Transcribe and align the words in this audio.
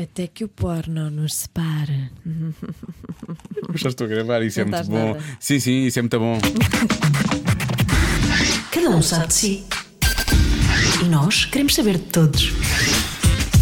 Até 0.00 0.26
que 0.28 0.44
o 0.44 0.48
porno 0.48 1.10
nos 1.10 1.34
separe. 1.34 2.10
Já 3.74 3.88
estou 3.88 4.06
a 4.06 4.08
gravar, 4.10 4.42
isso 4.42 4.60
é 4.60 4.64
Não 4.64 4.70
muito 4.70 4.82
estás 4.82 4.88
bom. 4.88 5.12
nada. 5.14 5.24
Sim, 5.40 5.58
sim, 5.60 5.86
isso 5.86 5.98
é 5.98 6.02
muito 6.02 6.18
bom. 6.18 6.38
Cada 8.72 8.90
um 8.90 9.02
sabe 9.02 9.26
de 9.26 9.34
si. 9.34 9.64
E 11.02 11.04
nós 11.08 11.44
queremos 11.46 11.74
saber 11.74 11.98
de 11.98 12.04
todos. 12.04 12.52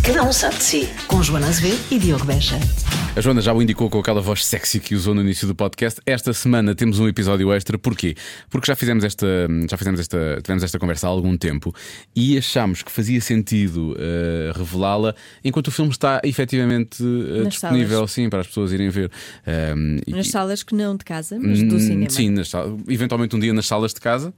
Cada 0.05 0.23
um 0.25 0.33
sabe 0.33 0.57
de 0.57 0.65
si. 0.65 0.89
Com 1.09 1.23
Joana 1.23 1.49
Azevedo 1.49 1.81
e 1.91 1.99
Diogo 1.99 2.25
Beja. 2.27 2.59
A 3.17 3.21
Joana 3.23 3.41
já 3.41 3.55
o 3.55 3.63
indicou 3.63 3.89
com 3.89 3.99
aquela 3.99 4.21
voz 4.21 4.45
sexy 4.45 4.79
que 4.79 4.95
usou 4.95 5.15
no 5.15 5.23
início 5.23 5.49
do 5.49 5.55
podcast. 5.55 5.99
Esta 6.05 6.35
semana 6.35 6.75
temos 6.75 6.99
um 6.99 7.09
episódio 7.09 7.51
extra. 7.51 7.79
Porquê? 7.79 8.15
Porque 8.51 8.67
já 8.67 8.77
fizemos 8.77 9.05
esta, 9.05 9.27
já 9.71 9.75
fizemos 9.79 9.99
esta, 9.99 10.39
tivemos 10.43 10.63
esta 10.63 10.79
conversa 10.79 11.07
há 11.07 11.11
algum 11.11 11.35
tempo 11.35 11.75
e 12.15 12.37
achámos 12.37 12.83
que 12.83 12.93
fazia 12.93 13.19
sentido 13.23 13.97
eh, 13.99 14.53
revelá-la 14.55 15.15
enquanto 15.43 15.69
o 15.69 15.71
filme 15.71 15.91
está 15.91 16.21
efetivamente 16.25 17.03
Nas 17.03 17.55
disponível, 17.55 17.97
salas. 18.01 18.11
sim, 18.13 18.29
para 18.29 18.41
as 18.43 18.49
pessoas 18.49 18.71
irem 18.73 18.91
ver. 18.91 19.11
Um, 19.75 19.97
e- 20.07 20.11
Nas 20.13 20.29
salas 20.29 20.63
que 20.63 20.75
não 20.75 20.95
de 20.95 21.05
casa, 21.05 21.39
mas 21.41 21.63
do 21.63 21.77
Hum, 21.77 21.81
cinema. 21.81 22.11
Sim, 22.11 22.29
nas 22.29 22.53
eventualmente 22.87 23.35
um 23.35 23.39
dia 23.41 23.55
nas 23.55 23.67
salas 23.67 23.95
de 23.95 24.01
casa. 24.01 24.35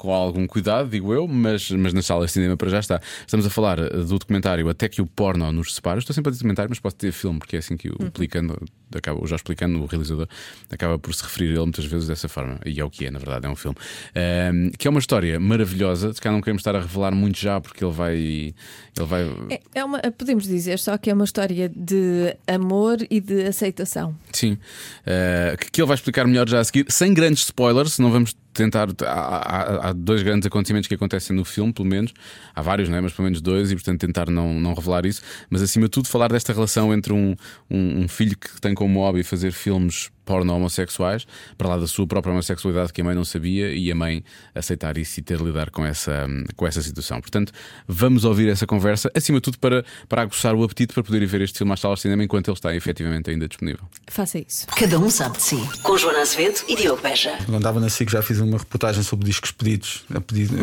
Com 0.00 0.14
algum 0.14 0.46
cuidado, 0.46 0.88
digo 0.88 1.12
eu, 1.12 1.28
mas, 1.28 1.70
mas 1.72 1.92
nas 1.92 2.06
salas 2.06 2.28
de 2.28 2.32
cinema 2.32 2.56
para 2.56 2.70
já 2.70 2.78
está. 2.80 3.02
Estamos 3.20 3.44
a 3.44 3.50
falar 3.50 3.78
eh, 3.78 3.90
do 3.90 4.18
documentário 4.18 4.66
Até 4.70 4.88
que 4.88 5.02
o 5.02 5.06
porno 5.06 5.52
nos 5.52 5.74
separa. 5.74 5.98
Estou 5.98 6.14
sempre 6.14 6.30
a 6.30 6.32
dizer 6.32 6.40
documentário, 6.42 6.70
mas 6.70 6.78
pode 6.78 6.94
ter 6.94 7.12
filme, 7.12 7.38
porque 7.38 7.56
é 7.56 7.58
assim 7.58 7.76
que 7.76 7.90
o 7.90 7.96
Uhum. 8.00 8.10
Plicano, 8.10 8.56
acaba, 8.94 9.22
o 9.22 9.26
Jorge 9.26 9.44
Plicano, 9.44 9.82
o 9.82 9.84
realizador, 9.84 10.26
acaba 10.70 10.98
por 10.98 11.14
se 11.14 11.22
referir 11.22 11.48
a 11.48 11.52
ele 11.52 11.60
muitas 11.64 11.84
vezes 11.84 12.08
dessa 12.08 12.30
forma. 12.30 12.58
E 12.64 12.80
é 12.80 12.84
o 12.84 12.88
que 12.88 13.04
é, 13.04 13.10
na 13.10 13.18
verdade, 13.18 13.44
é 13.46 13.50
um 13.50 13.54
filme. 13.54 13.76
Ahm, 14.16 14.70
que 14.78 14.88
é 14.88 14.90
uma 14.90 15.00
história 15.00 15.38
maravilhosa. 15.38 16.14
Se 16.14 16.20
calhar 16.20 16.34
não 16.34 16.40
queremos 16.40 16.60
estar 16.60 16.74
a 16.74 16.80
revelar 16.80 17.14
muito 17.14 17.38
já, 17.38 17.60
porque 17.60 17.84
ele 17.84 17.92
vai. 17.92 18.14
Ele 18.16 19.06
vai 19.06 19.22
É, 19.50 19.60
é 19.74 19.84
uma, 19.84 20.00
podemos 20.00 20.44
dizer 20.44 20.78
só 20.78 20.96
que 20.96 21.10
é 21.10 21.14
uma 21.14 21.24
história 21.26 21.68
de 21.68 22.34
amor 22.46 22.96
e 23.10 23.20
de 23.20 23.42
aceitação. 23.44 24.16
Sim, 24.32 24.56
Eh, 25.04 25.56
que, 25.60 25.70
que 25.72 25.80
ele 25.82 25.88
vai 25.88 25.94
explicar 25.94 26.26
melhor 26.26 26.48
já 26.48 26.60
a 26.60 26.64
seguir, 26.64 26.86
sem 26.88 27.12
grandes 27.12 27.44
spoilers, 27.44 27.98
não 27.98 28.10
vamos 28.10 28.34
tentar. 28.52 28.88
Há, 29.06 29.88
há- 29.88 29.92
dois 29.92 30.22
grandes 30.22 30.46
acontecimentos 30.46 30.88
que 30.88 30.94
acontecem 30.94 31.34
no 31.34 31.44
filme, 31.44 31.72
pelo 31.72 31.88
menos. 31.88 32.12
Há 32.54 32.62
vários, 32.62 32.88
não 32.88 32.96
é? 32.96 33.00
mas 33.00 33.12
pelo 33.12 33.24
menos 33.24 33.40
dois, 33.40 33.70
e 33.70 33.74
portanto 33.74 34.00
tentar 34.00 34.30
não, 34.30 34.58
não 34.60 34.74
revelar 34.74 35.06
isso. 35.06 35.22
Mas 35.48 35.62
acima 35.62 35.86
de 35.86 35.90
tudo, 35.90 36.08
falar 36.08 36.28
desta 36.28 36.52
relação 36.52 36.92
entre 36.92 37.12
um, 37.12 37.34
um, 37.70 38.02
um 38.02 38.08
filho 38.08 38.36
que 38.36 38.60
tem 38.60 38.74
como 38.74 39.00
hobby 39.00 39.22
fazer 39.22 39.52
filmes 39.52 40.10
porno 40.24 40.54
homossexuais, 40.54 41.26
para 41.58 41.68
lá 41.68 41.76
da 41.76 41.86
sua 41.86 42.06
própria 42.06 42.32
homossexualidade 42.32 42.92
que 42.92 43.00
a 43.00 43.04
mãe 43.04 43.14
não 43.14 43.24
sabia, 43.24 43.72
e 43.74 43.90
a 43.90 43.94
mãe 43.94 44.22
aceitar 44.54 44.96
isso 44.98 45.18
e 45.18 45.22
ter 45.22 45.38
de 45.38 45.44
lidar 45.44 45.70
com 45.70 45.84
essa, 45.84 46.26
com 46.56 46.66
essa 46.66 46.80
situação. 46.82 47.20
Portanto, 47.20 47.52
vamos 47.88 48.24
ouvir 48.24 48.48
essa 48.48 48.66
conversa, 48.66 49.10
acima 49.14 49.38
de 49.38 49.42
tudo 49.42 49.58
para, 49.58 49.84
para 50.08 50.22
aguçar 50.22 50.54
o 50.54 50.62
apetite 50.64 50.92
para 50.94 51.02
poder 51.02 51.22
ir 51.22 51.26
ver 51.26 51.40
este 51.42 51.58
filme 51.58 51.72
às 51.72 51.80
salas 51.80 51.98
de 51.98 52.02
cinema 52.02 52.22
enquanto 52.24 52.48
ele 52.48 52.56
está 52.56 52.74
efetivamente 52.74 53.30
ainda 53.30 53.48
disponível. 53.48 53.82
Faça 54.08 54.38
isso. 54.38 54.66
Cada 54.68 54.98
um 54.98 55.10
sabe 55.10 55.36
de 55.38 55.42
si. 55.42 55.56
Com 55.82 55.96
Joana 55.96 56.20
Azevedo 56.20 56.60
e 56.68 56.76
Diogo 56.76 57.02
Beja. 57.02 57.36
Quando 57.44 57.56
andava 57.56 57.80
na 57.80 57.88
SIC 57.88 58.10
já 58.10 58.22
fiz 58.22 58.38
uma 58.38 58.58
reportagem 58.58 59.02
sobre 59.02 59.26
discos 59.26 59.50
pedidos. 59.52 60.04
A 60.14 60.20
pedido, 60.20 60.54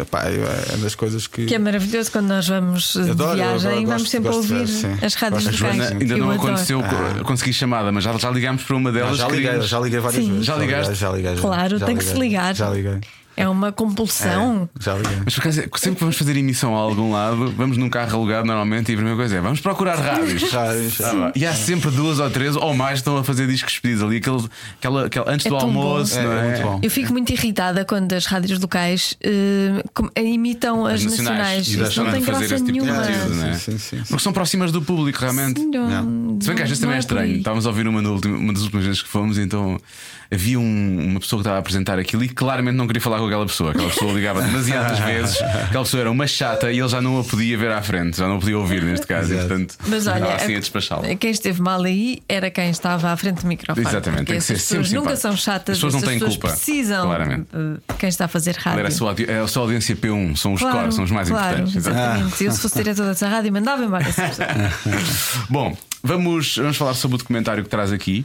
Epá, 0.00 0.24
é 0.24 0.76
das 0.78 0.94
coisas 0.94 1.26
que. 1.26 1.46
Que 1.46 1.54
é 1.54 1.58
maravilhoso 1.58 2.10
quando 2.12 2.26
nós 2.28 2.46
vamos 2.48 2.92
de 2.94 3.10
Adoro, 3.10 3.36
viagem 3.36 3.82
e 3.82 3.86
vamos 3.86 4.10
sempre 4.10 4.30
ouvir 4.30 4.64
ver, 4.66 5.04
as 5.04 5.14
rádios 5.14 5.44
locais. 5.46 5.92
ainda 5.92 6.16
não 6.16 6.30
adoro. 6.30 6.48
aconteceu 6.48 6.80
co- 6.82 7.24
conseguir 7.24 7.52
chamada, 7.52 7.90
mas 7.92 8.04
já, 8.04 8.16
já 8.16 8.30
ligámos 8.30 8.62
para 8.62 8.76
uma 8.76 8.79
Não, 8.84 8.92
delas. 8.92 9.16
já 9.18 9.24
liguei, 9.26 9.40
queríamos- 9.42 9.68
já 9.68 9.80
liguei 9.80 10.00
várias 10.00 10.24
Sim. 10.24 10.30
vezes. 10.32 10.46
Já 10.46 10.56
ligaste? 10.56 10.94
Já 10.94 11.10
liguei. 11.10 11.34
já- 11.36 11.40
Claro, 11.40 11.78
já 11.78 11.86
tem 11.86 11.96
que 11.96 12.04
se 12.04 12.12
liguei. 12.12 12.28
ligar. 12.28 12.54
Já 12.54 12.70
liguei. 12.70 12.98
É 13.36 13.48
uma 13.48 13.72
compulsão. 13.72 14.68
É, 14.78 14.82
já 14.82 14.94
liguei. 14.94 15.16
Mas 15.24 15.34
por 15.34 15.40
acaso, 15.40 15.62
sempre 15.76 15.94
que 15.94 16.00
vamos 16.00 16.16
fazer 16.18 16.36
emissão 16.36 16.76
a 16.76 16.80
algum 16.80 17.10
lado, 17.12 17.50
vamos 17.56 17.78
num 17.78 17.88
carro 17.88 18.14
alugado 18.18 18.46
normalmente 18.46 18.90
e 18.90 18.92
a 18.92 18.96
primeira 18.96 19.16
coisa 19.16 19.36
é 19.36 19.40
vamos 19.40 19.60
procurar 19.60 19.94
rádios. 19.98 20.42
Rádios, 20.52 21.00
Ah. 21.00 21.32
E 21.34 21.46
há 21.46 21.54
sempre 21.54 21.90
duas 21.90 22.18
ou 22.18 22.28
três 22.28 22.54
ou 22.54 22.74
mais 22.74 22.94
que 22.94 22.98
estão 22.98 23.16
a 23.16 23.24
fazer 23.24 23.46
discos 23.46 23.78
pedidos 23.78 24.02
ali, 24.02 24.16
aquele, 24.18 24.44
aquela, 24.78 25.06
aquela- 25.06 25.30
antes 25.32 25.46
É 25.46 25.48
do 25.48 25.56
almoço, 25.56 26.18
É, 26.18 26.22
não 26.22 26.32
é 26.32 26.38
é? 26.38 26.42
muito 26.50 26.62
bom. 26.62 26.80
Eu 26.82 26.90
fico 26.90 27.12
muito 27.12 27.32
irritada 27.32 27.82
quando 27.84 28.12
as 28.12 28.26
rádios 28.26 28.60
locais 28.60 29.16
com- 29.94 30.10
imitam 30.20 30.84
as, 30.84 30.94
As 30.94 31.04
nacionais. 31.04 31.66
E 31.68 31.80
Isso 31.80 32.02
não 32.04 32.10
tem 32.12 32.20
graça 32.22 32.56
tipo 32.56 32.72
nenhuma. 32.72 32.94
conteúdo, 32.94 33.34
não 33.36 33.46
é? 33.46 33.52
Sim, 33.54 33.72
sim, 33.72 33.78
sim, 33.78 33.96
sim. 33.98 34.02
Porque 34.08 34.22
são 34.22 34.32
próximas 34.34 34.70
do 34.70 34.82
público, 34.82 35.18
realmente. 35.18 35.64
Não, 35.64 36.29
Se 36.40 36.46
bem 36.46 36.56
que 36.56 36.62
às 36.62 36.68
vezes 36.68 36.80
também 36.80 36.96
é 36.96 36.98
por 36.98 37.04
estranho. 37.04 37.36
Estávamos 37.36 37.66
a 37.66 37.68
ouvir 37.68 37.86
uma, 37.86 38.00
no 38.02 38.12
último- 38.14 38.36
uma 38.36 38.52
das 38.52 38.62
últimas 38.62 38.84
vezes 38.86 39.02
que 39.02 39.08
fomos, 39.08 39.36
então 39.38 39.78
havia 40.32 40.58
um- 40.58 41.06
uma 41.10 41.20
pessoa 41.20 41.38
que 41.38 41.42
estava 41.42 41.56
a 41.56 41.60
apresentar 41.60 41.98
aquilo 41.98 42.22
e 42.24 42.28
claramente 42.28 42.76
não 42.76 42.86
queria 42.86 43.00
falar 43.02 43.18
com 43.18 43.26
aquela 43.26 43.44
pessoa. 43.46 43.72
Aquela 43.72 43.88
pessoa 43.90 44.12
ligava 44.12 44.40
demasiadas 44.42 44.98
vezes, 45.00 45.40
aquela 45.42 45.84
pessoa 45.84 46.00
era 46.02 46.10
uma 46.10 46.26
chata 46.26 46.70
e 46.72 46.78
ele 46.78 46.88
já 46.88 47.00
não 47.02 47.18
a 47.20 47.24
podia 47.24 47.58
ver 47.58 47.70
à 47.72 47.82
frente, 47.82 48.16
já 48.16 48.26
não 48.28 48.36
a 48.36 48.38
podia 48.38 48.58
ouvir 48.58 48.82
neste 48.82 49.06
caso. 49.06 49.34
E, 49.34 49.36
portanto, 49.36 49.76
Mas 49.86 50.06
olha, 50.06 50.34
assim 50.34 50.54
a 50.54 50.56
a- 50.56 50.60
despachá-la. 50.60 51.14
quem 51.16 51.30
esteve 51.30 51.60
mal 51.60 51.82
aí 51.82 52.22
era 52.28 52.50
quem 52.50 52.70
estava 52.70 53.10
à 53.10 53.16
frente 53.16 53.42
do 53.42 53.46
microfone. 53.48 53.86
Exatamente, 53.86 54.24
tem 54.24 54.36
que 54.36 54.40
ser 54.40 54.58
sempre 54.58 54.84
pessoas 54.84 54.92
nunca 54.92 55.16
são 55.16 55.36
chatas, 55.36 55.76
As 55.76 55.82
pessoas 55.82 55.94
não 55.94 56.00
têm 56.00 56.18
pessoas 56.18 56.32
culpa, 56.36 56.48
precisam 56.48 57.06
claramente. 57.06 57.48
de 57.52 57.94
quem 57.98 58.08
está 58.08 58.24
a 58.24 58.28
fazer 58.28 58.56
rádio. 58.56 58.78
era 58.80 58.88
a 58.88 58.92
sua, 58.92 59.08
audi- 59.10 59.26
é 59.28 59.38
a 59.40 59.46
sua 59.48 59.62
audiência 59.62 59.96
P1, 59.96 60.36
são 60.36 60.54
os 60.54 60.60
Claro, 60.60 60.78
cores, 60.78 60.94
são 60.94 61.04
os 61.04 61.10
mais 61.10 61.28
claro, 61.28 61.48
importantes. 61.60 61.76
Exatamente. 61.76 62.44
Eu, 62.44 62.52
se 62.52 62.60
fosse 62.60 62.74
diretor 62.76 63.06
dessa 63.06 63.28
rádio, 63.28 63.52
mandava 63.52 63.84
embora 63.84 64.04
essa 64.08 64.22
pessoa. 64.22 64.48
Bom, 65.50 65.76
vamos, 66.02 66.56
vamos 66.56 66.76
falar 66.76 66.94
sobre 66.94 67.16
o 67.16 67.18
documentário 67.18 67.62
que 67.64 67.70
traz 67.70 67.92
aqui 67.92 68.24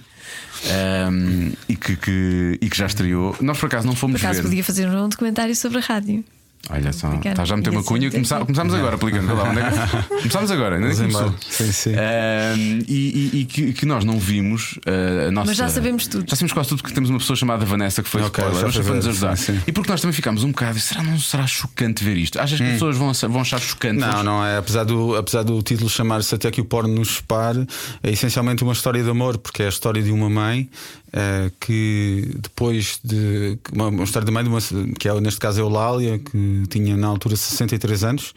ehm, 0.66 1.52
e, 1.70 1.76
que, 1.76 1.96
que- 1.96 2.60
e 2.62 2.70
que 2.70 2.78
já 2.78 2.86
estreou. 2.86 3.36
Nós 3.42 3.58
por 3.58 3.68
acaso 3.68 3.86
não 3.86 3.94
Por 3.94 4.00
fomos 4.00 4.24
acaso 4.24 4.42
ver. 4.42 4.50
podia 4.50 4.64
fazer 4.64 4.88
um 4.90 5.10
documentário 5.10 5.56
sobre 5.56 5.78
a 5.80 5.82
rádio. 5.82 6.24
Olha 6.70 6.92
só, 6.92 7.08
Obrigada. 7.08 7.30
está 7.30 7.46
já 7.46 7.54
a 7.54 7.58
meter 7.58 7.70
uma 7.70 7.84
cunha. 7.84 8.10
Começá- 8.10 8.38
bem. 8.38 8.46
começámos 8.46 8.74
agora, 8.74 8.96
aplicando. 8.96 9.28
Vê 9.28 9.34
lá, 9.34 9.44
onde 9.50 9.60
é 9.60 10.18
Começámos 10.22 10.52
agora, 10.52 10.76
ainda 10.78 10.96
começou. 10.96 11.36
Sim, 11.50 11.72
sim. 11.72 11.92
Ehm, 11.92 12.84
e 12.88 13.30
e- 13.34 13.40
e 13.42 13.46
que, 13.46 13.74
que 13.74 13.86
nós 13.86 14.04
não 14.04 14.18
vimos 14.20 14.80
eh, 14.86 15.28
a 15.28 15.32
nossa. 15.32 15.48
Mas 15.48 15.58
já 15.58 15.70
sabemos 15.70 16.08
tudo. 16.08 16.26
Já 16.30 16.36
sabemos 16.36 16.54
quase 16.54 16.70
tudo 16.70 16.82
porque 16.82 16.94
temos 16.96 17.10
uma 17.10 17.20
pessoa 17.20 17.38
chamada 17.38 17.64
Vanessa 17.66 18.02
que 18.02 18.10
foi 18.10 18.22
Ok, 18.24 18.44
spoiler, 18.44 18.66
mas 18.66 18.78
para 18.86 18.96
nos 18.96 19.08
ajudar. 19.08 19.38
sim, 19.38 19.54
sim. 19.54 19.62
E 19.68 19.72
porque 19.72 19.92
nós 19.92 20.02
também 20.02 20.14
ficámos 20.14 20.44
um 20.44 20.50
bocado. 20.52 20.80
Será 20.80 21.04
não 21.04 21.20
será 21.20 21.46
chocante 21.46 22.04
ver 22.04 22.18
isto? 22.18 22.40
Achas 22.40 22.58
que 22.58 22.66
as 22.66 22.74
pessoas 22.74 22.98
vão, 22.98 23.12
vão 23.30 23.42
achar 23.42 23.60
chocante? 23.60 24.00
Não, 24.00 24.24
não 24.24 24.44
é. 24.46 24.58
Apesar 24.58 24.84
do, 24.86 25.16
apesar 25.16 25.44
do 25.44 25.62
título 25.62 25.90
chamar-se 25.90 26.34
Até 26.34 26.50
que 26.50 26.62
o 26.62 26.66
porno 26.66 26.94
nos 26.96 27.18
separe, 27.18 27.66
é 28.02 28.10
essencialmente 28.12 28.64
uma 28.64 28.74
história 28.74 29.04
de 29.04 29.10
amor, 29.10 29.38
porque 29.38 29.62
é 29.64 29.66
a 29.68 29.70
história 29.70 30.02
de 30.02 30.12
uma 30.12 30.30
mãe 30.30 30.70
eh, 31.18 31.50
que 31.62 32.30
depois 32.42 33.00
de. 33.02 33.58
Uma, 33.72 33.88
uma 33.88 34.04
história 34.04 34.30
mãe 34.30 34.44
de 34.44 34.50
uma, 34.50 34.60
que 35.00 35.08
é, 35.08 35.22
neste 35.22 35.40
caso 35.40 35.62
é 35.62 35.64
Eulália, 35.64 36.20
que 36.20 36.64
tinha 36.70 36.98
na 36.98 37.08
altura 37.08 37.38
63 37.38 38.04
anos. 38.04 38.34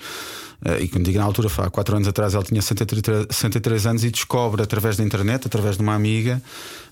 eh, 0.65 0.83
e 0.84 0.88
quando 0.88 1.05
digo 1.05 1.19
na 1.19 1.25
altura, 1.25 1.49
há 1.59 1.69
4 1.71 1.97
anos 1.97 2.06
atrás, 2.06 2.34
ela 2.34 2.44
tinha 2.44 2.62
63, 2.62 3.27
63 3.31 3.87
anos 3.87 4.05
e 4.05 4.11
descobre 4.11 4.62
através 4.62 4.97
da 4.97 5.03
internet, 5.03 5.44
através 5.47 5.77
de 5.77 5.83
uma 5.83 5.94
amiga, 5.94 6.41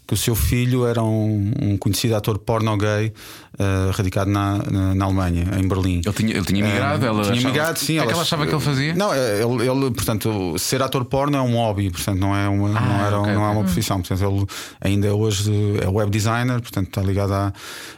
que 0.08 0.14
o 0.14 0.16
seu 0.16 0.34
filho 0.34 0.84
era 0.86 1.02
um, 1.04 1.52
um 1.62 1.78
conhecido 1.78 2.16
ator 2.16 2.38
porno 2.38 2.76
gay 2.76 3.12
eh, 3.58 3.90
radicado 3.92 4.30
na, 4.30 4.58
na, 4.70 4.94
na 4.94 5.04
Alemanha, 5.04 5.46
em 5.58 5.66
Berlim. 5.68 6.00
Ele 6.04 6.12
tinha, 6.14 6.34
ele 6.36 6.44
tinha 6.44 6.64
migrado, 6.64 7.04
Eh, 7.04 7.08
ela 7.08 7.22
tinha 7.22 7.32
achava- 7.34 7.48
migrado, 7.48 7.78
sim. 7.78 7.84
O 7.84 7.86
que 7.86 8.04
é 8.04 8.06
que 8.06 8.12
ela 8.12 8.22
achava 8.22 8.46
que 8.46 8.54
ele 8.54 8.60
fazia? 8.62 8.94
Não, 8.94 9.12
é, 9.12 9.42
ele, 9.42 9.68
ele, 9.68 9.90
portanto, 9.90 10.54
ser 10.58 10.82
ator 10.82 11.04
porno 11.04 11.36
é 11.36 11.40
um 11.40 11.54
hobby, 11.56 11.90
portanto, 11.90 12.18
não 12.18 12.34
é 12.36 12.48
uma, 12.48 12.68
não 12.68 13.06
era, 13.06 13.16
Ah, 13.16 13.20
ok, 13.20 13.32
não 13.34 13.44
é 13.44 13.48
uma 13.50 13.64
profissão. 13.64 14.00
Portanto, 14.00 14.22
ele 14.24 14.46
ainda 14.80 15.14
hoje 15.14 15.50
é 15.82 15.88
web 15.88 16.10
designer, 16.10 16.60
portanto, 16.60 16.88
está 16.88 17.02
ligado 17.02 17.32
a, 17.32 17.52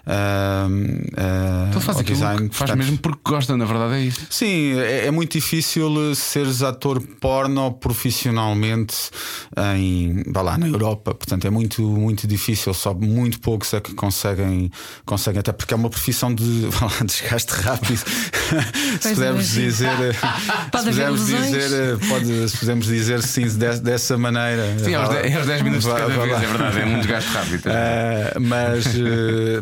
a 0.06 0.68
Ele 1.72 1.80
faz 1.80 1.98
design. 2.04 2.48
que 2.48 2.54
faz 2.56 2.70
portanto, 2.70 2.76
mesmo 2.78 2.98
porque 2.98 3.20
gosta, 3.24 3.56
na 3.56 3.64
verdade 3.64 3.94
é 3.94 4.00
isso. 4.00 4.20
Sim, 4.30 4.78
é, 4.78 5.06
é 5.06 5.10
muito 5.10 5.32
difícil 5.32 6.10
eh, 6.10 6.14
seres 6.14 6.62
ator 6.62 7.00
porno 7.20 7.72
profissionalmente 7.72 8.94
em, 9.76 10.22
vá 10.26 10.42
lá, 10.42 10.58
na 10.58 10.66
Europa. 10.68 11.14
Portanto, 11.14 11.46
é 11.46 11.50
muito, 11.50 11.82
muito 11.82 12.26
difícil. 12.26 12.72
Só 12.74 12.94
muito 12.94 13.40
poucos 13.40 13.72
é 13.74 13.80
que 13.80 13.94
conseguem, 13.94 14.70
conseguem 15.04 15.40
até 15.48 15.52
porque 15.52 15.72
é 15.72 15.76
uma 15.76 15.88
profissão 15.88 16.34
de 16.34 16.66
lá, 16.80 16.92
desgaste 17.04 17.52
rápido. 17.52 17.96
se 19.00 19.14
pudermos 19.14 19.48
dizer, 19.50 19.88
eh, 19.88 20.12
Pode 20.70 20.84
se 20.84 20.90
pudermos 20.90 21.26
dizer, 21.26 21.72
eh, 21.72 21.96
pode, 22.08 22.48
se 22.48 22.56
pudermos 22.58 22.86
dizer 22.86 23.22
sim 23.22 23.46
de- 23.46 23.80
dessa 23.80 24.18
maneira. 24.18 24.78
Sim, 24.78 24.94
aos 24.94 25.08
lá. 25.08 25.22
10, 25.22 25.36
aos 25.36 25.46
10 25.46 25.62
minutos 25.62 25.84
de 25.86 25.92
cada 25.94 26.08
vá 26.08 26.22
vez, 26.24 26.32
lá. 26.32 26.42
é 26.42 26.46
verdade, 26.46 26.78
é 26.80 26.86
um 26.86 26.98
desgaste 26.98 27.30
rápido. 27.30 27.62
Eh, 27.78 28.34
mas, 28.40 28.86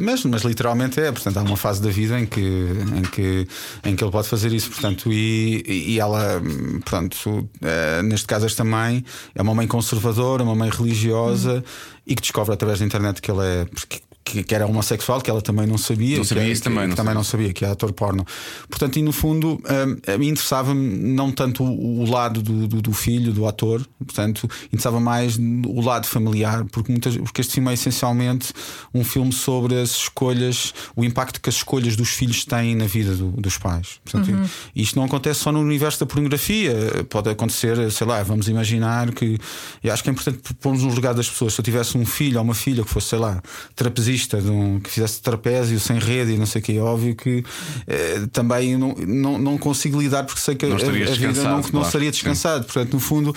mas, 0.01 0.25
mas 0.25 0.43
literalmente 0.43 1.01
é, 1.01 1.11
portanto, 1.13 1.37
há 1.37 1.43
uma 1.43 1.57
fase 1.57 1.83
da 1.83 1.91
vida 1.91 2.19
em 2.19 2.25
que, 2.27 2.41
em 2.41 3.03
que, 3.03 3.47
em 3.85 3.95
que 3.97 4.03
ele 4.05 4.11
pode 4.11 4.29
fazer 4.29 4.53
isso, 4.53 4.71
portanto, 4.71 5.13
e, 5.13 5.63
e 5.67 6.01
ela, 6.01 6.39
hum, 6.41 6.81
portanto, 6.81 7.49
eh, 7.63 8.03
neste 8.03 8.27
caso, 8.27 8.47
esta 8.47 8.65
mãe 8.65 9.05
é 9.35 9.43
uma 9.43 9.55
mãe 9.55 9.67
conservadora, 9.67 10.43
uma 10.43 10.55
mãe 10.55 10.71
religiosa 10.71 11.63
e 12.07 12.15
que 12.15 12.23
descobre 12.23 12.55
através 12.55 12.79
da 12.79 12.85
internet 12.87 13.21
que 13.21 13.31
ele 13.31 13.45
é. 13.45 13.65
Porque 13.67 14.01
que, 14.27 14.43
que 14.43 14.55
era 14.55 14.67
homossexual, 14.67 15.21
que 15.23 15.31
ela 15.31 15.41
também 15.41 15.67
não 15.67 15.79
sabia. 15.79 16.17
Não 16.19 16.25
sabia 16.25 16.45
que, 16.45 16.51
isso 16.51 16.63
que- 16.63 16.69
também, 16.69 16.83
que 16.83 16.89
não 16.89 16.97
também 16.97 17.07
sabia. 17.11 17.15
não 17.15 17.25
sabia 17.25 17.53
que 17.53 17.65
é 17.65 17.69
ator 17.71 17.93
porno. 17.93 18.27
Portanto, 18.69 18.99
e 18.99 19.03
no 19.03 19.13
fundo, 19.13 19.53
hum, 19.55 20.13
a 20.13 20.19
mim 20.19 20.29
interessava-me 20.29 20.99
não 21.15 21.31
tanto 21.31 21.63
o, 21.63 22.01
o 22.03 22.11
lado 22.11 22.43
do, 22.43 22.67
do, 22.67 22.83
do 22.83 22.93
filho, 22.93 23.33
do 23.33 23.47
ator, 23.47 23.87
portanto, 24.05 24.49
interessava 24.67 24.99
mais 25.01 25.39
o 25.39 25.81
lado 25.81 26.07
familiar, 26.07 26.65
porque, 26.73 26.91
muitas, 26.91 27.17
porque 27.17 27.41
este 27.41 27.55
filme 27.55 27.71
é 27.71 27.75
essencialmente 27.75 28.53
um 28.93 29.05
filme 29.05 29.33
sobre 29.33 29.81
as 29.81 29.91
escolhas, 29.91 30.75
o 30.97 31.05
impacto 31.05 31.41
que 31.41 31.49
as 31.49 31.55
escolhas 31.57 31.95
dos 31.95 32.09
filhos 32.11 32.45
têm 32.45 32.75
na 32.75 32.87
vida 32.87 33.15
do- 33.15 33.31
dos 33.31 33.57
pais. 33.59 34.01
Portanto, 34.05 34.37
e 34.75 34.83
Isto 34.83 34.97
não 34.97 35.05
acontece 35.05 35.41
só 35.41 35.53
no 35.53 35.61
universo 35.61 36.01
da 36.01 36.07
pornografia, 36.07 36.75
pode 37.09 37.29
acontecer, 37.31 37.91
sei 37.93 38.07
lá, 38.07 38.23
vamos 38.23 38.49
imaginar 38.49 39.13
que. 39.13 39.39
Eu 39.85 39.93
acho 39.93 40.03
que 40.03 40.09
é 40.09 40.13
importante 40.13 40.39
pormos 40.61 40.83
no 40.83 40.93
lugar 40.93 41.15
das 41.15 41.29
pessoas. 41.29 41.55
Se 41.55 41.61
eu 41.61 41.65
tivesse 41.65 41.97
um 41.97 42.05
filho 42.07 42.39
ou 42.39 42.45
uma 42.45 42.55
filha 42.55 42.83
que 42.85 42.91
fosse, 42.91 43.09
sei 43.11 43.19
lá, 43.19 43.41
trapezista, 43.75 44.16
de 44.25 44.51
um- 44.51 44.81
que 44.81 44.89
fizesse 44.91 45.21
trapézio 45.21 45.79
sem 45.79 45.99
rede 45.99 46.33
e 46.33 46.39
não 46.39 46.47
sei 46.47 46.61
o 46.61 46.65
que, 46.65 46.77
é 46.77 46.81
óbvio 46.81 47.15
que 47.15 47.45
eh, 47.87 48.27
também 48.33 48.77
não, 48.77 48.95
não, 48.95 49.39
não 49.39 49.59
consigo 49.59 50.01
lidar 50.01 50.25
porque 50.25 50.41
sei 50.41 50.55
que 50.55 50.65
a, 50.65 50.69
Não 50.69 50.77
a 50.77 50.79
vida 50.79 50.91
não, 50.99 51.05
descansado, 51.05 51.49
não 51.57 51.63
claro. 51.63 51.87
estaria 51.87 52.11
descansado. 52.11 52.65
Portanto, 52.65 52.93
no 52.95 53.01
fundo, 53.01 53.35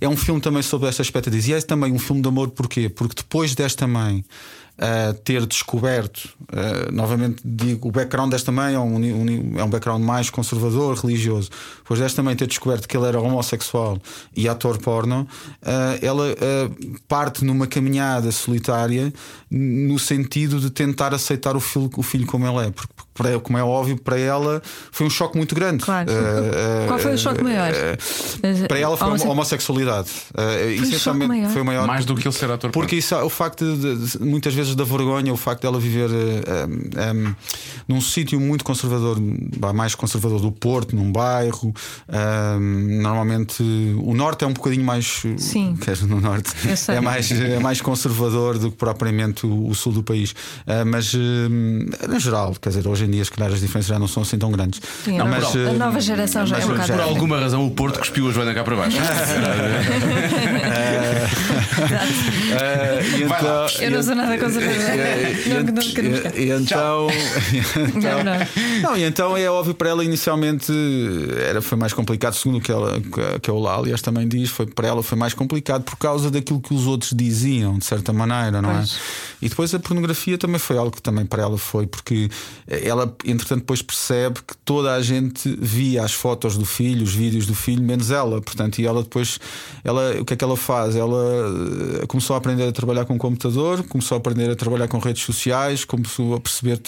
é 0.00 0.08
um 0.08 0.16
filme 0.16 0.40
também 0.40 0.62
sobre 0.62 0.88
esta 0.88 1.02
expectativa. 1.02 1.50
E 1.50 1.52
é 1.54 1.60
também 1.60 1.92
um 1.92 1.98
filme 1.98 2.22
de 2.22 2.28
amor, 2.28 2.50
porquê? 2.50 2.88
Porque 2.88 3.14
depois 3.16 3.54
desta 3.54 3.86
mãe. 3.86 4.24
Ah, 4.78 5.14
ter 5.24 5.46
descoberto, 5.46 6.28
ah, 6.52 6.90
novamente 6.92 7.42
digo, 7.44 7.88
o 7.88 7.92
background 7.92 8.30
desta 8.30 8.50
mãe 8.50 8.74
é 8.74 8.78
um, 8.78 8.94
uni- 8.94 9.58
é 9.58 9.64
um 9.64 9.70
background 9.70 10.02
mais 10.02 10.30
conservador, 10.30 10.96
religioso. 10.96 11.50
Depois 11.78 12.00
desta 12.00 12.22
mãe 12.22 12.34
ter 12.34 12.46
descoberto 12.46 12.88
que 12.88 12.96
ele 12.96 13.06
era 13.06 13.20
homossexual 13.20 13.98
e 14.36 14.48
ator 14.48 14.78
porno, 14.78 15.26
ah, 15.62 15.98
ela 16.02 16.24
parte 17.08 17.44
numa 17.44 17.66
caminhada 17.66 18.30
solitária 18.32 19.12
no 19.50 19.98
sentido 19.98 20.58
de 20.58 20.70
tentar 20.70 21.14
aceitar 21.14 21.54
o 21.56 21.60
filho, 21.60 21.90
o 21.96 22.02
filho 22.02 22.26
como 22.26 22.46
ele 22.46 22.66
é. 22.68 22.70
Porque, 22.70 22.92
para, 23.14 23.38
como 23.40 23.58
é 23.58 23.62
óbvio, 23.64 24.00
para 24.00 24.18
ela 24.18 24.62
foi 24.90 25.06
um 25.06 25.10
choque 25.10 25.36
muito 25.36 25.54
grande. 25.54 25.84
Claro. 25.84 26.10
Ah, 26.10 26.86
Qual 26.88 26.98
foi 26.98 27.14
o 27.14 27.18
choque 27.18 27.42
maior? 27.42 27.70
ah, 27.72 28.66
para 28.68 28.78
ela 28.78 28.96
foi 28.96 29.06
a 29.06 29.10
Homosse- 29.10 29.26
homossexualidade. 29.26 30.08
Uh, 30.34 30.70
essencialmente 30.82 30.98
choque 31.00 31.26
maior. 31.28 31.50
foi 31.52 31.62
o 31.62 31.64
maior. 31.64 31.86
Mais 31.86 32.04
do 32.04 32.14
que 32.14 32.26
ele 32.26 32.34
ser 32.34 32.50
ator 32.50 32.70
Porque 32.70 32.96
isso, 32.96 33.14
o 33.16 33.28
facto 33.28 33.64
de, 33.76 33.96
de- 33.96 34.18
muitas 34.24 34.54
vezes 34.54 34.74
da 34.74 34.84
vergonha, 34.84 35.32
o 35.32 35.36
facto 35.36 35.62
dela 35.62 35.78
viver 35.78 36.10
eh, 36.10 36.66
um, 37.12 37.26
um, 37.28 37.34
num 37.88 38.00
sítio 38.00 38.40
muito 38.40 38.64
conservador, 38.64 39.18
mais 39.74 39.94
conservador 39.94 40.40
do 40.40 40.50
Porto, 40.52 40.94
num 40.96 41.10
bairro. 41.12 41.74
um, 42.08 43.02
normalmente 43.02 43.62
o 43.62 44.14
norte 44.14 44.44
é 44.44 44.46
um 44.46 44.52
bocadinho 44.52 44.84
mais. 44.84 45.22
Sim. 45.36 45.76
quer 45.82 45.92
dizer, 45.94 46.06
no 46.06 46.20
norte 46.20 46.50
é 46.88 47.00
mais, 47.00 47.30
é 47.30 47.58
mais 47.58 47.80
conservador 47.80 48.58
do 48.58 48.70
que 48.70 48.76
propriamente 48.76 49.46
o, 49.46 49.68
o 49.68 49.74
sul 49.74 49.92
do 49.92 50.02
país. 50.02 50.30
Uh, 50.32 50.84
mas 50.86 51.12
no 51.14 52.18
geral, 52.18 52.54
quer 52.60 52.70
dizer, 52.70 52.86
hoje 52.88 53.01
em 53.02 53.10
dia, 53.10 53.24
se 53.24 53.30
calhar 53.30 53.52
as 53.52 53.60
diferenças 53.60 53.88
já 53.88 53.98
não 53.98 54.08
são 54.08 54.22
assim 54.22 54.38
tão 54.38 54.50
grandes. 54.50 54.80
Sim, 55.04 55.18
Não, 55.18 55.26
a, 55.26 55.28
mas, 55.28 55.42
nova, 55.42 55.58
a 55.58 55.62
eh, 55.62 55.72
nova 55.72 56.00
geração 56.00 56.46
já 56.46 56.56
é 56.56 56.60
mas 56.60 56.68
um 56.68 56.72
bocado. 56.72 56.86
Por 56.88 56.92
diferente. 56.96 57.14
alguma 57.14 57.40
razão, 57.40 57.66
o 57.66 57.70
Porto 57.70 57.98
cuspiu 57.98 58.28
a 58.28 58.32
Joana 58.32 58.54
cá 58.54 58.64
para 58.64 58.76
baixo. 58.76 58.96
Uh, 62.52 63.22
então- 63.24 63.66
Eu 63.80 63.90
não 63.90 64.02
sou 64.02 64.14
nada 64.14 64.38
conservadora. 64.38 64.92
E- 64.92 65.48
Não, 65.48 65.60
e- 65.60 65.72
não 65.72 65.82
queremos 65.94 66.20
cá. 66.20 66.30
e- 66.36 66.50
então, 66.50 67.06
Não, 67.94 68.24
não. 68.24 68.82
não, 68.90 68.96
e 68.96 69.02
então 69.04 69.36
é 69.36 69.48
óbvio 69.50 69.74
para 69.74 69.88
ela 69.90 70.04
inicialmente 70.04 70.72
era, 71.48 71.60
foi 71.62 71.78
mais 71.78 71.92
complicado, 71.92 72.34
segundo 72.34 72.58
o 72.58 72.60
que, 72.60 72.70
ela, 72.70 73.00
que 73.40 73.50
a 73.50 73.52
Ola, 73.52 73.76
aliás, 73.78 74.02
também 74.02 74.26
diz, 74.28 74.50
foi, 74.50 74.66
para 74.66 74.88
ela 74.88 75.02
foi 75.02 75.16
mais 75.18 75.34
complicado 75.34 75.82
por 75.82 75.96
causa 75.96 76.30
daquilo 76.30 76.60
que 76.60 76.74
os 76.74 76.86
outros 76.86 77.12
diziam, 77.14 77.78
de 77.78 77.84
certa 77.84 78.12
maneira, 78.12 78.60
não 78.62 78.72
Pois. 78.74 78.92
é? 78.92 78.96
E 79.46 79.48
depois 79.48 79.74
a 79.74 79.78
pornografia 79.78 80.38
também 80.38 80.58
foi 80.58 80.76
algo 80.76 80.90
que 80.92 81.02
também 81.02 81.24
para 81.26 81.42
ela 81.42 81.58
foi, 81.58 81.86
porque 81.86 82.28
ela, 82.92 83.16
entretanto, 83.24 83.60
depois 83.60 83.82
percebe 83.82 84.40
que 84.46 84.56
toda 84.64 84.94
a 84.94 85.02
gente 85.02 85.48
via 85.60 86.04
as 86.04 86.12
fotos 86.12 86.56
do 86.56 86.64
filho, 86.64 87.02
os 87.02 87.14
vídeos 87.14 87.46
do 87.46 87.54
filho, 87.54 87.82
menos 87.82 88.10
ela. 88.10 88.40
Portanto, 88.40 88.78
e 88.78 88.86
ela 88.86 89.02
depois, 89.02 89.38
ela, 89.82 90.20
o 90.20 90.24
que 90.24 90.34
é 90.34 90.36
que 90.36 90.44
ela 90.44 90.56
faz? 90.56 90.94
Ela 90.94 91.22
eh, 92.02 92.06
começou 92.06 92.34
a 92.34 92.38
aprender 92.38 92.68
a 92.68 92.72
trabalhar 92.72 93.04
com 93.04 93.18
computador, 93.18 93.82
começou 93.84 94.16
a 94.16 94.18
aprender 94.18 94.50
a 94.50 94.54
trabalhar 94.56 94.88
com 94.88 94.98
redes 94.98 95.22
sociais, 95.22 95.84
começou 95.84 96.34
a 96.34 96.40
perceber, 96.40 96.80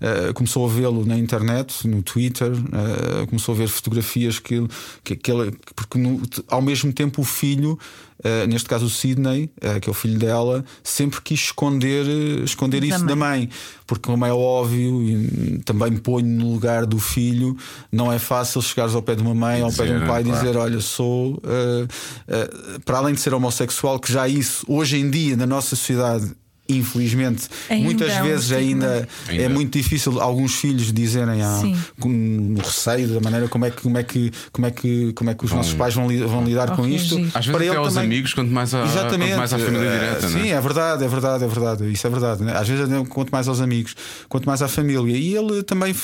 eh, 0.00 0.32
começou 0.34 0.66
a 0.66 0.68
vê-lo 0.68 1.04
na 1.06 1.16
internet, 1.16 1.86
no 1.88 2.02
Twitter, 2.02 2.52
eh, 2.52 3.26
começou 3.26 3.54
a 3.54 3.58
ver 3.58 3.68
fotografias 3.68 4.38
que, 4.38 4.66
que, 5.04 5.16
que 5.16 5.30
ela, 5.30 5.50
porque 5.74 5.98
no- 5.98 6.20
ao 6.48 6.60
mesmo 6.60 6.92
tempo 6.92 7.22
o 7.22 7.24
filho. 7.24 7.78
Uh, 8.18 8.46
neste 8.46 8.68
caso 8.68 8.86
o 8.86 8.90
Sidney, 8.90 9.50
uh, 9.62 9.78
que 9.78 9.88
é 9.88 9.90
o 9.90 9.94
filho 9.94 10.18
dela, 10.18 10.64
sempre 10.82 11.20
quis 11.20 11.40
esconder, 11.40 12.06
uh, 12.06 12.44
esconder 12.44 12.80
Da 12.80 12.86
isso 12.86 12.98
mãe. 13.00 13.06
da 13.06 13.16
mãe, 13.16 13.50
porque, 13.86 14.10
como 14.10 14.24
é 14.24 14.32
óbvio, 14.32 15.02
e 15.02 15.58
também 15.64 15.90
me 15.90 16.00
ponho 16.00 16.26
no 16.26 16.52
lugar 16.52 16.86
do 16.86 16.98
filho, 16.98 17.56
não 17.92 18.10
é 18.10 18.18
fácil 18.18 18.62
chegares 18.62 18.94
ao 18.94 19.02
pé 19.02 19.14
de 19.14 19.22
uma 19.22 19.34
mãe, 19.34 19.60
ao 19.60 19.72
pé 19.72 19.84
de 19.86 19.92
um 19.92 20.06
pai 20.06 20.22
e 20.22 20.24
dizer: 20.24 20.56
Olha, 20.56 20.80
sou, 20.80 21.34
uh, 21.34 21.38
uh, 21.84 22.80
para 22.84 22.98
além 22.98 23.14
de 23.14 23.20
ser 23.20 23.34
homossexual, 23.34 24.00
que 24.00 24.10
já 24.10 24.26
isso, 24.26 24.64
hoje 24.66 24.96
em 24.98 25.10
dia, 25.10 25.36
na 25.36 25.46
nossa 25.46 25.76
sociedade. 25.76 26.32
Infelizmente, 26.68 27.48
Ainda 27.70 27.84
muitas 27.84 28.10
é 28.10 28.22
um 28.22 28.26
vezes 28.26 28.50
estigma. 28.50 28.58
ainda, 28.86 29.08
Ainda. 29.28 29.42
é 29.44 29.48
muito 29.48 29.72
difícil 29.78 30.20
alguns 30.20 30.54
filhos 30.56 30.92
dizerem 30.92 31.40
ah, 31.42 31.62
com- 32.00 32.08
no 32.08 32.58
receio 32.60 33.08
da 33.08 33.20
maneira 33.20 33.48
como 33.48 33.64
é 33.66 33.70
que, 33.70 33.82
como 33.82 33.96
é 33.98 34.02
que, 34.02 34.32
como 34.52 34.66
é 34.66 34.70
que, 34.72 35.12
como 35.12 35.30
é 35.30 35.34
que 35.34 35.44
os 35.44 35.52
nossos 35.52 35.74
pais 35.74 35.94
vão, 35.94 36.08
li- 36.08 36.24
vão 36.24 36.44
lidar 36.44 36.74
com 36.74 36.86
isto. 36.86 37.14
Às 37.34 37.46
vezes 37.46 37.46
Para 37.46 37.56
até 37.56 37.66
ele 37.66 37.76
aos 37.76 37.88
também- 37.94 38.04
amigos, 38.04 38.34
quanto 38.34 38.50
mais, 38.52 38.74
à, 38.74 38.84
Exatamente. 38.84 39.30
quanto 39.30 39.38
mais 39.38 39.52
à 39.52 39.58
família 39.58 39.88
Eh, 39.88 39.98
direta. 39.98 40.28
não 40.28 40.40
Sim, 40.40 40.48
é? 40.48 40.50
é 40.50 40.60
verdade, 40.60 41.04
é 41.04 41.08
verdade, 41.08 41.44
é 41.44 41.48
verdade. 41.48 41.92
Isso 41.92 42.06
é 42.06 42.10
verdade. 42.10 42.42
né? 42.42 42.52
Às 42.56 42.68
vezes, 42.68 43.08
quanto 43.08 43.30
mais 43.30 43.46
aos 43.48 43.60
amigos, 43.60 43.94
quanto 44.28 44.46
mais 44.46 44.60
à 44.62 44.68
família. 44.68 45.16
E 45.16 45.36
ele 45.36 45.62
também, 45.62 45.94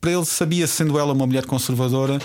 para 0.00 0.12
ele, 0.12 0.24
sabia, 0.24 0.66
sendo 0.66 0.98
ela 0.98 1.12
uma 1.12 1.26
mulher 1.26 1.44
conservadora. 1.46 2.18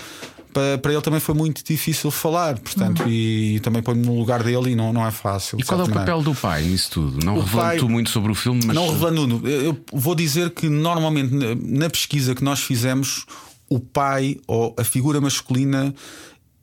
Pa- 0.52 0.78
Para 0.82 0.92
ele 0.92 1.02
também 1.02 1.20
foi 1.20 1.34
muito 1.34 1.62
difícil 1.64 2.10
falar, 2.10 2.58
portanto, 2.58 3.04
e, 3.08 3.60
também 3.60 3.82
põe-me 3.82 4.04
no 4.04 4.18
lugar 4.18 4.42
dele 4.42 4.70
e 4.70 4.74
não, 4.76 4.92
não 4.92 5.06
é 5.06 5.10
fácil. 5.10 5.58
E 5.58 5.62
qual 5.64 5.80
é 5.80 5.84
o 5.84 5.88
papel 5.88 6.22
do 6.22 6.34
pai 6.34 6.62
nisso 6.62 6.90
tudo? 6.90 7.24
Não 7.24 7.36
O 7.36 7.40
revelando 7.40 7.88
muito 7.88 8.10
sobre 8.10 8.32
o 8.32 8.34
filme, 8.34 8.60
mas. 8.66 8.74
não 8.74 8.88
revelando, 8.90 9.26
Nuno, 9.26 9.48
eu 9.48 9.76
vou 9.92 10.14
dizer 10.14 10.50
que 10.50 10.68
normalmente 10.68 11.32
na- 11.34 11.54
na 11.54 11.90
pesquisa 11.90 12.34
que 12.34 12.42
nós 12.44 12.60
fizemos, 12.60 13.24
o 13.68 13.78
pai 13.78 14.36
ou 14.46 14.74
a 14.78 14.84
figura 14.84 15.20
masculina 15.20 15.94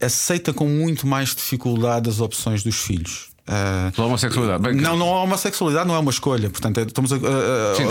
aceita 0.02 0.54
com 0.54 0.68
muito 0.68 1.08
mais 1.08 1.34
dificuldade 1.34 2.10
as 2.10 2.20
opções 2.20 2.64
dos 2.64 2.76
filhos. 2.76 3.30
Ah, 3.48 3.92
Pela 3.96 4.08
homossexualidade. 4.08 4.62
Bem, 4.62 4.76
não, 4.76 4.98
não 4.98 5.08
há 5.16 5.24
homossexualidade, 5.24 5.88
não 5.88 5.96
é 5.96 6.00
uma 6.00 6.12
escolha. 6.12 6.50
Portanto, 6.50 6.80
é- 6.80 6.84
estamos 6.84 7.14
a, 7.14 7.16
a- 7.16 7.20
a- 7.20 7.76
Sim, 7.76 7.84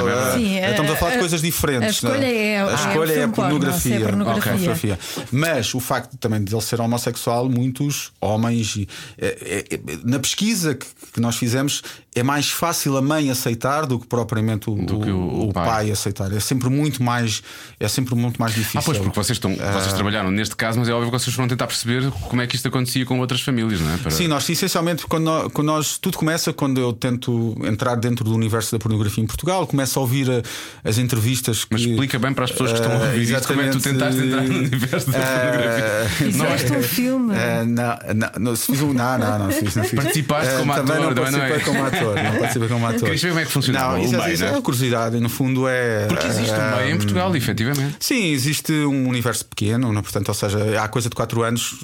é 0.56 0.64
a- 0.64 0.66
é- 0.66 0.70
estamos 0.70 0.92
a 0.92 0.96
falar 0.96 1.10
de 1.12 1.16
a- 1.16 1.20
coisas 1.20 1.40
diferentes. 1.42 1.86
a 1.86 1.90
escolha 1.90 2.18
não 2.18 2.24
é- 2.26 2.58
a 2.62 2.70
é 2.70 2.74
escolha 2.74 3.12
é 3.12 3.22
a 3.24 3.28
porno, 3.28 3.50
pornografia. 3.50 3.96
sim, 3.96 4.02
é 4.02 4.06
pornografia. 4.06 4.98
Ok. 5.14 5.24
Mas 5.32 5.74
o 5.74 5.80
facto 5.80 6.16
também 6.18 6.44
de 6.44 6.54
ele 6.54 6.62
ser 6.62 6.80
homossexual, 6.80 7.48
muitos 7.48 8.12
homens, 8.20 8.86
é- 9.18 9.64
é- 9.70 9.74
é- 9.74 9.80
na 10.04 10.18
pesquisa 10.18 10.74
que, 10.74 10.86
que 11.14 11.20
nós 11.20 11.36
fizemos, 11.36 11.82
é 12.14 12.22
mais 12.22 12.50
fácil 12.50 12.96
a 12.96 13.02
mãe 13.02 13.30
aceitar 13.30 13.86
do 13.86 13.98
que 13.98 14.06
propriamente 14.06 14.68
o, 14.70 14.74
Do 14.74 15.00
que 15.00 15.10
o- 15.10 15.48
o 15.48 15.52
pai. 15.52 15.64
pai. 15.66 15.90
aceitar. 15.90 16.32
É 16.32 16.40
sempre 16.40 16.68
muito 16.68 17.02
mais, 17.02 17.42
é 17.80 17.88
sempre 17.88 18.14
muito 18.14 18.38
mais 18.40 18.54
difícil. 18.54 18.80
Ah, 18.80 18.82
pois, 18.84 18.98
porque 18.98 19.14
vocês, 19.18 19.36
estão, 19.36 19.54
vocês 19.54 19.92
trabalharam 19.94 20.30
neste 20.30 20.54
caso, 20.56 20.78
mas 20.78 20.88
é 20.88 20.92
óbvio 20.92 21.10
que 21.10 21.18
vocês 21.18 21.34
foram 21.34 21.48
tentar 21.48 21.66
perceber 21.66 22.10
como 22.28 22.40
é 22.42 22.46
que 22.46 22.56
isto 22.56 22.66
acontecia 22.68 23.04
com 23.06 23.18
outras 23.20 23.40
famílias, 23.40 23.80
não 23.80 23.94
é? 23.94 23.96
Para- 23.98 24.10
Sim, 24.10 24.28
nós 24.28 24.48
essencialmente 24.48 25.06
quando 25.06 25.24
nós, 25.24 25.45
quando 25.52 25.66
nós- 25.68 25.98
tudo 25.98 26.16
começa 26.18 26.52
quando 26.52 26.80
eu 26.80 26.92
tento 26.92 27.56
entrar 27.64 27.94
dentro 27.96 28.24
do 28.24 28.34
universo 28.34 28.72
da 28.72 28.78
pornografia 28.78 29.22
em 29.22 29.26
Portugal, 29.26 29.66
começo 29.66 29.98
a 29.98 30.02
ouvir 30.02 30.30
a- 30.30 30.42
as 30.88 30.98
entrevistas 30.98 31.64
que 31.64 31.72
Mas 31.74 31.82
explica 31.82 32.18
bem 32.18 32.32
para 32.32 32.44
as 32.44 32.50
pessoas 32.50 32.72
que 32.72 32.78
estão 32.78 32.92
a 32.92 32.96
Ah, 32.96 33.06
ouvir 33.06 33.22
isto 33.22 33.46
como 33.48 33.60
é 33.60 33.64
que 33.64 33.70
tu 33.70 33.76
exatamente, 33.78 33.98
tentaste 33.98 34.20
entrar 34.26 34.42
no 34.42 34.58
universo 34.58 35.10
da 35.10 35.18
ah, 35.18 35.50
pornografia. 35.50 36.08
Fizeste 36.32 36.72
um 36.72 36.82
filme. 36.82 37.34
não, 37.66 37.98
não, 38.14 38.30
não, 38.40 38.56
fiz 38.56 38.80
um, 38.82 38.92
não, 38.92 39.18
não, 39.18 39.38
não, 39.38 39.50
fiz, 39.50 39.76
não 39.76 39.84
fiz. 39.84 39.94
Participaste 39.94 40.54
como 40.56 40.72
ator, 40.72 40.86
não 40.86 41.14
também 41.14 41.32
não 41.32 41.40
é? 41.42 41.48
participei 41.48 41.60
como 41.74 41.84
ator, 41.86 42.14
não 42.22 42.32
participei 42.38 42.68
como 42.68 42.86
ator. 42.86 43.00
Querias 43.00 43.22
ver 43.22 43.28
como 43.28 43.40
é 43.40 43.44
que 43.44 43.52
funcionava 43.52 43.92
Não, 43.94 44.00
o 44.00 44.04
isso, 44.04 44.14
é- 44.14 44.18
meio, 44.18 44.32
isso 44.34 44.42
não 44.42 44.48
é? 44.48 44.52
é 44.52 44.56
uma 44.56 44.62
curiosidade, 44.62 45.20
no 45.20 45.28
fundo 45.28 45.68
é. 45.68 46.06
Porque 46.06 46.26
existe 46.26 46.52
um 46.52 46.76
meio 46.76 46.94
em 46.94 46.96
Portugal, 46.96 47.36
efetivamente. 47.36 47.96
Sim, 48.00 48.26
existe 48.32 48.72
um 48.72 49.08
universo 49.08 49.44
pequeno, 49.44 49.92
não? 49.92 50.02
portanto, 50.02 50.28
ou 50.28 50.34
seja, 50.34 50.82
há 50.82 50.88
coisa 50.88 51.08
de 51.08 51.14
4 51.16 51.42
anos. 51.42 51.74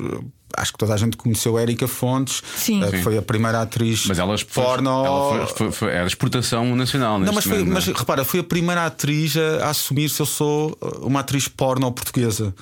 Eh, 0.56 0.60
Acho 0.62 0.72
que 0.72 0.78
toda 0.78 0.94
a 0.94 0.96
gente 0.96 1.16
conheceu 1.16 1.56
a 1.56 1.62
Erika 1.62 1.86
Fontes, 1.88 2.42
Sim. 2.56 2.82
eh, 2.82 2.90
Sim. 2.90 3.02
foi 3.02 3.16
a 3.18 3.22
primeira 3.22 3.60
atriz 3.62 4.06
Mas 4.06 4.18
ela, 4.18 4.36
foi, 4.38 4.64
porno. 4.64 5.04
ela 5.04 5.46
foi, 5.46 5.56
foi, 5.56 5.72
foi- 5.72 5.92
era 5.92 6.06
exportação 6.06 6.74
nacional. 6.76 7.18
Não, 7.18 7.32
mas, 7.32 7.44
foi, 7.44 7.58
momento, 7.58 7.72
mas 7.74 7.86
não 7.86 7.94
é? 7.94 7.98
repara, 7.98 8.24
foi 8.24 8.40
a 8.40 8.44
primeira 8.44 8.86
atriz 8.86 9.36
a, 9.36 9.66
a 9.66 9.70
assumir 9.70 10.08
se 10.08 10.20
eu 10.20 10.26
sou 10.26 10.76
uh, 10.80 11.06
uma 11.06 11.20
atriz 11.20 11.48
porno 11.48 11.90
portuguesa. 11.92 12.54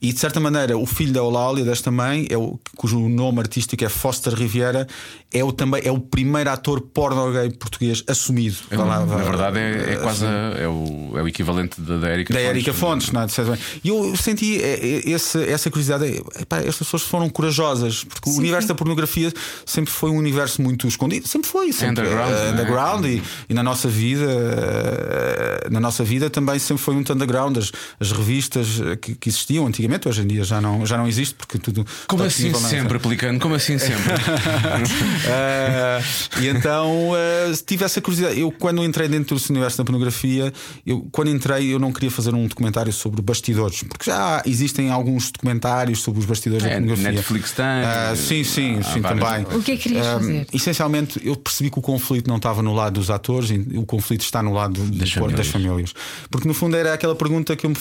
E 0.00 0.12
de 0.12 0.18
certa 0.18 0.38
maneira, 0.40 0.76
o 0.76 0.86
filho 0.86 1.12
da 1.12 1.20
Eulália, 1.20 1.64
desta 1.64 1.90
mãe, 1.90 2.26
é 2.30 2.36
o, 2.36 2.58
cujo 2.76 2.98
nome 3.08 3.40
artístico 3.40 3.84
é 3.84 3.88
Foster 3.88 4.34
Riviera, 4.34 4.86
é 5.32 5.42
o, 5.44 5.52
também, 5.52 5.80
é 5.84 5.90
o 5.92 5.98
primeiro 5.98 6.50
ator 6.50 6.80
porno 6.80 7.32
gay 7.32 7.50
português 7.50 8.02
assumido. 8.06 8.56
Vá 8.70 8.84
lá, 8.84 9.06
Na 9.06 9.16
verdade, 9.16 9.58
é, 9.58 9.92
é 9.94 9.96
quase 9.96 10.24
a- 10.26 10.54
é, 10.58 10.68
o, 10.68 11.12
é 11.16 11.22
o 11.22 11.28
equivalente 11.28 11.80
da, 11.80 11.96
da 11.98 12.10
Erika 12.12 12.34
da 12.34 12.40
Erika 12.40 12.72
Fontes, 12.74 13.10
não 13.12 13.22
é? 13.22 13.26
De 13.26 13.32
certa 13.32 13.50
maneira. 13.52 13.70
E 13.84 13.88
eu 13.88 14.16
senti 14.16 14.60
é, 14.62 14.74
é, 14.74 15.10
esse- 15.10 15.44
essa 15.44 15.70
curiosidade. 15.70 16.04
é, 16.06 16.42
epá, 16.42 16.58
estas 16.58 16.78
pessoas 16.78 17.02
foram 17.02 17.28
corajosas, 17.30 18.04
porque 18.04 18.28
o 18.30 18.34
universo 18.34 18.68
da 18.68 18.74
pornografia 18.74 19.32
sempre 19.66 19.92
foi 19.92 20.10
um 20.10 20.16
universo 20.16 20.60
muito 20.62 20.86
escondido, 20.86 21.26
sempre 21.28 21.48
foi, 21.48 21.72
sempre 21.72 22.02
Underground, 22.02 22.32
é? 22.32 22.50
underground 22.50 23.04
e, 23.06 23.22
e 23.48 23.54
na 23.54 23.62
nossa 23.62 23.88
vida, 23.88 24.26
eh, 24.30 25.68
na 25.70 25.80
nossa 25.80 26.04
vida 26.04 26.28
também 26.30 26.58
sempre 26.58 26.82
foi 26.82 26.94
muito 26.94 27.12
underground. 27.12 27.56
As, 27.58 27.72
as 27.98 28.12
revistas 28.12 28.80
eh, 28.80 28.96
que, 28.96 29.14
que 29.14 29.28
existiam 29.28 29.66
antigamente, 29.66 30.08
hoje 30.08 30.22
em 30.22 30.26
dia 30.26 30.44
já 30.44 30.60
não, 30.60 30.84
já 30.86 30.96
não 30.96 31.06
existe, 31.06 31.34
porque 31.34 31.58
tudo. 31.58 31.86
Como 32.06 32.22
assim 32.22 32.44
disponível 32.44 32.60
na- 32.60 32.68
sempre, 32.68 32.96
aplicando? 32.96 33.40
Como 33.40 33.54
assim 33.54 33.78
sempre? 33.78 34.00
Eh, 35.26 36.02
e 36.40 36.48
então 36.48 37.12
eh, 37.14 37.52
tive 37.66 37.84
essa 37.84 38.00
curiosidade. 38.00 38.40
Eu, 38.40 38.50
quando 38.52 38.82
entrei 38.84 39.08
dentro 39.08 39.36
do 39.36 39.50
universo 39.50 39.78
da 39.78 39.84
pornografia, 39.84 40.52
eu, 40.86 41.06
quando 41.12 41.30
entrei, 41.30 41.72
eu 41.72 41.78
não 41.78 41.92
queria 41.92 42.10
fazer 42.10 42.34
um 42.34 42.46
documentário 42.46 42.92
sobre 42.92 43.20
bastidores, 43.22 43.82
porque 43.82 44.10
já 44.10 44.42
existem 44.46 44.90
alguns 44.90 45.30
documentários 45.30 46.00
sobre 46.00 46.20
os 46.20 46.26
bastidores 46.26 46.62
da 46.64 46.70
É, 46.70 46.72
pornografia. 46.74 47.04
Netflix 47.20 47.52
tem. 47.52 47.64
Ah, 47.64 48.14
sim, 48.16 48.42
sim, 48.44 48.78
Há 48.78 48.82
sim, 48.82 49.00
vários- 49.00 49.24
também. 49.24 49.58
O 49.58 49.62
que 49.62 49.72
é 49.72 49.76
que 49.76 49.82
querias 49.84 50.06
Ah, 50.06 50.12
fazer? 50.18 50.46
Essencialmente, 50.52 51.20
eu 51.24 51.36
percebi 51.36 51.70
que 51.70 51.78
o 51.78 51.82
conflito 51.82 52.26
não 52.28 52.36
estava 52.36 52.62
no 52.62 52.74
lado 52.74 52.94
dos 52.94 53.10
atores, 53.10 53.50
e 53.50 53.76
o 53.78 53.84
conflito 53.86 54.22
está 54.22 54.42
no 54.42 54.52
lado 54.52 54.74
do- 54.74 54.90
Das 54.90 54.98
das, 55.00 55.10
famílias. 55.12 55.46
famílias. 55.48 55.94
Porque 56.30 56.46
no 56.48 56.54
fundo 56.54 56.76
era 56.76 56.92
aquela 56.94 57.14
pergunta 57.14 57.54
que 57.56 57.66
eu 57.66 57.70
me 57.70 57.76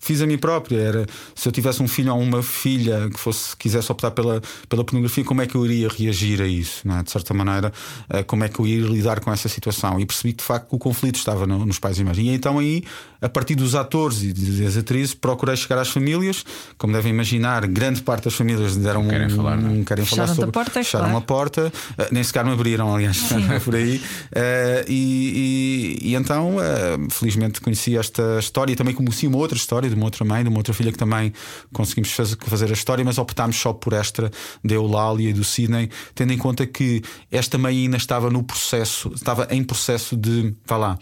fiz 0.00 0.20
a 0.22 0.26
mim 0.26 0.38
própria: 0.38 0.78
era 0.78 1.06
se 1.34 1.46
eu 1.48 1.52
tivesse 1.52 1.82
um 1.82 1.86
filho 1.88 2.12
ou 2.14 2.20
uma 2.20 2.42
filha 2.42 3.08
que 3.12 3.20
fosse 3.20 3.56
quisesse 3.56 3.92
optar 3.92 4.10
pela, 4.10 4.40
pela 4.68 4.82
pornografia, 4.84 5.22
como 5.24 5.42
é 5.42 5.46
que 5.46 5.54
eu 5.54 5.64
iria 5.64 5.88
reagir 5.88 6.40
a 6.42 6.46
isso? 6.46 6.80
não 6.84 6.98
é? 6.98 7.02
De 7.02 7.10
certa 7.10 7.32
maneira, 7.34 7.72
ah, 8.08 8.22
como 8.24 8.42
é 8.44 8.48
que 8.48 8.58
eu 8.58 8.66
iria 8.66 8.88
lidar 8.88 9.20
com 9.20 9.32
essa 9.32 9.48
situação? 9.48 10.00
E 10.00 10.06
percebi 10.06 10.32
que 10.32 10.38
de 10.38 10.44
facto 10.44 10.68
o 10.72 10.78
conflito 10.78 11.16
estava 11.16 11.46
no- 11.46 11.64
nos 11.66 11.78
pais 11.78 11.98
e 11.98 12.04
mães. 12.04 12.18
E 12.18 12.28
então 12.28 12.58
aí, 12.58 12.82
a 13.20 13.28
partir 13.28 13.54
dos 13.54 13.74
atores 13.74 14.22
e 14.22 14.32
das 14.32 14.76
atrizes, 14.76 15.14
procurei 15.14 15.54
chegar 15.56 15.78
às 15.78 15.88
famílias. 15.88 16.44
Como 16.78 16.92
devem 16.92 17.12
imaginar, 17.12 17.66
grande 17.66 18.00
parte 18.02 18.24
das 18.24 18.34
famílias 18.34 18.76
deram 18.76 19.06
querem 19.06 19.26
um, 19.26 19.36
falar, 19.36 19.56
não 19.56 19.68
é? 19.68 19.72
um- 19.72 19.84
querem 19.84 20.04
falar 20.06 20.26
sobre 20.28 20.50
porta, 20.52 20.70
fecharam 20.70 21.04
claro. 21.06 21.18
a 21.18 21.20
porta, 21.20 21.72
eh, 21.98 22.08
nem 22.10 22.22
sequer 22.24 22.44
me 22.44 22.52
abriram, 22.52 22.94
aliás, 22.94 23.18
por 23.64 23.74
aí. 23.74 24.00
Eh, 24.32 24.84
e, 24.88 25.98
e- 26.02 26.08
e 26.10 26.14
então, 26.14 26.56
eh, 26.60 26.96
felizmente, 27.10 27.60
conheci 27.60 27.96
esta 27.96 28.38
história 28.38 28.72
e 28.72 28.76
também 28.76 28.94
conheci 28.94 29.26
uma 29.26 29.36
outra 29.36 29.56
história 29.56 29.89
de 29.90 29.96
uma 29.96 30.06
outra 30.06 30.24
mãe, 30.24 30.42
de 30.42 30.48
uma 30.48 30.58
outra 30.58 30.72
filha 30.72 30.90
que 30.90 30.98
também 30.98 31.32
conseguimos 31.72 32.10
fazer, 32.10 32.70
a 32.70 32.72
história, 32.72 33.04
mas 33.04 33.18
optámos 33.18 33.56
só 33.56 33.72
por 33.72 33.92
esta 33.92 34.30
da 34.64 34.74
Eulália 34.74 35.30
e 35.30 35.32
do 35.32 35.44
Sidney, 35.44 35.90
tendo 36.14 36.32
em 36.32 36.38
conta 36.38 36.66
que 36.66 37.02
esta 37.30 37.58
mãe 37.58 37.76
ainda 37.76 37.96
estava 37.96 38.30
no 38.30 38.42
processo, 38.42 39.12
estava 39.14 39.46
em 39.50 39.62
processo 39.62 40.16
de, 40.16 40.54
vá 40.66 40.76
lá, 40.76 40.98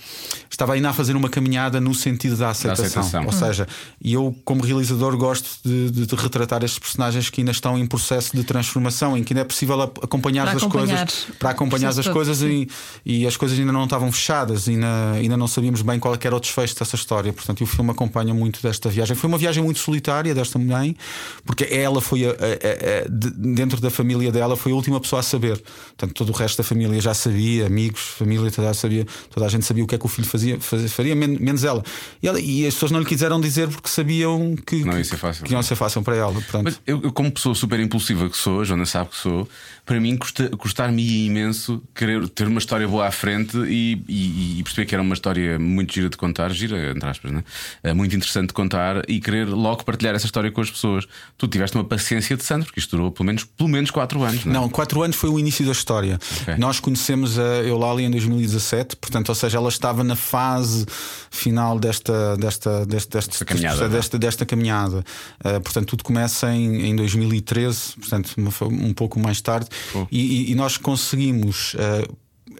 estava 0.58 0.72
ainda 0.72 0.90
a 0.90 0.92
fazer 0.92 1.14
uma 1.14 1.28
caminhada 1.28 1.80
no 1.80 1.94
sentido 1.94 2.36
da 2.36 2.50
aceitação. 2.50 2.84
aceitação. 3.00 3.24
Ou 3.26 3.32
seja, 3.32 3.68
e 4.02 4.12
eu, 4.12 4.34
como 4.44 4.64
realizador, 4.64 5.16
gosto 5.16 5.48
de, 5.64 5.88
de- 5.92 6.06
de 6.06 6.14
retratar 6.16 6.64
estes 6.64 6.80
personagens 6.80 7.30
que 7.30 7.40
ainda 7.40 7.52
estão 7.52 7.78
em 7.78 7.86
processo 7.86 8.36
de 8.36 8.42
transformação, 8.42 9.16
em 9.16 9.22
que 9.22 9.32
ainda 9.32 9.42
é 9.42 9.44
possível 9.44 9.80
acompanhar 9.80 10.46
Para 10.46 10.56
as 10.56 10.62
acompanhar 10.64 11.06
coisas, 11.06 11.26
para 11.38 11.50
acompanhar 11.50 11.88
as 11.90 11.94
processo 11.94 12.12
coisas 12.12 12.42
e, 12.42 12.68
e 13.06 13.24
as 13.26 13.36
coisas 13.36 13.56
ainda 13.56 13.70
não 13.70 13.84
estavam 13.84 14.10
fechadas, 14.10 14.66
ainda, 14.68 15.12
ainda 15.12 15.36
não 15.36 15.46
sabíamos 15.46 15.80
bem 15.82 16.00
qual 16.00 16.12
é 16.14 16.18
era 16.26 16.34
o 16.34 16.40
desfecho 16.40 16.76
dessa 16.76 16.96
história. 16.96 17.32
Portanto, 17.32 17.60
e 17.60 17.62
o 17.62 17.66
filme 17.66 17.92
acompanha 17.92 18.34
muito 18.34 18.60
desta 18.60 18.88
viagem. 18.88 19.14
Foi 19.14 19.28
uma 19.28 19.38
viagem 19.38 19.62
muito 19.62 19.78
solitária 19.78 20.34
desta 20.34 20.58
mãe, 20.58 20.96
porque 21.44 21.64
ela 21.70 22.00
foi 22.00 22.26
a- 22.26 22.30
a- 22.30 22.32
a- 22.32 22.34
a- 22.34 23.08
de- 23.08 23.30
dentro 23.54 23.80
da 23.80 23.90
família 23.90 24.32
dela, 24.32 24.56
foi 24.56 24.72
a 24.72 24.74
última 24.74 25.00
pessoa 25.00 25.20
a 25.20 25.22
saber. 25.22 25.62
Portanto, 25.96 26.14
todo 26.14 26.30
o 26.30 26.32
resto 26.32 26.56
da 26.58 26.64
família 26.64 27.00
já 27.00 27.14
sabia, 27.14 27.66
amigos, 27.66 28.00
família, 28.00 28.50
toda 28.50 28.70
a, 28.70 28.74
sabia, 28.74 29.06
toda 29.30 29.46
a 29.46 29.48
gente 29.48 29.64
sabia 29.64 29.84
o 29.84 29.86
que 29.86 29.94
é 29.94 29.98
que 29.98 30.04
o 30.06 30.08
filho 30.08 30.26
fazia, 30.26 30.47
fazia 30.58 30.88
faria, 30.88 31.14
men- 31.14 31.38
menos 31.40 31.64
ela. 31.64 31.82
E, 32.22 32.28
ela. 32.28 32.40
e 32.40 32.66
as 32.66 32.74
pessoas 32.74 32.90
não 32.92 33.00
lhe 33.00 33.06
quiseram 33.06 33.40
dizer 33.40 33.68
porque 33.68 33.88
sabiam 33.88 34.56
que, 34.66 34.84
Não 34.84 34.96
ia 34.96 35.04
ser 35.04 35.16
fácil. 35.16 35.44
que 35.44 35.50
não 35.52 35.58
ia 35.58 35.62
ser 35.62 35.74
fácil 35.76 36.02
para 36.02 36.16
ela. 36.16 36.32
Portanto, 36.32 36.64
Mas 36.64 36.80
eu, 36.86 37.00
eu, 37.02 37.12
como 37.12 37.30
pessoa 37.30 37.54
super 37.54 37.78
impulsiva 37.80 38.28
que 38.30 38.36
sou, 38.36 38.60
a 38.60 38.64
Joana 38.64 38.86
sabe 38.86 39.10
que 39.10 39.16
sou, 39.16 39.48
para 39.88 39.98
mim 39.98 40.18
custa- 40.18 40.50
custar-me 40.50 41.24
imenso 41.26 41.82
querer 41.94 42.28
ter 42.28 42.46
uma 42.46 42.58
história 42.58 42.86
boa 42.86 43.06
à 43.06 43.10
frente 43.10 43.56
e, 43.56 44.02
e- 44.06 44.58
e 44.58 44.62
perceber 44.62 44.84
que 44.86 44.94
era 44.94 45.00
uma 45.02 45.14
história 45.14 45.58
muito 45.58 45.94
gira 45.94 46.10
de 46.10 46.16
contar, 46.18 46.52
gira, 46.52 46.90
entre 46.90 47.08
aspas, 47.08 47.32
né? 47.32 47.42
Eh, 47.82 47.94
muito 47.94 48.14
interessante 48.14 48.48
de 48.48 48.52
contar 48.52 49.02
e 49.08 49.18
querer 49.18 49.48
logo 49.48 49.82
partilhar 49.84 50.14
essa 50.14 50.26
história 50.26 50.50
com 50.52 50.60
as 50.60 50.70
pessoas. 50.70 51.06
Tu 51.38 51.48
tiveste 51.48 51.74
uma 51.74 51.84
paciência 51.84 52.36
de 52.36 52.44
santo, 52.44 52.66
porque 52.66 52.80
isto 52.80 52.94
durou 52.96 53.10
pelo 53.10 53.24
menos, 53.24 53.44
pelo 53.44 53.68
menos 53.70 53.90
4 53.90 54.22
anos. 54.22 54.44
Não, 54.44 54.50
é? 54.52 54.54
Não, 54.58 54.68
quatro 54.68 55.02
anos 55.02 55.16
foi 55.16 55.30
o 55.30 55.38
início 55.38 55.64
da 55.64 55.72
história. 55.72 56.18
Ok. 56.42 56.56
Nós 56.58 56.78
conhecemos 56.80 57.38
a 57.38 57.62
Eulália 57.64 58.04
em 58.06 58.10
2017, 58.10 58.94
portanto, 58.96 59.30
ou 59.30 59.34
seja, 59.34 59.56
ela 59.56 59.70
estava 59.70 60.04
na 60.04 60.16
fase 60.16 60.84
final 61.30 61.78
desta, 61.78 62.36
desta, 62.36 62.84
Desta 62.86 63.44
caminhada, 63.44 63.76
desta, 63.76 63.88
não 63.88 63.94
é? 63.94 63.96
desta, 63.96 64.18
desta 64.18 64.46
caminhada. 64.46 64.98
Uh, 65.42 65.60
portanto, 65.62 65.86
tudo 65.88 66.04
começa 66.04 66.52
em, 66.54 66.90
em 66.90 66.94
2013, 66.96 67.94
portanto, 67.98 68.34
um 68.62 68.92
pouco 68.92 69.18
mais 69.18 69.40
tarde. 69.40 69.68
E, 70.10 70.52
e- 70.52 70.54
nós 70.54 70.76
conseguimos. 70.76 71.74
uh, 71.74 72.16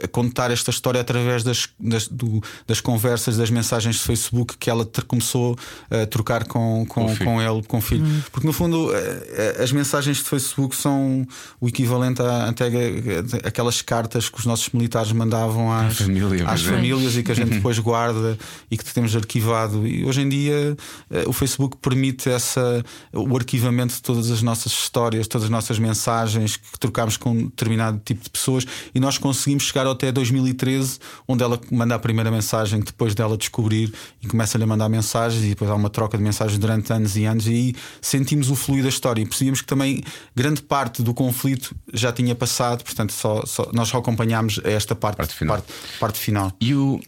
contar 0.07 0.51
esta 0.51 0.71
história 0.71 1.01
através 1.01 1.43
das, 1.43 1.69
das, 1.79 2.07
do- 2.09 2.43
das 2.67 2.81
conversas, 2.81 3.37
das 3.37 3.51
mensagens 3.51 3.97
de 3.97 4.03
Facebook 4.03 4.57
que 4.57 4.71
ela 4.71 4.85
ter- 4.85 5.03
começou 5.05 5.59
a 5.91 6.07
trocar 6.07 6.45
com, 6.47 6.87
Com 6.87 7.17
com, 7.17 7.43
ele, 7.43 7.63
com 7.67 7.79
o 7.79 7.81
filho. 7.81 8.05
Porque 8.31 8.47
no 8.47 8.53
fundo 8.53 8.95
eh, 8.95 9.55
eh, 9.59 9.63
as 9.65 9.73
mensagens 9.73 10.19
de 10.19 10.23
Facebook 10.25 10.77
são 10.77 11.27
o 11.61 11.69
equivalente 11.69 12.23
a, 12.23 12.49
até 12.49 12.67
a- 12.67 13.49
aquelas 13.49 13.83
cartas 13.83 14.29
que 14.29 14.39
os 14.39 14.47
nossos 14.47 14.69
militares 14.71 15.11
mandavam 15.13 15.73
às, 15.73 15.99
família, 15.99 16.49
às 16.49 16.61
é. 16.61 16.65
famílias 16.71 17.17
e 17.17 17.23
que 17.23 17.33
a 17.33 17.35
gente 17.35 17.51
depois 17.57 17.79
guarda 17.79 18.39
e 18.71 18.77
que 18.77 18.85
temos 18.85 19.15
arquivado. 19.17 19.87
E 19.87 20.05
hoje 20.05 20.21
em 20.21 20.29
dia 20.29 20.77
eh, 21.11 21.25
o 21.27 21.33
Facebook 21.33 21.77
permite 21.79 22.29
essa, 22.29 22.85
o 23.13 23.37
arquivamento 23.37 23.95
de 23.95 24.03
todas 24.03 24.31
as 24.31 24.43
nossas 24.43 24.73
histórias, 24.73 25.27
todas 25.27 25.45
as 25.47 25.51
nossas 25.51 25.79
mensagens 25.79 26.57
que 26.57 26.79
trocámos 26.79 27.17
com 27.17 27.31
um 27.31 27.45
determinado 27.47 28.01
tipo 28.05 28.23
de 28.23 28.31
pessoas 28.31 28.65
e 28.95 29.01
nós 29.01 29.19
conseguimos 29.19 29.65
chegar 29.65 29.87
até 29.93 30.11
2013, 30.13 30.99
onde 31.27 31.43
ela 31.43 31.61
manda 31.71 31.95
a 31.95 31.99
primeira 31.99 32.31
mensagem 32.31 32.81
depois 32.81 33.15
dela 33.15 33.37
descobrir 33.37 33.93
e 34.23 34.27
começa-lhe 34.27 34.65
a 34.65 34.67
mandar 34.67 34.89
mensagens 34.89 35.45
e 35.45 35.49
depois 35.51 35.71
há 35.71 35.75
uma 35.75 35.91
troca 35.91 36.17
de 36.17 36.23
mensagens 36.25 36.59
durante 36.59 36.93
anos 36.93 37.17
e 37.17 37.25
anos 37.25 37.47
e 37.47 37.51
aí 37.51 37.75
sentimos 38.01 38.51
o 38.51 38.57
fluir 38.57 38.83
da 38.83 38.89
história 38.89 39.21
e 39.23 39.27
percebíamos 39.27 39.61
que 39.61 39.67
também 39.67 40.03
grande 40.35 40.63
parte 40.63 41.03
do 41.03 41.13
conflito 41.15 41.75
já 41.93 42.13
tinha 42.13 42.35
passado, 42.35 42.83
portanto 42.85 43.13
só, 43.13 43.45
só- 43.47 43.71
nós 43.73 43.89
só 43.89 43.99
acompanhámos 43.99 44.61
esta 44.65 44.95
parte, 44.95 45.17
Parte 45.17 45.35
final. 45.35 45.57
parte, 45.57 45.73
parte 46.01 46.19
final. 46.19 46.53
E, 46.61 46.75
o, 46.75 47.01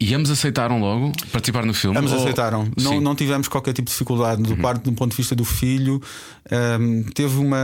e 0.00 0.14
ambos 0.14 0.30
aceitaram 0.30 0.80
logo 0.80 1.12
participar 1.30 1.66
no 1.66 1.74
filme? 1.74 1.98
Ambos 1.98 2.12
Ou- 2.12 2.18
aceitaram. 2.18 2.66
Não, 2.80 2.92
Sim. 2.92 3.00
não 3.00 3.14
tivemos 3.14 3.48
qualquer 3.48 3.74
tipo 3.74 3.86
de 3.86 3.92
dificuldade 3.92 4.42
do, 4.42 4.56
parte, 4.56 4.84
do 4.84 4.92
ponto 4.92 5.10
de 5.10 5.16
vista 5.18 5.34
do 5.34 5.44
filho. 5.44 6.00
Ahm, 6.50 7.02
teve 7.14 7.36
uma. 7.38 7.56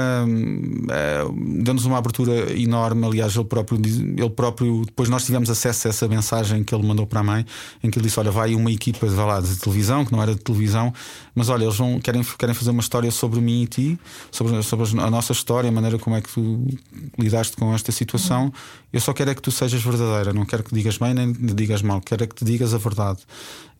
ah, 0.91 1.33
Deu-nos 1.63 1.87
uma 1.87 1.97
abertura 1.99 2.53
enorme. 2.59 3.07
Aliás, 3.07 3.35
ele 3.35 3.45
próprio, 3.45 3.81
ele 3.85 4.31
próprio. 4.31 4.85
Depois 4.85 5.09
nós 5.09 5.25
tivemos 5.25 5.49
acesso 5.49 5.89
a 5.89 5.91
essa 5.91 6.07
mensagem 6.07 6.63
que 6.63 6.75
ele 6.75 6.87
mandou 6.87 7.07
para 7.07 7.21
a 7.21 7.25
mãe, 7.25 7.47
em 7.83 7.91
que 7.91 7.99
ele 7.99 8.07
disse: 8.07 8.21
Olha, 8.21 8.31
vai 8.31 8.55
uma 8.55 8.71
equipa 8.71 9.07
vai 9.07 9.27
lá, 9.27 9.41
de 9.41 9.57
televisão, 9.57 10.05
que 10.05 10.13
não 10.13 10.23
era 10.23 10.35
de 10.35 10.41
televisão, 10.41 10.93
mas 11.35 11.49
olha, 11.49 11.65
eles 11.65 11.77
vão, 11.77 11.99
querem, 12.01 12.23
querem 12.39 12.55
fazer 12.55 12.71
uma 12.71 12.81
história 12.81 13.11
sobre 13.11 13.41
mim 13.41 13.63
e 13.63 13.67
ti, 13.67 13.99
sobre, 14.31 14.63
sobre 14.63 14.87
a 15.01 15.11
nossa 15.11 15.33
história, 15.33 15.69
a 15.69 15.73
maneira 15.73 15.99
como 15.99 16.15
é 16.17 16.21
que 16.21 16.29
tu 16.33 16.67
lidaste 17.19 17.57
com 17.57 17.75
esta 17.75 17.91
situação. 17.91 18.53
Eu 18.93 19.01
só 19.01 19.13
quero 19.13 19.31
é 19.31 19.35
que 19.35 19.43
tu 19.43 19.51
sejas 19.51 19.83
verdadeira, 19.83 20.33
não 20.33 20.45
quero 20.45 20.63
que 20.63 20.75
digas 20.75 20.97
bem 20.99 21.13
nem 21.13 21.33
digas 21.33 21.83
mal, 21.83 22.01
quero 22.01 22.26
é 22.27 22.29
que 22.29 22.35
te 22.35 22.45
digas 22.45 22.75
a 22.75 22.79
verdade. 22.79 23.21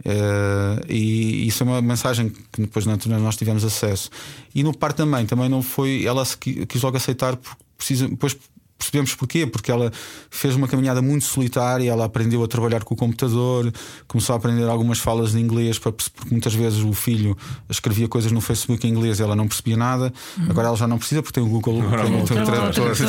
Eh, 0.05 0.85
e 0.89 1.47
isso 1.47 1.63
é 1.63 1.67
uma 1.67 1.83
mensagem 1.83 2.31
que 2.53 2.63
depois 2.63 2.87
na 2.87 2.93
altura 2.93 3.19
nós 3.19 3.37
tivemos 3.37 3.65
acesso. 3.65 4.11
E 4.55 4.63
no 4.63 4.77
parte 4.77 4.99
da 4.99 5.07
mãe 5.07 5.27
também 5.27 5.49
não 5.49 5.63
foi, 5.63 6.05
ela 6.05 6.25
quis 6.25 6.83
logo 6.83 6.97
aceitar, 6.97 7.37
porque 7.37 7.63
precisa, 7.77 8.09
depois 8.09 8.37
percebemos 8.79 9.15
porquê, 9.15 9.47
porque 9.47 9.71
ela 9.71 9.91
fez 10.31 10.55
uma 10.55 10.69
caminhada 10.69 11.01
muito 11.01 11.25
solitária, 11.25 11.91
ela 11.91 12.05
aprendeu 12.05 12.43
a 12.45 12.49
trabalhar 12.49 12.85
com 12.85 12.95
o 12.95 12.97
computador, 12.97 13.73
começou 14.07 14.35
a 14.35 14.37
aprender 14.37 14.65
algumas 14.65 14.99
falas 14.99 15.33
de 15.33 15.41
inglês, 15.41 15.79
porque 15.79 16.05
muitas 16.31 16.55
vezes 16.55 16.83
o 16.83 16.93
filho 16.93 17.37
escrevia 17.69 18.09
coisas 18.09 18.31
no 18.31 18.41
Facebook 18.41 18.87
em 18.87 18.91
inglês 18.91 19.19
e 19.19 19.23
ela 19.23 19.35
não 19.35 19.49
percebia 19.49 19.77
nada. 19.77 20.13
Agora 20.49 20.69
ela 20.69 20.77
já 20.77 20.87
não 20.87 20.99
precisa 20.99 21.23
porque 21.23 21.41
tem 21.41 21.45
o 21.45 21.49
Google, 21.49 21.83
Agora 21.83 22.05
tem, 22.05 22.23
o 22.23 22.25
tem 22.25 22.37
o 22.37 22.45
Google 22.45 22.71
tradutor. 22.73 22.97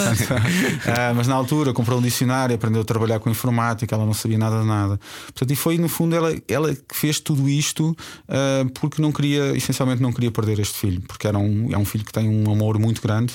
Ah, 0.88 1.14
mas 1.16 1.28
na 1.28 1.36
altura 1.36 1.74
comprou 1.74 2.00
um 2.00 2.02
dicionário, 2.02 2.56
aprendeu 2.56 2.82
a 2.82 2.86
trabalhar 2.86 3.20
com 3.20 3.30
informática, 3.30 3.94
ela 3.94 4.06
não 4.06 4.14
sabia 4.14 4.38
nada 4.38 4.62
de 4.62 4.66
nada. 4.66 5.00
Portanto, 5.26 5.52
e 5.52 5.56
foi 5.56 5.78
no 5.78 5.90
fundo 5.90 6.16
ela, 6.16 6.34
ela 6.48 6.74
que 6.74 6.96
fez 6.96 7.20
tudo 7.20 7.48
isto 7.50 7.96
ah, 8.28 8.66
porque 8.80 9.02
não 9.02 9.12
queria, 9.12 9.56
essencialmente 9.56 10.02
não 10.02 10.12
queria 10.12 10.32
perder 10.32 10.60
este 10.60 10.78
filho, 10.78 11.02
porque 11.08 11.28
era 11.28 11.38
um, 11.38 11.70
é 11.72 11.78
um 11.78 11.86
filho 11.86 12.06
que 12.06 12.12
tem 12.12 12.30
um 12.30 12.52
amor 12.52 12.80
muito 12.80 13.02
grande. 13.02 13.34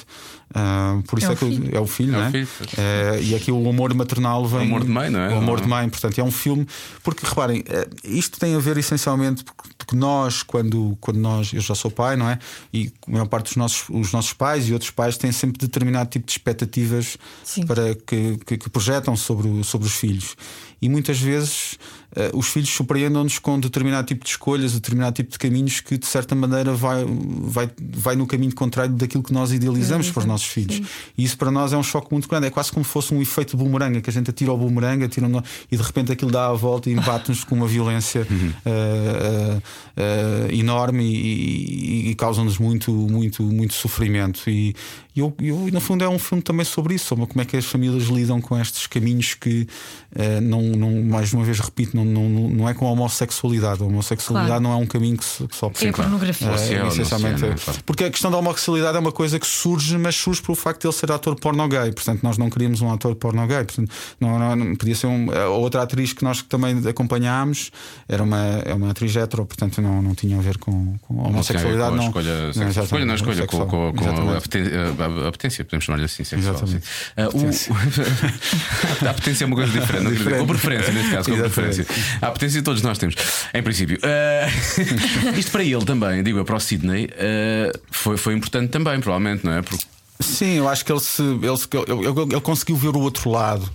Ah, 0.54 0.99
por 1.09 1.18
isso 1.18 1.28
É 1.28 1.32
é, 1.32 1.37
que 1.37 1.44
filho. 1.47 1.76
é 1.76 1.80
o 1.80 1.87
filho, 1.87 2.14
É 2.14 2.18
o 2.18 2.21
não 2.21 2.26
é? 2.26 2.30
filho. 2.30 2.49
Eh, 2.78 3.21
e 3.23 3.35
aqui 3.35 3.50
o 3.52 3.68
amor 3.68 3.92
maternal 3.94 4.47
vem. 4.47 4.61
O 4.61 4.62
amor 4.64 4.85
de 4.85 4.90
mãe, 4.90 5.11
não 5.11 5.21
é? 5.21 5.28
O 5.28 5.38
amor 5.38 5.42
Não 5.47 5.54
é? 5.59 5.61
de 5.62 5.68
mãe, 5.68 5.88
portanto, 5.88 6.18
é 6.18 6.23
um 6.25 6.30
filme. 6.30 6.66
Porque 7.02 7.26
reparem, 7.26 7.64
eh, 7.68 7.88
isto 8.04 8.38
tem 8.38 8.54
a 8.54 8.59
ver 8.59 8.76
essencialmente. 8.78 9.44
Porque 9.44 9.62
porque 9.85 9.97
nós, 9.97 10.43
quando, 10.45 10.97
quando 11.01 11.19
nós, 11.19 11.53
eu 11.53 11.61
já 11.61 11.75
sou 11.75 11.91
pai, 11.91 12.15
não 12.17 12.29
é? 12.31 12.39
E 12.73 12.93
a 13.09 13.11
maior 13.11 13.27
parte 13.27 13.47
dos 13.47 13.57
nossos, 13.57 13.89
os 13.91 14.12
nossos 14.12 14.33
pais 14.33 14.69
e 14.69 14.73
outros 14.73 14.91
pais 14.91 15.17
têm 15.17 15.33
sempre 15.33 15.59
determinado 15.59 16.09
tipo 16.09 16.25
de 16.25 16.33
expectativas 16.33 17.17
Sim. 17.43 17.67
para 17.67 17.95
que, 17.95 18.39
que, 18.47 18.57
que 18.57 18.71
projetam 18.71 19.17
sobre, 19.17 19.65
sobre 19.65 19.87
os 19.89 19.95
filhos. 19.95 20.37
E 20.81 20.89
muitas 20.89 21.19
vezes 21.21 21.79
eh, 22.17 22.31
os 22.35 22.49
filhos 22.49 22.69
surpreendem-nos 22.71 23.39
com 23.39 23.59
determinado 23.61 24.05
tipo 24.07 24.25
de 24.25 24.31
escolhas, 24.31 24.73
determinado 24.73 25.15
tipo 25.15 25.31
de 25.31 25.39
caminhos 25.39 25.79
que 25.81 25.97
de 25.97 26.07
certa 26.07 26.35
maneira 26.35 26.73
vai, 26.75 27.05
vai, 27.07 27.71
vai 27.81 28.17
no 28.17 28.27
caminho 28.27 28.53
contrário 28.53 28.93
daquilo 28.95 29.23
que 29.23 29.33
nós 29.33 29.53
idealizamos 29.53 30.11
para 30.11 30.21
os 30.21 30.27
nossos 30.27 30.49
filhos. 30.49 30.81
E 31.17 31.23
isso 31.23 31.39
para 31.39 31.53
nós 31.53 31.73
é 31.73 31.77
um 31.77 31.85
choque 31.85 32.09
muito 32.11 32.29
grande. 32.29 32.49
É 32.49 32.51
quase 32.51 32.73
como 32.73 32.85
se 32.85 32.91
fosse 32.91 33.15
um 33.15 33.23
efeito 33.23 33.57
boomerang, 33.57 34.01
que 34.01 34.11
a 34.11 34.12
gente 34.12 34.29
atira 34.31 34.53
o 34.53 34.57
boomerang 34.59 35.05
atira 35.05 35.29
no- 35.29 35.43
e 35.71 35.77
de 35.77 35.83
repente 35.85 36.11
aquilo 36.11 36.33
dá 36.33 36.49
a 36.49 36.53
volta 36.53 36.91
e 36.91 36.95
bate-nos 36.97 37.45
com 37.45 37.55
uma 37.55 37.69
violência 37.69 38.27
eh, 38.67 38.67
eh, 38.67 39.62
eh, 39.97 40.49
enorme 40.52 41.05
e, 41.05 42.07
e- 42.09 42.11
e 42.11 42.14
causa-nos 42.14 42.59
muito, 42.59 42.91
muito, 42.93 43.43
muito 43.43 43.75
sofrimento. 43.75 44.49
E 44.49 44.75
eu, 45.21 45.35
eu, 45.40 45.57
no 45.73 45.81
fundo, 45.81 46.02
é 46.04 46.09
um 46.09 46.19
filme 46.19 46.42
também 46.42 46.64
sobre 46.64 46.95
isso, 46.95 47.07
sobre 47.07 47.26
como 47.26 47.40
é 47.42 47.45
que 47.45 47.57
as 47.57 47.64
famílias 47.64 48.04
lidam 48.04 48.40
com 48.40 48.59
estes 48.59 48.87
caminhos 48.87 49.35
que 49.35 49.66
eh, 50.14 50.40
não, 50.40 50.62
não, 50.62 51.02
mais 51.02 51.33
uma 51.33 51.45
vez 51.45 51.59
repito, 51.61 51.97
não, 51.97 52.04
não, 52.04 52.28
não 52.49 52.69
é 52.69 52.75
com 52.75 52.87
a 52.87 52.90
homossexualidade. 52.90 53.83
A 53.83 53.87
homossexualidade 53.87 54.49
Claro. 54.49 54.62
não 54.62 54.73
é 54.73 54.76
um 54.76 54.87
caminho 54.87 55.16
que, 55.16 55.25
se- 55.25 55.47
que 55.47 55.54
só 55.57 55.71
É 55.81 55.88
a 55.88 55.92
pornografia. 55.92 56.49
É, 56.49 56.73
é, 56.75 56.75
é, 56.78 56.87
essencialmente. 56.88 57.45
é. 57.45 57.54
Porque 57.85 58.04
a 58.04 58.11
questão 58.11 58.31
da 58.31 58.38
homossexualidade 58.38 58.97
é 58.97 59.00
uma 59.00 59.12
coisa 59.12 59.38
que 59.38 59.47
surge, 59.47 59.97
mas 59.99 60.14
surge 60.16 60.40
pelo 60.42 60.54
facto 60.57 60.81
de 60.83 60.87
ele 60.87 60.95
ser 60.95 61.11
ator 61.12 61.35
porno 61.38 61.66
gay. 61.69 61.92
Portanto, 61.92 62.23
nós 62.23 62.38
não 62.38 62.49
queríamos 62.49 62.81
um 62.81 62.90
ator 62.92 63.14
porno 63.14 63.47
gay. 63.47 63.64
Portanto, 63.64 63.90
não, 64.21 64.38
não, 64.38 64.57
não- 64.57 64.76
podia 64.76 64.95
ser 64.95 65.07
um, 65.07 65.28
outra 65.50 65.83
atriz 65.83 66.12
que 66.12 66.25
nós 66.25 66.42
também 66.42 66.76
acompanhámos 66.88 67.71
era 68.09 68.23
uma, 68.23 68.38
é 68.64 68.75
uma 68.75 68.90
atriz 68.90 69.14
hetero, 69.14 69.45
portanto, 69.45 69.81
não, 69.83 70.00
não 70.02 70.14
tinha 70.14 70.38
a 70.38 70.40
ver 70.40 70.59
com, 70.59 70.95
com 71.02 71.21
a 71.21 71.28
homossexualidade. 71.28 71.97
não, 71.97 72.07
escolha, 72.07 72.52
Não, 72.54 72.69
escolha, 72.71 73.04
não 73.04 73.14
escolha, 73.14 73.47
com, 73.47 73.66
com, 73.66 73.92
com 73.92 75.01
a, 75.01 75.01
a- 75.06 75.25
a 75.25 75.28
apetência, 75.28 75.64
podemos 75.64 75.85
chamar-lhe 75.85 76.04
assim, 76.04 76.25
sexual. 76.25 76.54
Exatamente. 76.54 76.87
Ah, 77.16 77.28
o- 77.32 79.06
a 79.06 79.11
apetência 79.11 79.44
é 79.44 79.47
uma 79.47 79.56
coisa 79.56 79.73
diferente, 79.73 80.16
dizer, 80.16 80.38
com 80.38 80.47
preferência, 80.47 80.92
neste 80.92 81.11
caso, 81.11 81.28
com 81.30 81.35
Exatamente. 81.37 81.75
preferência. 81.85 81.87
A 82.21 82.26
apetência 82.28 82.62
todos 82.62 82.82
nós 82.82 82.99
temos, 82.99 83.14
em 83.54 83.62
princípio. 83.62 83.99
Ah, 84.02 84.49
isto 85.38 85.50
para 85.50 85.64
ele 85.64 85.85
também, 85.85 86.23
digo 86.23 86.38
eu, 86.38 86.44
para 86.44 86.56
o 86.56 86.61
Sidney, 86.61 87.09
ah, 87.12 87.73
foi, 87.90 88.16
foi 88.16 88.35
importante 88.35 88.71
também, 88.71 89.00
provavelmente, 89.00 89.44
não 89.44 89.52
é? 89.52 89.62
Porque 89.62 89.85
Sim, 90.21 90.59
eu 90.59 90.68
acho 90.68 90.85
que 90.85 90.92
ele, 90.92 91.00
se, 91.00 91.21
ele, 91.23 91.56
se- 91.56 91.66
ele, 91.73 92.06
ele- 92.06 92.21
ele 92.32 92.40
conseguiu 92.40 92.76
ver 92.76 92.90
o 92.90 93.00
outro 93.00 93.28
lado. 93.28 93.68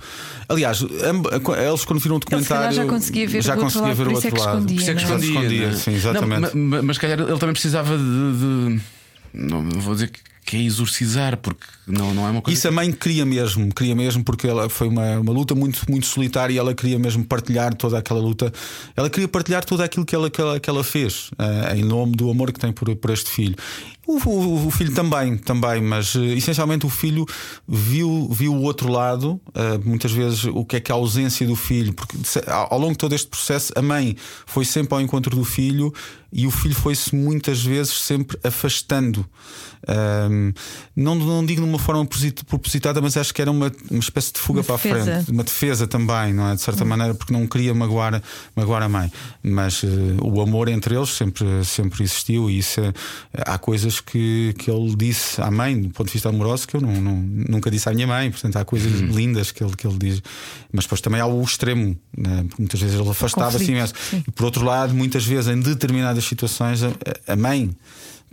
Aliás, 0.47 0.79
eles 0.81 1.83
quando 1.83 1.99
viram 1.99 2.15
o 2.15 2.19
Ele 2.19 2.25
documentário 2.25 2.73
já 2.73 2.85
conseguia 2.85 3.27
ver 3.27 3.43
já 3.43 3.53
o 3.53 3.59
outro 3.59 3.65
conseguia 3.65 3.87
lado, 3.89 3.97
ver 3.97 4.03
por 4.05 4.13
o 4.13 4.17
isso 4.17 4.27
é 4.27 4.29
outro 4.29 4.41
que 4.41 4.47
lado. 4.47 4.57
escondia, 4.59 4.75
Por 4.75 4.81
isso 4.81 4.91
é 4.91 4.95
que 4.95 5.11
é? 5.11 5.29
escondia. 5.29 5.73
Sim, 5.73 5.93
exatamente. 5.95 6.55
Não, 6.55 6.63
ma- 6.63 6.77
ma- 6.77 6.81
mas, 6.83 6.95
se 6.95 7.01
calhar 7.01 7.19
ele 7.19 7.37
também 7.37 7.51
precisava 7.53 7.97
de. 7.97 8.03
de- 8.03 8.81
não 9.33 9.69
vou 9.81 9.93
dizer 9.93 10.07
que- 10.09 10.21
que 10.47 10.55
é 10.55 10.61
exorcizar, 10.61 11.35
porque 11.37 11.65
não, 11.85 12.13
não 12.13 12.25
é 12.25 12.31
uma 12.31 12.41
coisa. 12.41 12.57
Isso 12.57 12.67
a 12.69 12.71
mãe 12.71 12.89
queria 12.91 13.25
mesmo, 13.25 13.69
queria 13.73 13.93
mesmo, 13.93 14.23
porque 14.23 14.47
ela 14.47 14.69
foi 14.69 14.87
uma, 14.87 15.19
uma 15.19 15.33
luta 15.33 15.53
muito, 15.53 15.81
muito 15.89 16.07
solitária 16.07 16.53
e 16.53 16.57
ela 16.57 16.73
queria 16.73 16.97
mesmo 16.97 17.25
partilhar 17.25 17.73
toda 17.75 17.97
aquela 17.97 18.21
luta. 18.21 18.51
Ela 18.95 19.09
queria 19.09 19.27
partilhar 19.27 19.65
tudo 19.65 19.83
aquilo 19.83 20.05
que 20.05 20.15
ela, 20.15 20.29
que 20.29 20.39
ela, 20.39 20.57
que 20.59 20.69
ela 20.69 20.83
fez, 20.85 21.31
eh, 21.37 21.75
em 21.79 21.83
nome 21.83 22.15
do 22.15 22.29
amor 22.31 22.53
que 22.53 22.59
tem 22.61 22.71
por, 22.71 22.95
por 22.95 23.11
este 23.11 23.29
filho. 23.29 23.55
O, 24.07 24.13
o- 24.25 24.67
o 24.67 24.71
filho 24.71 24.93
também, 24.93 25.37
também, 25.37 25.81
mas 25.81 26.15
eh, 26.15 26.19
essencialmente 26.37 26.85
o 26.85 26.89
filho 26.89 27.25
viu, 27.67 28.29
viu 28.31 28.53
o 28.53 28.61
outro 28.61 28.89
lado, 28.89 29.41
eh, 29.53 29.77
muitas 29.83 30.13
vezes 30.13 30.45
o 30.45 30.63
que 30.63 30.77
é 30.77 30.79
que 30.79 30.93
a 30.93 30.95
ausência 30.95 31.45
do 31.45 31.57
filho, 31.57 31.91
porque 31.93 32.15
ao 32.47 32.79
longo 32.79 32.93
de 32.93 32.99
todo 32.99 33.13
este 33.13 33.27
processo, 33.27 33.73
a 33.75 33.81
mãe 33.81 34.15
foi 34.45 34.63
sempre 34.63 34.93
ao 34.95 35.01
encontro 35.01 35.35
do 35.35 35.43
filho 35.43 35.93
e 36.31 36.47
o 36.47 36.51
filho 36.51 36.75
foi-se 36.75 37.13
muitas 37.13 37.61
vezes 37.61 37.93
sempre 38.01 38.37
afastando. 38.45 39.25
Não, 40.95 41.15
não 41.15 41.45
digo 41.45 41.61
de 41.61 41.67
uma 41.67 41.79
forma 41.79 42.05
posit- 42.05 42.43
propositada, 42.45 43.01
mas 43.01 43.15
acho 43.17 43.33
que 43.33 43.41
era 43.41 43.51
uma, 43.51 43.71
uma 43.91 43.99
espécie 43.99 44.33
de 44.33 44.39
fuga 44.39 44.59
Uma 44.61 44.63
para 44.65 44.75
defesa. 44.77 44.99
a 44.99 45.15
frente, 45.15 45.31
uma 45.31 45.43
defesa 45.43 45.87
também, 45.87 46.33
não 46.33 46.49
é? 46.49 46.55
De 46.55 46.61
certa 46.61 46.83
maneira, 46.85 47.13
porque 47.13 47.31
não 47.33 47.45
queria 47.47 47.73
magoar, 47.73 48.21
magoar 48.55 48.83
a 48.83 48.89
mãe. 48.89 49.11
Mas 49.43 49.83
eh, 49.83 49.87
o 50.21 50.41
amor 50.41 50.67
entre 50.69 50.95
eles 50.95 51.09
sempre, 51.09 51.45
sempre 51.65 52.03
existiu 52.03 52.49
e 52.49 52.59
isso 52.59 52.79
é- 52.81 52.93
há 53.45 53.57
coisas 53.57 53.99
que, 53.99 54.53
que 54.57 54.69
ele 54.71 54.95
disse 54.95 55.41
à 55.41 55.49
mãe, 55.51 55.79
do 55.81 55.89
ponto 55.89 56.07
de 56.07 56.13
vista 56.13 56.29
amoroso, 56.29 56.67
que 56.67 56.75
eu 56.75 56.81
não, 56.81 56.91
não- 57.01 57.17
nunca 57.49 57.69
disse 57.71 57.87
à 57.89 57.93
minha 57.93 58.07
mãe. 58.07 58.31
Portanto, 58.31 58.55
há 58.57 58.65
coisas 58.65 58.91
lindas 59.01 59.51
que 59.51 59.63
ele, 59.63 59.75
que 59.75 59.85
ele 59.87 59.97
diz. 59.97 60.21
Mas 60.71 60.85
depois 60.85 61.01
também 61.01 61.19
há 61.21 61.25
o 61.27 61.41
extremo, 61.43 61.97
né? 62.17 62.45
Porque 62.47 62.61
muitas 62.61 62.79
vezes 62.79 62.99
ele 62.99 63.09
afastava-se 63.09 63.71
imenso. 63.71 63.93
sim. 64.09 64.23
E 64.27 64.31
por 64.31 64.45
outro 64.45 64.63
lado, 64.65 64.93
muitas 64.93 65.25
vezes 65.25 65.47
em 65.53 65.59
determinadas 65.59 66.23
situações, 66.25 66.83
a, 66.83 66.91
a 67.27 67.35
mãe. 67.35 67.75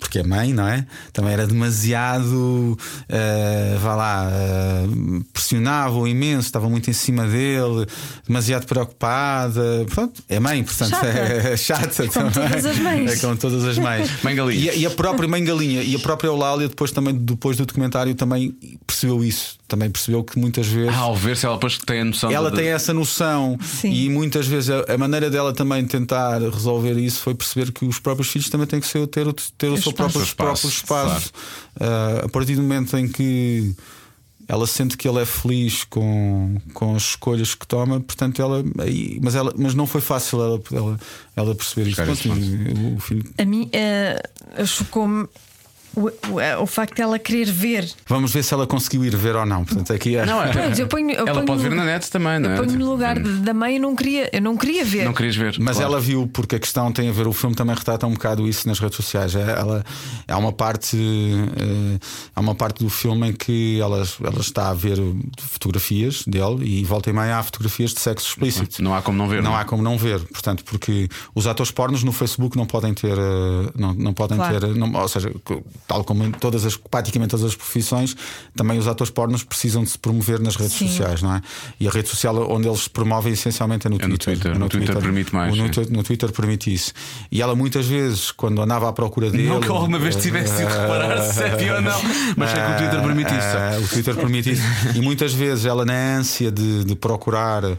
Porque 0.04 0.18
a 0.18 0.24
mãe, 0.24 0.52
não 0.52 0.68
é? 0.68 0.86
Também 1.14 1.32
era 1.32 1.46
demasiado, 1.46 2.78
eh, 3.08 3.76
vá 3.80 3.94
lá, 3.96 4.28
eh, 4.30 4.86
pressionava-o 5.32 6.06
imenso, 6.06 6.46
estava 6.46 6.68
muito 6.68 6.90
em 6.90 6.92
cima 6.92 7.26
dele, 7.26 7.86
demasiado 8.26 8.66
preocupada. 8.66 9.86
Pronto, 9.90 10.22
é 10.28 10.38
mãe, 10.38 10.62
portanto 10.62 10.90
Chata. 10.90 11.06
é 11.08 11.56
chata 11.56 12.06
Como 12.08 12.30
também. 12.30 12.48
todas 12.50 12.66
as 12.66 12.78
mães. 12.78 13.12
É 13.12 13.16
como 13.26 13.36
todas 13.36 13.64
as 13.64 13.78
mães. 13.78 14.10
Mãe 14.22 14.34
galinha. 14.36 14.60
E, 14.64 14.70
a- 14.70 14.74
e 14.74 14.86
a 14.86 14.90
própria 14.90 15.28
mãe 15.28 15.42
galinha 15.42 15.82
e 15.82 15.94
a 15.96 15.98
própria 15.98 16.28
Eulália, 16.28 16.68
depois 16.68 16.90
também, 16.90 17.14
depois 17.14 17.56
do 17.56 17.64
documentário, 17.66 18.14
também 18.14 18.54
percebeu 18.86 19.24
isso. 19.24 19.56
Também 19.66 19.90
percebeu 19.90 20.22
que 20.22 20.38
muitas 20.38 20.66
vezes. 20.66 20.94
Ah, 20.94 20.98
ao 20.98 21.16
ver 21.16 21.36
se 21.36 21.46
ela 21.46 21.54
depois 21.56 21.78
tem 21.78 22.00
a 22.00 22.04
noção 22.04 22.30
Ela 22.30 22.50
de- 22.50 22.56
tem 22.58 22.66
essa 22.68 22.92
noção 22.92 23.58
Sim. 23.62 23.90
e 23.90 24.08
muitas 24.10 24.46
vezes 24.46 24.68
a, 24.70 24.92
a 24.94 24.98
maneira 24.98 25.30
dela 25.30 25.52
também 25.54 25.84
tentar 25.86 26.38
resolver 26.42 26.92
isso 26.98 27.20
foi 27.20 27.34
perceber 27.34 27.72
que 27.72 27.84
os 27.86 27.98
próprios 27.98 28.28
filhos 28.30 28.48
também 28.50 28.66
têm 28.66 28.78
que 28.78 28.86
ser, 28.86 29.06
ter, 29.06 29.26
o- 29.26 29.32
ter 29.32 29.68
o 29.68 29.80
seu. 29.80 29.93
Próprio, 29.94 30.22
Espaço, 30.22 30.36
próprio 30.36 30.68
espaço. 30.68 31.32
Ah, 31.80 32.22
a 32.24 32.28
partir 32.28 32.56
do 32.56 32.62
momento 32.62 32.96
em 32.96 33.08
que 33.08 33.74
ela 34.46 34.66
sente 34.66 34.96
que 34.96 35.08
ele 35.08 35.20
é 35.20 35.24
feliz 35.24 35.84
com, 35.84 36.56
com 36.74 36.94
as 36.94 37.02
escolhas 37.02 37.54
que 37.54 37.66
toma, 37.66 38.00
portanto, 38.00 38.42
ela, 38.42 38.62
aí, 38.78 39.18
mas, 39.22 39.34
ela 39.34 39.52
mas 39.56 39.74
não 39.74 39.86
foi 39.86 40.00
fácil 40.00 40.40
ela, 40.40 40.62
ela, 40.72 41.00
ela 41.34 41.54
perceber 41.54 41.94
Pronto, 41.94 42.28
e 42.28 42.94
o 42.94 43.00
filho 43.00 43.24
A 43.38 43.44
mim 43.44 43.70
eh, 43.72 44.22
chocou-me 44.66 45.26
o, 45.96 46.08
o, 46.08 46.62
o 46.62 46.66
facto 46.66 46.94
de 46.96 47.02
ela 47.02 47.18
querer 47.18 47.46
ver. 47.50 47.88
Vamos 48.06 48.32
ver 48.32 48.42
se 48.42 48.52
ela 48.54 48.66
conseguiu 48.66 49.04
ir 49.04 49.16
ver 49.16 49.34
ou 49.36 49.46
não. 49.46 49.64
Portanto, 49.64 49.92
aqui 49.92 50.16
é. 50.16 50.26
Não, 50.26 50.42
é. 50.42 50.50
Eu 50.78 50.86
ponho- 50.88 51.10
eu 51.10 51.26
ela 51.26 51.34
ponho 51.34 51.46
pode 51.46 51.62
no- 51.62 51.70
ver 51.70 51.76
na 51.76 51.84
net 51.84 52.10
também, 52.10 52.38
não 52.38 52.50
é? 52.50 52.58
Eu 52.58 52.64
ponho 52.64 52.78
no 52.78 52.90
lugar 52.90 53.18
da 53.18 53.54
mãe, 53.54 53.76
eu 53.76 53.82
não 53.82 53.94
queria, 53.96 54.28
eu 54.32 54.42
não 54.42 54.56
queria 54.56 54.84
ver. 54.84 55.04
Não 55.04 55.12
querias 55.12 55.36
ver. 55.36 55.56
Mas 55.60 55.76
claro. 55.76 55.92
ela 55.92 56.00
viu, 56.00 56.26
porque 56.32 56.56
a 56.56 56.58
questão 56.58 56.90
tem 56.92 57.08
a 57.08 57.12
ver, 57.12 57.26
o 57.26 57.32
filme 57.32 57.54
também 57.54 57.74
retrata 57.74 58.06
um 58.06 58.12
bocado 58.12 58.46
isso 58.48 58.66
nas 58.68 58.78
redes 58.78 58.96
sociais. 58.96 59.34
É, 59.34 59.40
Ela, 59.58 59.84
há 60.28 60.36
uma 60.38 60.52
parte 60.52 60.96
há 62.34 62.40
uma 62.40 62.54
parte 62.54 62.82
do 62.82 62.90
filme 62.90 63.28
em 63.30 63.32
que 63.32 63.80
ela, 63.80 64.02
ela 64.22 64.40
está 64.40 64.70
a 64.70 64.74
ver 64.74 64.98
fotografias 65.38 66.24
dele 66.26 66.64
e 66.64 66.84
volta 66.84 67.10
e 67.10 67.12
meia 67.12 67.38
há 67.38 67.42
fotografias 67.42 67.92
de 67.92 68.00
sexo 68.00 68.28
explícito. 68.28 68.82
Não 68.82 68.94
há 68.94 69.02
como 69.02 69.16
não 69.18 69.28
ver. 69.28 69.42
Não 69.42 69.50
não 69.52 69.58
é? 69.58 69.60
há 69.62 69.64
como 69.64 69.82
não 69.82 69.96
ver, 69.98 70.20
portanto, 70.20 70.64
porque 70.64 71.08
os 71.34 71.46
atores 71.46 71.70
pornos 71.70 72.02
no 72.02 72.12
Facebook 72.12 72.56
não 72.56 72.66
podem 72.66 72.92
ter, 72.94 73.16
eh, 73.16 73.70
não, 73.76 73.94
não 73.94 74.12
podem 74.12 74.36
Claro. 74.36 74.60
ter, 74.60 74.74
não- 74.74 74.92
ou 75.00 75.08
seja, 75.08 75.30
tal 75.86 76.02
como 76.04 76.24
em 76.24 76.30
todas 76.30 76.64
as, 76.64 76.76
praticamente 76.76 77.30
todas 77.32 77.44
as 77.46 77.54
profissões, 77.54 78.16
também 78.56 78.78
os 78.78 78.88
atores 78.88 79.10
pornos 79.10 79.42
precisam 79.44 79.82
de 79.82 79.90
se 79.90 79.98
promover 79.98 80.40
nas 80.40 80.56
redes 80.56 80.72
Sim. 80.74 80.88
sociais, 80.88 81.20
não 81.22 81.34
é? 81.34 81.42
E 81.78 81.86
a 81.86 81.90
rede 81.90 82.08
social 82.08 82.34
onde 82.50 82.66
eles 82.66 82.80
se 82.84 82.90
promovem 82.90 83.32
essencialmente 83.32 83.86
é 83.86 83.90
no 83.90 83.96
É 83.96 84.06
no 84.06 84.16
Twitter. 84.16 84.34
Twitter. 84.38 84.58
No 84.58 84.68
Twitter 84.68 84.96
permite 84.96 85.34
mais, 85.34 85.52
O 85.52 85.56
No. 85.56 85.68
Twitter- 85.70 85.92
no 85.96 86.02
Twitter 86.02 86.32
permite 86.32 86.72
isso. 86.72 86.92
E 87.30 87.42
ela 87.42 87.54
muitas 87.54 87.86
vezes, 87.86 88.30
quando 88.30 88.60
andava 88.62 88.88
à 88.88 88.92
procura 88.92 89.30
dele. 89.30 89.46
Não 89.48 89.60
que 89.60 89.68
eu 89.68 89.74
alguma 89.74 89.98
vez 89.98 90.16
tivesse 90.16 90.62
ido 90.62 90.70
reparar 90.70 91.20
se 91.32 91.42
é 91.42 91.74
ou 91.74 91.82
não, 91.82 92.00
mas 92.36 92.50
sei 92.50 92.60
que 92.60 92.70
o 92.72 92.76
Twitter 92.78 93.02
permite 93.02 93.30
isso. 93.30 93.56
Ah, 93.56 93.78
o 93.82 93.88
Twitter 93.88 94.14
permite 94.16 94.50
isso. 94.52 94.62
E 94.94 95.00
muitas 95.00 95.32
vezes 95.34 95.64
ela, 95.66 95.84
na 95.84 96.16
ânsia 96.18 96.50
de, 96.50 96.84
de 96.84 96.94
procurar 96.96 97.62
eh, 97.64 97.76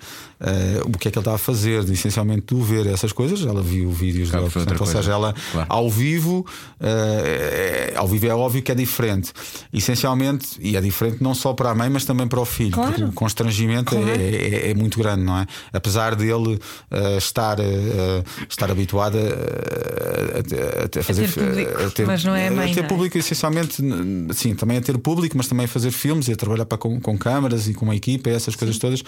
o 0.86 0.92
que 0.98 1.08
é 1.08 1.12
que 1.12 1.18
ele 1.18 1.22
estava 1.22 1.36
a 1.36 1.40
fazer, 1.40 1.84
de 1.84 1.94
essencialmente 1.94 2.54
o 2.54 2.62
ver 2.62 2.86
essas 2.88 3.12
coisas, 3.12 3.42
ela 3.46 3.62
viu 3.62 3.90
vídeos 3.92 4.34
outra 4.34 4.50
Portanto, 4.52 4.82
ou 4.82 4.86
seja, 4.88 5.12
ela 5.12 5.34
Claro. 5.52 5.68
ao 5.70 5.90
vivo, 5.90 6.46
é- 6.80 7.94
ao 7.96 8.08
vivo 8.08 8.26
é 8.28 8.36
óbvio 8.36 8.62
que 8.62 8.72
é 8.72 8.76
diferente. 8.76 9.32
Essencialmente, 9.74 10.58
e 10.60 10.76
é 10.78 10.82
diferente 10.82 11.22
não 11.24 11.34
só 11.36 11.54
para 11.54 11.72
a 11.72 11.76
mãe, 11.76 11.90
mas 11.90 12.06
também 12.06 12.28
para 12.28 12.40
o 12.40 12.46
filho, 12.46 12.72
Claro. 12.72 12.92
porque 12.92 13.04
o 13.06 13.12
constrangimento 13.12 13.96
é, 13.96 14.68
é- 14.68 14.72
é 14.72 14.74
muito 14.74 14.98
grande, 15.00 15.24
não 15.24 15.38
é? 15.38 15.46
Apesar 15.74 16.16
dele 16.16 16.60
eh, 16.92 17.18
estar, 17.18 17.60
eh, 17.60 18.24
estar 18.50 18.70
habituado 18.72 19.18
a, 19.18 19.22
a- 19.22 20.86
a- 20.98 21.00
a 21.00 21.04
fazer 21.04 21.28
ter 21.32 21.34
público, 21.42 21.72
mas 22.08 22.24
não 22.24 22.36
é 22.36 22.48
a 22.48 22.52
mãe, 22.52 22.72
a 22.72 22.74
ter 22.76 22.84
é? 22.84 22.88
público 22.88 23.18
essencialmente, 23.18 23.82
n- 23.82 24.34
sim, 24.34 24.56
também 24.56 24.78
a 24.78 24.82
ter 24.82 24.98
público, 24.98 25.36
mas 25.38 25.48
também 25.48 25.66
a 25.66 25.70
fazer 25.70 25.92
filmes 25.92 26.28
e 26.28 26.32
a 26.34 26.36
trabalhar 26.36 26.66
para, 26.66 26.78
com, 26.78 27.00
com 27.00 27.18
câmaras 27.18 27.68
e 27.68 27.74
com 27.74 27.86
uma 27.86 27.96
equipa, 27.96 28.30
essas 28.30 28.56
coisas 28.56 28.78
todas. 28.78 29.04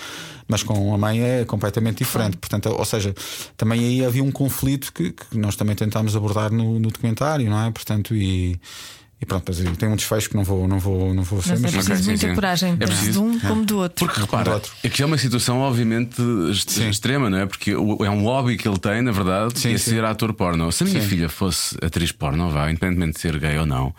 Mas 0.47 0.63
com 0.63 0.93
a 0.93 0.97
mãe 0.97 1.21
é 1.21 1.45
completamente 1.45 1.97
diferente. 1.99 2.37
Portanto, 2.37 2.67
ou 2.69 2.85
seja, 2.85 3.13
também 3.55 3.79
aí 3.81 4.05
havia 4.05 4.23
um 4.23 4.31
conflito 4.31 4.91
que, 4.93 5.11
que 5.11 5.37
nós 5.37 5.55
também 5.55 5.75
tentámos 5.75 6.15
abordar 6.15 6.51
no, 6.51 6.79
no 6.79 6.89
documentário, 6.89 7.49
não 7.49 7.65
é? 7.65 7.71
Portanto, 7.71 8.15
e. 8.15 8.59
e 9.19 9.25
pronto, 9.25 9.51
tenho 9.77 9.91
um 9.91 9.95
desfecho 9.95 10.29
que 10.29 10.35
não 10.35 10.43
vou, 10.43 10.67
não 10.67 10.77
vou, 10.77 11.11
não 11.11 11.23
vou 11.23 11.41
ser, 11.41 11.57
Mas 11.59 11.59
é 11.73 11.77
mas, 11.77 11.85
preciso 11.87 12.03
sim, 12.03 12.09
muita 12.11 12.27
sim. 12.27 12.35
coragem, 12.35 12.69
É 12.73 12.75
tanto 12.77 12.89
de 12.89 12.95
preciso. 12.97 13.23
um 13.23 13.39
como 13.39 13.65
do 13.65 13.77
outro. 13.79 14.05
Porque 14.05 14.21
repara, 14.21 14.53
outro. 14.53 14.71
aqui 14.85 15.01
é 15.01 15.05
uma 15.07 15.17
situação 15.17 15.57
obviamente 15.59 16.21
est- 16.51 16.77
extrema, 16.87 17.27
não 17.27 17.39
é? 17.39 17.45
Porque 17.47 17.71
é 17.71 17.77
um 17.79 18.21
hobby 18.23 18.57
que 18.57 18.67
ele 18.67 18.77
tem, 18.77 19.01
na 19.01 19.11
verdade, 19.11 19.57
Sim, 19.59 19.73
é 19.73 19.77
sim. 19.79 19.89
ser 19.91 20.05
ator 20.05 20.33
porno. 20.33 20.71
Se 20.71 20.83
a 20.83 20.85
minha 20.85 21.01
Sim. 21.01 21.07
filha 21.07 21.29
fosse 21.29 21.75
atriz 21.81 22.11
porno, 22.11 22.51
vá, 22.51 22.69
independentemente 22.69 23.13
de 23.15 23.21
ser 23.21 23.39
gay 23.39 23.57
ou 23.57 23.65
não. 23.65 23.91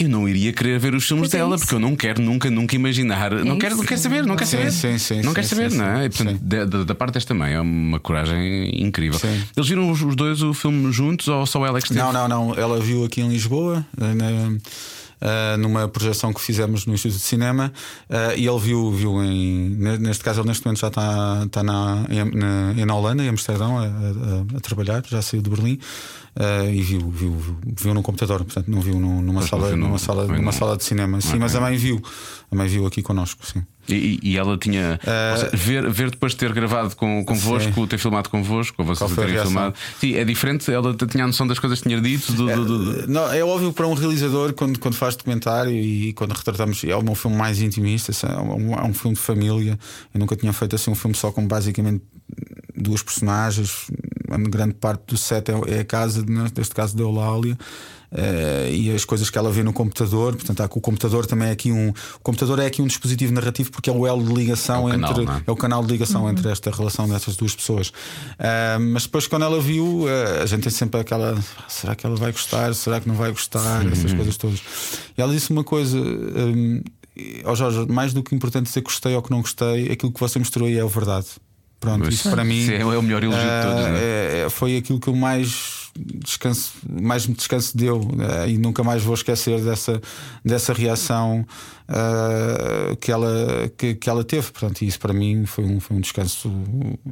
Eu 0.00 0.08
não 0.08 0.26
iria 0.28 0.52
querer 0.52 0.78
ver 0.78 0.94
os 0.94 1.06
filmes 1.06 1.32
é 1.34 1.36
dela, 1.36 1.54
isso. 1.56 1.64
porque 1.64 1.74
eu 1.74 1.78
não 1.80 1.94
quero 1.94 2.22
nunca, 2.22 2.50
nunca 2.50 2.74
imaginar. 2.74 3.30
não, 3.44 3.58
quero, 3.58 3.76
não 3.76 3.84
quero 3.84 4.00
saber, 4.00 4.24
não 4.24 4.34
quero 4.34 4.48
saber. 4.50 4.72
sim, 4.72 4.96
sim, 4.96 5.20
não 5.22 5.34
quero 5.34 5.46
saber, 5.46 5.70
não 5.72 5.84
é? 5.84 6.08
Portanto, 6.08 6.38
da, 6.40 6.64
da- 6.64 6.94
parte 6.94 7.14
desta 7.14 7.34
também 7.34 7.52
é 7.54 7.60
uma 7.60 8.00
coragem 8.00 8.82
incrível. 8.82 9.18
Sim. 9.18 9.42
Eles 9.56 9.68
viram 9.68 9.90
os, 9.90 10.00
os 10.02 10.16
dois 10.16 10.42
o 10.42 10.54
filme 10.54 10.90
juntos 10.90 11.28
ou 11.28 11.44
só 11.46 11.64
ela 11.66 11.78
é 11.78 11.80
que 11.82 11.88
esteve? 11.92 12.00
Não, 12.00 12.12
não, 12.12 12.28
não. 12.28 12.54
Ela 12.54 12.80
viu 12.80 13.04
aqui 13.04 13.20
em 13.20 13.28
Lisboa, 13.28 13.84
eh, 14.00 14.14
na- 14.14 14.58
eh, 15.22 15.56
numa 15.58 15.86
projeção 15.86 16.32
que 16.32 16.40
fizemos 16.40 16.86
no 16.86 16.94
Instituto 16.94 17.18
de 17.20 17.24
Cinema, 17.26 17.70
eh, 18.08 18.34
e 18.38 18.46
ele 18.48 18.58
viu, 18.58 18.90
viu 18.90 19.22
em. 19.22 19.68
ne- 19.68 19.98
Neste 19.98 20.24
caso, 20.24 20.40
ele 20.40 20.48
neste 20.48 20.64
momento 20.64 20.80
já 20.80 20.88
está, 20.88 21.42
está 21.44 21.62
na, 21.62 22.06
em, 22.08 22.24
na, 22.38 22.86
na 22.86 22.94
Holanda, 22.94 23.22
em 23.22 23.28
Amsterdão, 23.28 23.76
a, 23.78 23.84
a- 23.84 24.56
a 24.56 24.60
trabalhar, 24.60 25.02
já 25.06 25.20
saiu 25.20 25.42
de 25.42 25.50
Berlim. 25.50 25.78
Eh, 26.36 26.72
e 26.74 26.82
viu, 26.82 27.00
viu, 27.10 27.32
viu, 27.36 27.56
viu 27.78 27.94
num 27.94 28.02
computador, 28.02 28.44
portanto 28.44 28.68
não 28.68 28.80
viu 28.80 28.98
num- 28.98 29.20
numa, 29.20 29.40
não 29.40 29.46
sala, 29.48 29.70
no- 29.70 29.76
numa, 29.76 29.98
sala, 29.98 30.26
numa 30.26 30.38
não. 30.38 30.52
sala 30.52 30.76
de 30.76 30.84
cinema. 30.84 31.20
Sim, 31.20 31.38
mas 31.38 31.54
a 31.56 31.60
mãe 31.60 31.76
viu. 31.76 32.00
A 32.50 32.56
mãe 32.56 32.66
viu 32.68 32.84
aqui 32.86 33.02
connosco, 33.02 33.46
sim. 33.46 33.62
E, 33.88 34.18
e- 34.22 34.36
ela 34.36 34.56
tinha. 34.58 34.98
Eh, 35.04 35.30
ou 35.32 35.38
seja, 35.38 35.56
ver, 35.56 35.90
ver 35.90 36.10
depois 36.10 36.32
de 36.32 36.38
ter 36.38 36.52
gravado 36.52 36.94
com, 36.94 37.24
convosco, 37.24 37.86
ter 37.86 37.98
filmado 37.98 38.28
convosco, 38.28 38.76
ou 38.78 38.84
vocês 38.84 39.10
terem 39.14 39.40
filmado. 39.40 39.74
Sim, 40.00 40.14
é 40.14 40.24
diferente. 40.24 40.70
Ela 40.70 40.94
tinha 40.94 41.24
a 41.24 41.26
noção 41.26 41.46
das 41.46 41.58
coisas 41.58 41.80
que 41.80 41.88
tinha 41.88 42.00
dito. 42.00 42.32
Do, 42.32 42.46
do- 42.46 42.64
do- 43.02 43.08
Não, 43.08 43.32
é 43.32 43.42
óbvio 43.44 43.72
para 43.72 43.86
um 43.88 43.94
realizador 43.94 44.52
quando, 44.52 44.78
quando 44.78 44.94
faz 44.94 45.16
documentário 45.16 45.72
e 45.72 46.12
quando 46.12 46.32
retratamos 46.32 46.82
é 46.84 46.94
o 46.94 47.02
meu 47.02 47.14
filme 47.14 47.36
mais 47.36 47.60
intimista, 47.60 48.12
é 48.26 48.36
um, 48.40 48.74
é 48.74 48.84
um 48.84 48.94
filme 48.94 49.16
de 49.16 49.22
família. 49.22 49.78
Eu 50.14 50.20
nunca 50.20 50.36
tinha 50.36 50.52
feito 50.52 50.76
assim 50.76 50.90
um 50.90 50.94
filme 50.94 51.16
só 51.16 51.32
com 51.32 51.46
basicamente 51.46 52.02
duas 52.76 53.02
personagens. 53.02 53.86
Grande 54.38 54.74
parte 54.74 55.02
do 55.06 55.16
set 55.16 55.50
é, 55.50 55.76
é 55.76 55.80
a 55.80 55.84
casa, 55.84 56.24
neste 56.26 56.74
caso 56.74 56.96
da 56.96 57.02
Eulália. 57.02 57.56
eh, 58.12 58.70
e 58.72 58.90
as 58.92 59.04
coisas 59.04 59.30
que 59.30 59.38
ela 59.38 59.52
vê 59.52 59.62
no 59.62 59.72
computador, 59.72 60.34
portanto, 60.34 60.60
há 60.62 60.68
que 60.68 60.76
o 60.76 60.80
computador 60.80 61.26
também 61.26 61.48
é 61.48 61.52
aqui 61.52 61.70
um. 61.70 61.90
O 61.90 62.20
computador 62.22 62.58
é 62.58 62.66
aqui 62.66 62.82
um 62.82 62.86
dispositivo 62.88 63.32
narrativo 63.32 63.70
porque 63.70 63.88
é 63.88 63.92
o 63.92 64.04
elo 64.06 64.24
de 64.24 64.32
ligação 64.34 64.88
É 64.88 64.96
o 64.96 65.00
canal, 65.00 65.10
entre. 65.12 65.24
não 65.26 65.34
é? 65.36 65.42
é 65.46 65.50
o 65.52 65.56
canal 65.56 65.84
de 65.84 65.92
ligação 65.92 66.28
entre 66.28 66.48
esta 66.50 66.70
relação 66.72 67.08
dessas 67.08 67.36
duas 67.36 67.54
pessoas. 67.54 67.92
Ah, 68.38 68.78
mas 68.80 69.04
depois, 69.04 69.28
quando 69.28 69.44
ela 69.44 69.60
viu, 69.60 70.06
ah, 70.08 70.42
a 70.42 70.46
gente 70.46 70.62
tem 70.62 70.72
sempre 70.72 71.00
aquela: 71.00 71.38
"Ah, 71.38 71.64
será 71.68 71.94
que 71.94 72.04
ela 72.04 72.16
vai 72.16 72.32
gostar? 72.32 72.74
Será 72.74 73.00
que 73.00 73.06
não 73.06 73.14
vai 73.14 73.30
gostar? 73.30 73.86
Essas 73.92 74.12
coisas 74.12 74.36
todas. 74.36 74.60
E 75.16 75.22
ela 75.22 75.32
disse 75.32 75.50
uma 75.52 75.62
coisa. 75.62 75.96
hum, 75.98 76.82
Ó 77.44 77.54
Jorge, 77.54 77.86
mais 77.88 78.12
do 78.14 78.22
que 78.22 78.34
importante 78.34 78.66
dizer 78.66 78.80
que 78.80 78.86
gostei 78.86 79.14
ou 79.14 79.20
que 79.22 79.30
não 79.30 79.40
gostei, 79.42 79.90
aquilo 79.92 80.10
que 80.10 80.18
você 80.20 80.38
mostrou 80.38 80.66
aí 80.66 80.78
é 80.78 80.80
a 80.82 80.86
verdade. 80.86 81.26
Pronto, 81.80 82.04
Mas 82.04 82.14
isso 82.14 82.30
para 82.30 82.44
mim 82.44 82.58
isso 82.58 82.72
é 82.72 82.84
o 82.84 83.02
melhor 83.02 83.24
elogio 83.24 83.40
de 83.40 83.62
todos, 83.66 83.84
é? 83.86 83.98
é- 83.98 84.44
é- 84.46 84.50
foi 84.50 84.76
aquilo 84.76 85.00
que 85.00 85.08
eu 85.08 85.16
mais 85.16 85.80
descanso, 85.96 86.72
mais 86.88 87.26
me 87.26 87.34
descanso 87.34 87.76
deu 87.76 88.00
ah, 88.20 88.46
e 88.46 88.58
nunca 88.58 88.84
mais 88.84 89.02
vou 89.02 89.14
esquecer 89.14 89.60
dessa, 89.60 90.00
dessa 90.44 90.72
reação 90.72 91.44
ah, 91.92 92.96
que, 93.00 93.10
ela, 93.10 93.70
que, 93.76 93.94
que 93.94 94.08
ela 94.08 94.22
teve. 94.24 94.50
Portanto, 94.52 94.82
e 94.82 94.86
isso 94.86 94.98
para 95.00 95.12
mim 95.12 95.44
foi 95.44 95.64
um, 95.64 95.80
foi 95.80 95.96
um 95.96 96.00
descanso 96.00 96.50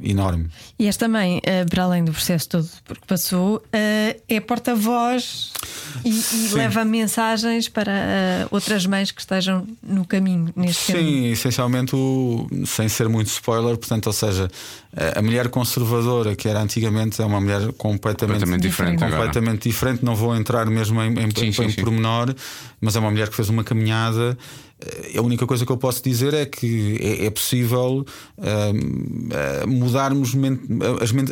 enorme. 0.03 0.49
E 0.79 0.87
esta 0.87 1.09
mãe, 1.09 1.41
eh, 1.43 1.65
para 1.65 1.83
além 1.85 2.05
do 2.05 2.13
processo 2.13 2.49
todo 2.49 2.69
porque 2.85 3.03
passou, 3.07 3.63
eh, 3.73 4.17
é 4.29 4.41
porta-voz 4.41 5.53
e, 6.05 6.11
e 6.11 6.49
leva 6.55 6.85
mensagens 6.85 7.69
para 7.69 8.47
outras 8.51 8.87
mães 8.87 9.11
que 9.11 9.21
estejam 9.21 9.67
no 9.83 10.05
caminho, 10.07 10.53
neste 10.55 10.93
caminho. 10.93 11.09
Sim, 11.09 11.33
essencialmente, 11.33 11.97
o- 11.97 12.47
sem 12.67 12.89
ser 12.89 13.09
muito 13.09 13.27
spoiler, 13.29 13.77
portanto, 13.77 14.07
ou 14.07 14.13
seja, 14.13 14.49
a 15.17 15.21
mulher 15.21 15.49
conservadora 15.49 16.35
que 16.37 16.49
era 16.49 16.61
antigamente 16.61 17.21
é 17.21 17.25
uma 17.25 17.41
mulher 17.41 17.73
completamente, 17.75 18.41
Completamente 18.41 18.63
diferente 18.63 19.05
agora. 19.05 19.17
completamente 19.27 19.69
diferente. 19.69 20.05
Não 20.05 20.15
vou 20.15 20.35
entrar 20.37 20.67
mesmo 20.67 21.01
em, 21.03 21.13
em, 21.13 21.31
Sim, 21.35 21.47
em, 21.47 21.53
sim, 21.53 21.65
em 21.65 21.71
sim. 21.71 21.83
pormenor, 21.83 22.35
mas 22.81 22.97
é 22.97 23.01
uma 23.01 23.11
mulher 23.11 23.29
que 23.29 23.35
fez 23.37 23.49
uma 23.49 23.65
caminhada. 23.65 24.37
A 25.17 25.21
única 25.21 25.45
coisa 25.47 25.67
que 25.67 25.73
eu 25.73 25.77
posso 25.77 26.03
dizer 26.03 26.33
é 26.35 26.47
que 26.47 26.99
é, 27.01 27.27
é 27.27 27.31
possível 27.31 28.07
hum, 28.39 29.29
eh, 29.31 29.67
mudarmos 29.67 30.35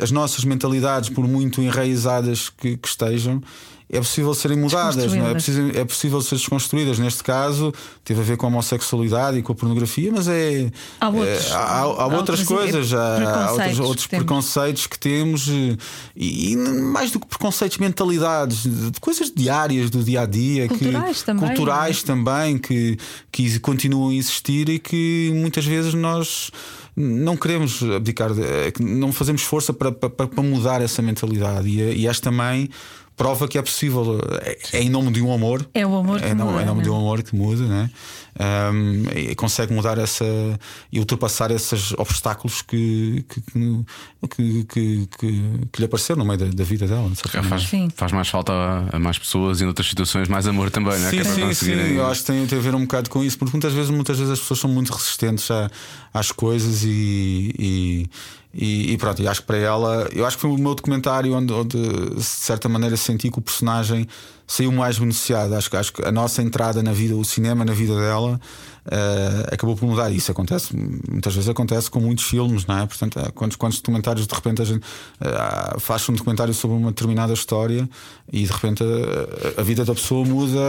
as, 0.02 0.10
nossas 0.10 0.44
mentalidades, 0.44 1.08
por 1.08 1.28
muito 1.28 1.62
enraizadas 1.62 2.48
que 2.50 2.78
estejam. 2.84 3.40
É 3.88 3.98
possível 3.98 4.34
serem 4.34 4.58
mudadas, 4.58 4.96
não 5.20 5.26
é? 5.26 5.30
É, 5.30 5.32
preciso- 5.34 5.70
é 5.78 5.84
possível 5.84 6.20
ser 6.20 6.34
desconstruídas. 6.34 6.98
Neste 6.98 7.22
caso, 7.22 7.72
teve 8.02 8.20
a 8.20 8.24
ver 8.24 8.36
com 8.36 8.46
a 8.46 8.48
homossexualidade 8.48 9.38
e 9.38 9.42
com 9.42 9.52
a 9.52 9.54
pornografia, 9.54 10.10
mas 10.12 10.26
é. 10.26 10.72
Há 11.00 11.08
outros- 11.08 11.50
é, 11.50 11.52
há, 11.54 11.58
há- 11.58 11.82
há 11.82 12.06
outras 12.16 12.40
coisas, 12.42 12.92
há, 12.92 13.18
outros, 13.52 13.78
outros 13.86 14.06
que 14.06 14.16
preconceitos 14.16 14.86
que 14.88 14.98
temos 14.98 15.48
eh, 15.48 15.76
e, 16.16 16.52
e 16.52 16.56
mais 16.56 17.12
do 17.12 17.20
que 17.20 17.26
preconceitos, 17.28 17.78
mentalidades, 17.78 18.62
de 18.64 18.98
coisas 19.00 19.30
diárias 19.34 19.88
do 19.88 20.02
dia 20.02 20.22
a 20.22 20.26
dia, 20.26 20.66
Culturais 20.66 21.18
que, 21.20 21.24
também, 21.24 21.46
culturais 21.48 22.02
também, 22.02 22.58
que, 22.58 22.98
que 23.30 23.58
continuam 23.60 24.10
a 24.10 24.14
existir 24.14 24.68
e 24.68 24.80
que 24.80 25.30
muitas 25.32 25.64
vezes 25.64 25.94
nós 25.94 26.50
não 26.96 27.36
queremos 27.36 27.82
abdicar, 27.84 28.30
eh, 28.32 28.72
não 28.80 29.12
fazemos 29.12 29.42
força 29.42 29.72
para, 29.72 29.92
para, 29.92 30.26
para 30.26 30.42
mudar 30.42 30.80
essa 30.82 31.00
mentalidade. 31.02 31.68
E, 31.68 32.00
e 32.00 32.06
esta 32.08 32.30
mãe 32.32 32.68
prova 33.16 33.48
que 33.48 33.56
é 33.56 33.62
possível, 33.62 34.20
é, 34.42 34.58
é 34.74 34.82
em 34.82 34.90
nome 34.90 35.10
de 35.10 35.22
um 35.22 35.32
amor. 35.32 35.66
É 35.72 35.86
o 35.86 35.96
amor 35.96 36.20
que 36.20 36.26
é, 36.26 36.34
não, 36.34 36.46
muda, 36.46 36.58
é 36.60 36.62
em 36.62 36.66
nome 36.66 36.82
de 36.82 36.88
não 36.88 36.94
é? 36.94 36.98
um 36.98 37.00
amor 37.00 37.22
que 37.22 37.34
muda, 37.34 37.64
né? 37.64 37.90
Um, 38.38 39.04
e 39.18 39.34
consegue 39.34 39.72
mudar 39.72 39.96
essa 39.96 40.24
e 40.92 40.98
ultrapassar 40.98 41.50
esses 41.50 41.92
obstáculos 41.92 42.60
que, 42.60 43.24
que, 43.28 43.40
que, 43.40 44.64
que, 44.64 45.08
que- 45.18 45.60
que 45.72 45.78
lhe 45.80 45.84
apareceram 45.86 46.18
no 46.18 46.24
meio 46.26 46.38
da, 46.40 46.46
da 46.46 46.64
vida 46.64 46.86
dela. 46.86 47.10
faz, 47.48 47.62
Sim. 47.62 47.88
faz 47.96 48.12
mais 48.12 48.28
falta 48.28 48.52
a, 48.52 48.96
a 48.96 48.98
mais 48.98 49.18
pessoas 49.18 49.60
e 49.60 49.64
noutras 49.64 49.88
situações 49.88 50.28
mais 50.28 50.46
amor 50.46 50.70
também, 50.70 50.98
não 50.98 51.06
é? 51.06 51.10
Sim, 51.10 51.16
Que 51.16 51.22
é 51.22 51.24
sim, 51.24 51.54
sim. 51.54 51.72
Eu 51.72 52.06
acho 52.06 52.20
que 52.20 52.26
tem, 52.26 52.46
tem 52.46 52.58
a 52.58 52.60
ver 52.60 52.74
um 52.74 52.82
bocado 52.82 53.08
com 53.08 53.24
isso, 53.24 53.38
porque 53.38 53.52
muitas 53.56 53.72
vezes, 53.72 53.90
muitas 53.90 54.18
vezes 54.18 54.32
as 54.34 54.40
pessoas 54.40 54.60
são 54.60 54.70
muito 54.70 54.92
resistentes 54.92 55.50
a- 55.50 55.70
às 56.12 56.30
coisas 56.30 56.82
e, 56.84 57.54
e, 57.58 58.06
e- 58.56 58.92
e 58.92 58.98
pronto. 58.98 59.22
E 59.22 59.28
acho 59.28 59.40
que 59.42 59.46
para 59.46 59.58
ela, 59.58 60.08
eu 60.12 60.24
acho 60.26 60.36
que 60.36 60.42
foi 60.42 60.50
o 60.50 60.58
meu 60.58 60.74
documentário 60.74 61.34
onde, 61.34 61.52
onde 61.52 61.76
de 62.14 62.22
certa 62.24 62.68
maneira 62.68 62.96
senti 62.96 63.30
que 63.30 63.38
o 63.38 63.42
personagem 63.42 64.06
saiu 64.46 64.70
mais 64.72 64.98
beneficiado. 64.98 65.54
Acho, 65.54 65.70
que- 65.70 65.76
acho 65.76 65.92
que 65.92 66.04
a 66.04 66.12
nossa 66.12 66.42
entrada 66.42 66.82
na 66.82 66.92
vida, 66.92 67.16
o 67.16 67.24
cinema 67.24 67.64
na 67.64 67.72
vida 67.72 67.94
dela. 67.96 68.40
eh, 68.88 69.48
acabou 69.52 69.74
por 69.76 69.84
mudar 69.88 70.12
isso 70.12 70.30
acontece 70.30 70.68
muitas 71.10 71.34
vezes 71.34 71.48
acontece 71.50 71.90
com 71.90 71.98
muitos 71.98 72.22
filmes 72.22 72.66
não 72.66 72.78
é 72.78 72.86
portanto 72.86 73.18
há 73.18 73.32
quantos 73.32 73.56
quantos 73.56 73.80
documentários 73.80 74.28
de 74.28 74.32
repente 74.32 74.62
a 74.62 74.64
gente 74.64 74.84
eh, 75.20 75.76
faz 75.80 76.08
um 76.08 76.12
documentário 76.12 76.54
sobre 76.54 76.76
uma 76.76 76.90
determinada 76.92 77.32
história 77.32 77.88
e 78.32 78.44
de 78.44 78.52
repente 78.52 78.84
a, 78.84 79.60
a 79.60 79.64
vida 79.64 79.84
da 79.84 79.92
pessoa 79.92 80.24
muda 80.24 80.60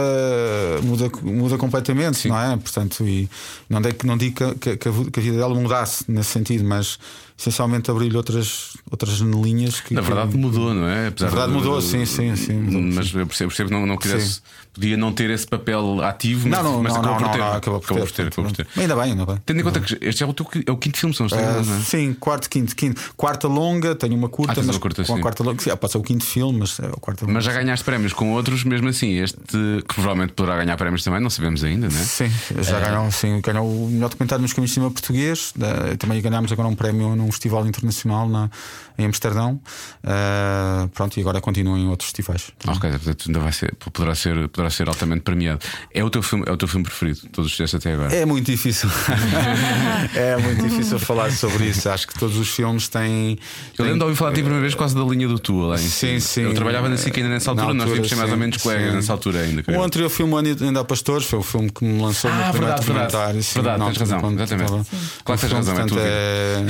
muda 0.82 1.08
muda 1.22 1.56
completamente 1.56 2.28
não 2.28 2.36
é 2.40 2.56
portanto 2.56 3.06
e 3.06 3.28
não 3.68 3.80
digo 3.80 3.94
que 3.94 4.06
não 4.06 4.16
digo 4.16 4.54
que, 4.56 4.76
que- 4.76 5.10
que 5.12 5.20
a 5.20 5.22
vida 5.22 5.36
dela 5.36 5.54
mudasse 5.54 6.04
nesse 6.08 6.30
sentido 6.30 6.64
mas 6.64 6.98
essencialmente 7.38 7.88
abrir-lhe 7.88 8.16
outras 8.16 8.76
outras 8.90 9.12
janelinhas 9.16 9.80
que 9.80 9.94
Na 9.94 10.00
verdade 10.00 10.32
que- 10.32 10.38
mudou, 10.38 10.74
não 10.74 10.88
é? 10.88 11.06
Apesar 11.06 11.26
Na 11.26 11.30
verdade 11.36 11.52
de- 11.52 11.58
mudou, 11.58 11.80
sim, 11.80 12.04
sim, 12.04 12.34
sim, 12.34 12.54
mudou, 12.54 12.82
mas 12.82 13.14
eu 13.14 13.24
percebo, 13.28 13.48
percebo 13.50 13.67
não, 13.70 13.86
não 13.86 13.96
quisesse, 13.96 14.34
Sim. 14.34 14.40
podia 14.74 14.96
não 14.96 15.12
ter 15.12 15.30
esse 15.30 15.46
papel 15.46 16.02
ativo, 16.02 16.48
mas, 16.48 16.62
não 16.62 16.72
não 16.74 16.82
mas 16.82 16.92
não, 16.94 17.00
acabou 17.00 17.20
não, 17.20 17.28
por 17.28 17.32
ter. 17.32 17.38
não, 17.38 17.52
acabou 17.52 17.80
por 17.80 17.86
ter, 17.88 17.94
acabou 17.94 18.06
por 18.06 18.12
ter, 18.14 18.26
acabou 18.28 18.44
por 18.50 18.56
ter. 18.56 18.66
ainda 18.80 18.94
bem 18.96 19.04
ainda 19.04 19.26
bem 19.26 19.36
Tendo 19.46 19.60
em 19.60 19.62
conta 19.64 19.80
que 19.80 19.98
este 20.02 20.22
é 20.22 20.26
o, 20.26 20.32
teu, 20.32 20.46
é 20.66 20.70
o 20.70 20.76
quinto 20.76 20.98
filme, 20.98 21.12
estou 21.12 21.26
Ah, 21.32 21.40
enganado, 21.42 21.66
não 21.66 21.76
é? 21.76 21.80
sim, 21.80 22.12
quarto, 22.14 22.48
quinto, 22.50 22.74
quinto. 22.76 23.00
Quarta 23.16 23.48
longa, 23.48 23.94
tenho 23.94 24.14
uma 24.14 24.28
curta, 24.28 24.52
Ah, 24.60 24.64
mas 24.64 24.76
uma 24.76 24.80
curta, 24.80 25.02
com 25.04 25.14
sim. 25.14 25.18
a 25.18 25.22
quarta 25.22 25.42
longa. 25.42 25.76
Pode 25.76 25.92
ser 25.92 25.98
o 25.98 26.02
quinto 26.02 26.24
filme, 26.24 26.58
mas 26.60 26.78
é 26.80 26.86
o 26.88 27.00
quarto 27.00 27.22
longa. 27.22 27.32
Mas 27.34 27.44
já 27.44 27.52
ganhaste 27.52 27.84
prémios 27.84 28.12
com 28.12 28.32
outros, 28.32 28.64
mesmo 28.64 28.88
assim, 28.88 29.18
este 29.18 29.36
que 29.46 29.94
provavelmente 29.94 30.32
poderá 30.32 30.56
ganhar 30.56 30.76
prémios 30.76 31.02
também, 31.04 31.20
não 31.20 31.30
sabemos 31.30 31.62
ainda, 31.64 31.88
não 31.88 31.96
é? 31.96 32.02
Sim, 32.04 32.30
já 32.62 32.80
ganhou, 32.80 33.10
sim, 33.10 33.40
ganhou 33.40 33.66
o 33.66 33.88
melhor 33.90 34.08
documentário 34.08 34.42
nos 34.42 34.52
caminhos 34.52 34.70
de 34.70 34.74
cinema 34.74 34.90
português. 34.92 35.52
Também 35.98 36.20
ganhámos 36.20 36.50
agora 36.52 36.68
um 36.68 36.74
prémio 36.74 37.16
num 37.16 37.30
festival 37.30 37.66
internacional 37.66 38.28
na, 38.28 38.50
em 38.98 39.04
Amsterdão. 39.06 39.60
Ah, 40.04 40.88
pronto, 40.94 41.16
e 41.16 41.20
agora 41.20 41.40
continua 41.40 41.78
em 41.78 41.88
outros 41.88 42.08
festivais. 42.10 42.50
Ok, 42.66 42.90
portanto 42.90 43.24
ainda 43.26 43.40
vai 43.40 43.52
ser, 43.58 43.74
poderá 43.92 44.14
ser, 44.14 44.48
poderá 44.48 44.70
ser 44.70 44.88
altamente 44.88 45.22
premiado. 45.22 45.60
É 45.92 46.02
o 46.04 46.10
teu 46.10 46.22
filme, 46.22 46.44
é 46.46 46.52
o 46.52 46.56
teu 46.56 46.68
filme 46.68 46.84
preferido, 46.84 47.20
todos 47.32 47.50
os 47.50 47.56
fizeste 47.56 47.76
até 47.76 47.92
agora. 47.92 48.14
É 48.14 48.24
muito 48.24 48.46
difícil. 48.46 48.88
é 50.14 50.36
muito 50.36 50.62
difícil 50.68 50.98
falar 50.98 51.30
sobre 51.32 51.66
isso. 51.66 51.88
Acho 51.88 52.06
que 52.08 52.14
todos 52.18 52.36
os 52.36 52.48
filmes 52.48 52.88
têm. 52.88 53.38
Eu 53.76 53.84
lembro 53.84 53.98
de 53.98 54.04
ouvir 54.04 54.16
falar 54.16 54.30
de 54.30 54.36
ti 54.36 54.40
a 54.40 54.44
primeira 54.44 54.62
vez 54.62 54.74
quase 54.74 54.94
da 54.94 55.02
linha 55.02 55.26
do 55.28 55.38
tua 55.38 55.68
lá 55.68 55.74
em 55.76 55.78
Sim, 55.78 55.88
cima. 55.88 56.20
sim. 56.20 56.42
Eu 56.42 56.54
trabalhava 56.54 56.88
na 56.88 56.96
SIC 56.96 57.16
ainda 57.16 57.28
nessa 57.30 57.52
Na 57.54 57.62
altura, 57.62 57.74
nós 57.74 57.88
altura, 57.88 57.94
tínhamos 57.94 58.08
ser 58.10 58.16
mais 58.16 58.30
ou 58.32 58.36
menos 58.38 58.56
colegas 58.58 58.88
sim. 58.90 58.96
nessa 58.96 59.12
altura 59.12 59.40
ainda. 59.40 59.64
O 59.68 59.82
anterior 59.82 60.08
filme, 60.08 60.34
Ainda 60.38 60.80
há 60.80 60.84
Pastores, 60.84 61.26
foi 61.26 61.38
o 61.38 61.42
filme 61.42 61.70
que 61.70 61.84
me 61.84 62.00
lançou 62.00 62.30
Ah, 62.30 62.34
no 62.34 62.52
primeiro 62.52 62.66
verdade, 62.76 62.86
verdade. 62.86 63.06
documentário. 63.12 63.42
sim, 63.42 63.54
Verdade, 63.54 63.78
tens 63.78 63.86
altura, 63.86 64.04
razão, 64.04 64.20
quando 64.20 64.40
exatamente. 64.40 64.64
estava- 64.72 64.86
Claro 65.24 65.40
que 65.40 65.46
tens 65.46 65.56
razão, 65.56 65.74
é 65.74 65.76
portanto, 65.78 65.98
é... 66.00 66.64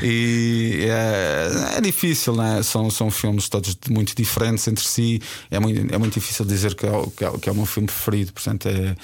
e 0.02 0.86
é, 0.88 1.76
é 1.78 1.80
difícil, 1.80 2.34
né? 2.36 2.62
são, 2.62 2.90
são 2.90 3.10
filmes 3.10 3.48
todos 3.48 3.76
muito 3.90 4.14
diferentes 4.14 4.66
entre 4.68 4.84
si. 4.84 5.20
É 5.50 5.58
muito, 5.58 5.94
é 5.94 5.98
muito 5.98 6.14
difícil 6.14 6.44
dizer 6.44 6.74
que 6.74 6.86
é, 6.86 6.90
o- 6.90 7.10
que 7.10 7.24
é, 7.24 7.30
que 7.38 7.48
é 7.48 7.52
o 7.52 7.54
meu 7.54 7.66
filme 7.66 7.86
preferido, 7.86 8.32
portanto 8.32 8.66
é, 8.68 8.94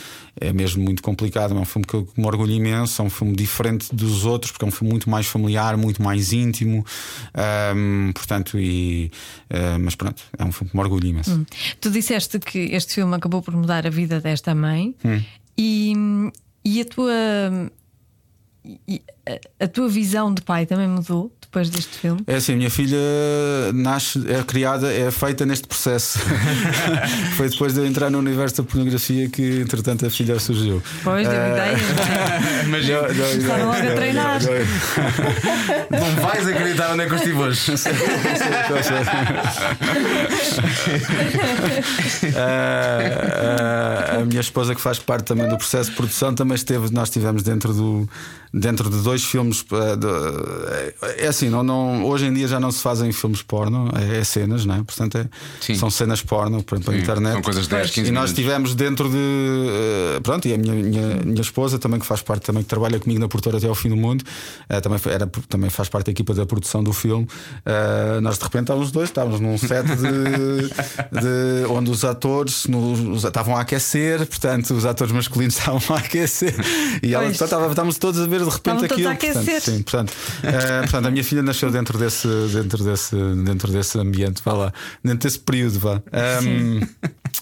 é 0.41 0.53
mesmo 0.53 0.83
muito 0.83 1.03
complicado. 1.03 1.55
É 1.55 1.59
um 1.59 1.65
filme 1.65 1.87
que 1.87 1.95
eu 1.95 2.09
me 2.17 2.27
orgulho 2.27 2.53
imenso, 2.53 3.01
é 3.03 3.05
um 3.05 3.11
filme 3.11 3.35
diferente 3.37 3.95
dos 3.95 4.25
outros, 4.25 4.53
porque 4.53 4.65
é 4.65 4.69
um 4.69 4.71
filme 4.71 4.91
muito 4.91 5.09
mais 5.11 5.27
familiar, 5.27 5.77
muito 5.77 6.03
mais 6.03 6.33
íntimo, 6.33 6.85
ahm, 7.35 8.13
portanto, 8.13 8.59
e, 8.59 9.11
ah, 9.51 9.79
mas 9.79 9.95
pronto, 9.95 10.23
é 10.39 10.45
um 10.45 10.53
filme 10.53 10.71
que 10.71 10.77
me 10.77 10.83
orgulho 10.83 11.07
imenso. 11.07 11.47
Tu 11.81 11.91
disseste 11.91 12.39
que 12.39 12.59
este 12.75 12.95
filme 12.95 13.15
acabou 13.15 13.43
por 13.43 13.55
mudar 13.55 13.87
a 13.87 13.91
vida 13.91 14.21
desta 14.21 14.55
mãe 14.55 14.95
Hum. 15.05 15.23
e, 15.57 15.93
e 16.65 16.81
a 16.81 16.85
tua 16.85 17.71
e 18.87 19.03
a 19.59 19.67
tua 19.69 19.89
visão 19.89 20.33
de 20.35 20.43
pai 20.43 20.67
também 20.67 20.87
mudou 20.89 21.33
depois 21.51 21.69
deste 21.69 21.99
filme? 21.99 22.23
É 22.29 22.37
assim, 22.37 22.53
a 22.53 22.57
minha 22.57 22.71
filha 22.71 22.97
nasce, 23.75 24.23
é 24.31 24.41
criada, 24.45 24.93
é 24.93 25.11
feita 25.11 25.45
neste 25.45 25.67
processo. 25.67 26.21
Foi 27.37 27.49
depois 27.49 27.75
de 27.75 27.81
eu 27.81 27.87
entrar 27.87 28.09
no 28.09 28.19
universo 28.19 28.59
da 28.59 28.63
pornografia 28.63 29.29
que, 29.29 29.59
entretanto, 29.61 30.07
a 30.07 30.11
filha 30.11 30.39
surgiu. 30.39 30.81
Pois, 31.03 31.27
deu 31.27 31.37
Ah, 31.41 31.49
ideias, 31.49 31.81
é? 31.81 32.63
Mas 32.69 32.87
Não, 32.89 33.03
não, 33.03 33.09
Começaram 33.09 33.59
não, 33.59 33.67
logo 33.73 33.89
a 33.89 33.95
treinar. 33.97 34.41
não, 35.91 36.23
vais 36.23 36.47
acreditar 36.47 36.93
onde 36.93 37.03
é 37.03 37.07
que 37.07 37.13
eu 37.13 37.17
estive 37.19 37.37
hoje. 37.39 37.61
Ah, 42.37 44.11
ah, 44.17 44.21
a 44.21 44.25
minha 44.25 44.41
esposa, 44.41 44.75
que 44.75 44.81
faz 44.81 44.99
parte 44.99 45.25
também 45.25 45.49
do 45.49 45.57
processo 45.57 45.91
de 45.91 45.97
produção, 45.97 46.35
também 46.35 46.55
esteve. 46.55 46.93
Nós 46.93 47.09
estivemos 47.09 47.43
dentro, 47.43 47.73
do, 47.73 48.09
dentro 48.53 48.91
de 48.91 49.03
dois 49.03 49.25
filmes. 49.25 49.63
de- 49.63 51.15
é 51.19 51.29
assim, 51.41 51.51
não, 51.51 51.63
não, 51.63 52.05
hoje 52.05 52.27
em 52.27 52.33
dia 52.33 52.47
já 52.49 52.59
não 52.61 52.71
se 52.71 52.81
fazem 52.83 53.11
filmes 53.13 53.43
porno, 53.43 53.91
é, 54.13 54.19
é 54.19 54.25
cenas, 54.25 54.65
não 54.65 54.75
é? 54.77 54.83
Portanto, 54.83 55.17
é- 55.19 55.75
são 55.75 55.91
cenas 55.91 56.23
porno 56.23 56.63
para, 56.63 56.81
para 56.81 56.95
a 56.95 56.97
internet. 56.99 57.33
são 57.35 57.43
coisas 57.43 57.65
de 57.65 57.71
10, 57.71 57.91
15 57.91 58.09
E 58.09 58.13
nós 58.13 58.31
estivemos 58.31 58.75
dentro 58.75 59.09
de. 59.09 59.17
ah, 60.17 60.21
pronto, 60.23 60.47
e 60.49 60.55
a 60.55 60.59
minha, 60.59 60.75
minha, 60.75 61.17
minha 61.25 61.41
esposa 61.41 61.79
também, 61.79 61.99
que 62.01 62.07
faz 62.07 62.23
parte, 62.23 62.45
também 62.45 62.63
que 62.63 62.69
trabalha 62.69 62.99
comigo 62.99 63.21
na 63.21 63.29
produtora 63.29 63.57
até 63.59 63.67
ao 63.67 63.75
fim 63.75 63.89
do 63.89 63.97
mundo, 63.97 64.25
ah, 64.69 64.81
também, 64.81 64.99
era, 65.07 65.27
também 65.49 65.71
faz 65.71 65.89
parte 65.89 66.07
da 66.07 66.13
equipa 66.13 66.35
da 66.35 66.45
produção 66.47 66.83
do 66.83 66.93
filme. 66.93 67.27
Ah, 67.65 68.21
nós 68.21 68.37
de 68.39 68.45
repente 68.45 68.63
estávamos 68.63 68.89
os 68.89 68.93
dois, 68.93 69.09
estávamos 69.09 69.41
num 69.41 69.57
set 69.59 69.85
de, 69.87 70.69
de- 71.21 71.67
onde 71.69 71.91
os 71.91 72.05
atores 72.05 72.67
no- 72.67 73.13
os- 73.13 73.25
estavam 73.25 73.57
a 73.57 73.61
aquecer, 73.61 74.27
portanto, 74.27 74.75
os 74.75 74.85
atores 74.85 75.13
masculinos 75.13 75.57
estavam 75.59 75.97
a 75.97 75.99
aquecer 76.01 76.55
e 77.03 77.15
ela, 77.15 77.29
estávamos 77.31 77.99
todos 77.99 78.21
a 78.21 78.27
ver 78.27 78.41
de 78.45 78.51
repente 78.51 78.85
Estavam 78.85 79.13
aquilo. 79.13 79.33
Portanto, 79.35 79.61
sim, 79.65 79.83
portanto, 79.83 80.13
portanto, 80.83 81.07
a 81.07 81.11
minha 81.11 81.25
filha 81.31 81.43
nasceu 81.43 81.71
dentro 81.71 81.97
desse, 81.97 82.27
dentro 82.53 82.83
desse, 82.83 83.15
dentro 83.45 83.71
desse 83.71 83.97
ambiente, 83.97 84.43
vá 84.45 84.53
lá, 84.53 84.73
dentro 85.03 85.29
desse 85.29 85.39
período, 85.39 85.79
vá. 85.79 86.03
Ahm, 86.13 86.81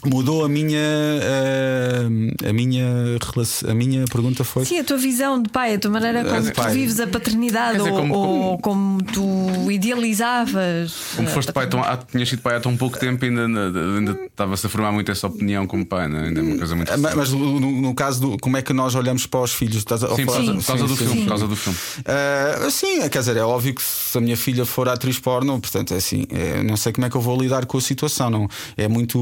mudou 0.04 0.44
a 0.44 0.48
minha, 0.48 0.78
ah, 0.80 2.48
a 2.48 2.52
minha 2.52 2.86
relação, 3.34 3.70
a 3.70 3.74
minha 3.74 4.04
pergunta 4.06 4.44
foi. 4.44 4.64
Sim, 4.64 4.78
a 4.80 4.84
tua 4.84 4.96
visão 4.96 5.40
de 5.42 5.48
pai, 5.50 5.74
a 5.74 5.78
tua 5.78 5.90
maneira 5.90 6.24
como 6.24 6.50
tu 6.52 6.62
vives 6.70 7.00
a 7.00 7.06
paternidade 7.06 7.78
dizer, 7.78 7.90
ou, 7.90 7.96
como- 7.98 8.14
ou 8.14 8.58
como 8.58 9.02
tu 9.02 9.70
idealizavas. 9.70 10.94
Como 11.16 11.28
a 11.28 11.30
foste 11.30 11.52
pai 11.52 11.66
tão, 11.68 11.82
há, 11.82 11.96
tinhas 11.96 12.28
sido 12.28 12.42
pai 12.42 12.56
há 12.56 12.60
tão 12.60 12.76
pouco 12.76 12.98
tempo, 12.98 13.24
ainda, 13.24 13.44
ainda, 13.46 14.18
estava-se 14.24 14.66
a 14.66 14.68
formar 14.70 14.92
muito 14.92 15.10
essa 15.10 15.26
opinião 15.26 15.66
como 15.66 15.84
pai, 15.84 16.08
não 16.08 16.18
é? 16.20 16.24
ainda 16.28 16.40
é 16.40 16.42
uma 16.42 16.58
coisa 16.58 16.76
muito. 16.76 16.92
Ah, 16.92 16.96
Mas, 16.96 17.14
mas 17.14 17.32
no, 17.32 17.60
no 17.60 17.94
caso 17.94 18.20
do 18.20 18.38
como 18.38 18.56
é 18.56 18.62
que 18.62 18.72
nós 18.72 18.94
olhamos 18.94 19.26
para 19.26 19.40
os 19.40 19.52
filhos? 19.52 19.76
Estás 19.78 20.02
a- 20.04 20.14
Sim, 20.14 20.24
por 20.26 20.34
causa, 20.34 20.54
por 20.54 20.64
causa 20.64 20.84
do 20.86 20.88
sim, 20.90 20.96
filme, 20.96 21.14
sim. 21.14 21.22
por 21.22 21.28
causa 21.28 21.46
do 21.48 21.56
filme. 21.56 21.78
Ah, 22.06 22.70
sim, 22.70 23.08
quer 23.08 23.18
dizer, 23.20 23.36
é 23.36 23.42
óbvio 23.42 23.74
que 23.74 23.82
se 23.82 24.16
a 24.16 24.20
minha 24.20 24.36
filha 24.36 24.64
for 24.64 24.88
atriz 24.88 25.18
porno, 25.18 25.60
portanto, 25.60 25.92
é 25.94 25.96
assim, 25.96 26.24
é, 26.30 26.62
não 26.62 26.76
sei 26.76 26.92
como 26.92 27.06
é 27.06 27.10
que 27.10 27.16
eu 27.16 27.20
vou 27.20 27.40
lidar 27.40 27.66
com 27.66 27.78
a 27.78 27.80
situação. 27.80 28.30
Não, 28.30 28.48
é 28.76 28.88
muito. 28.88 29.18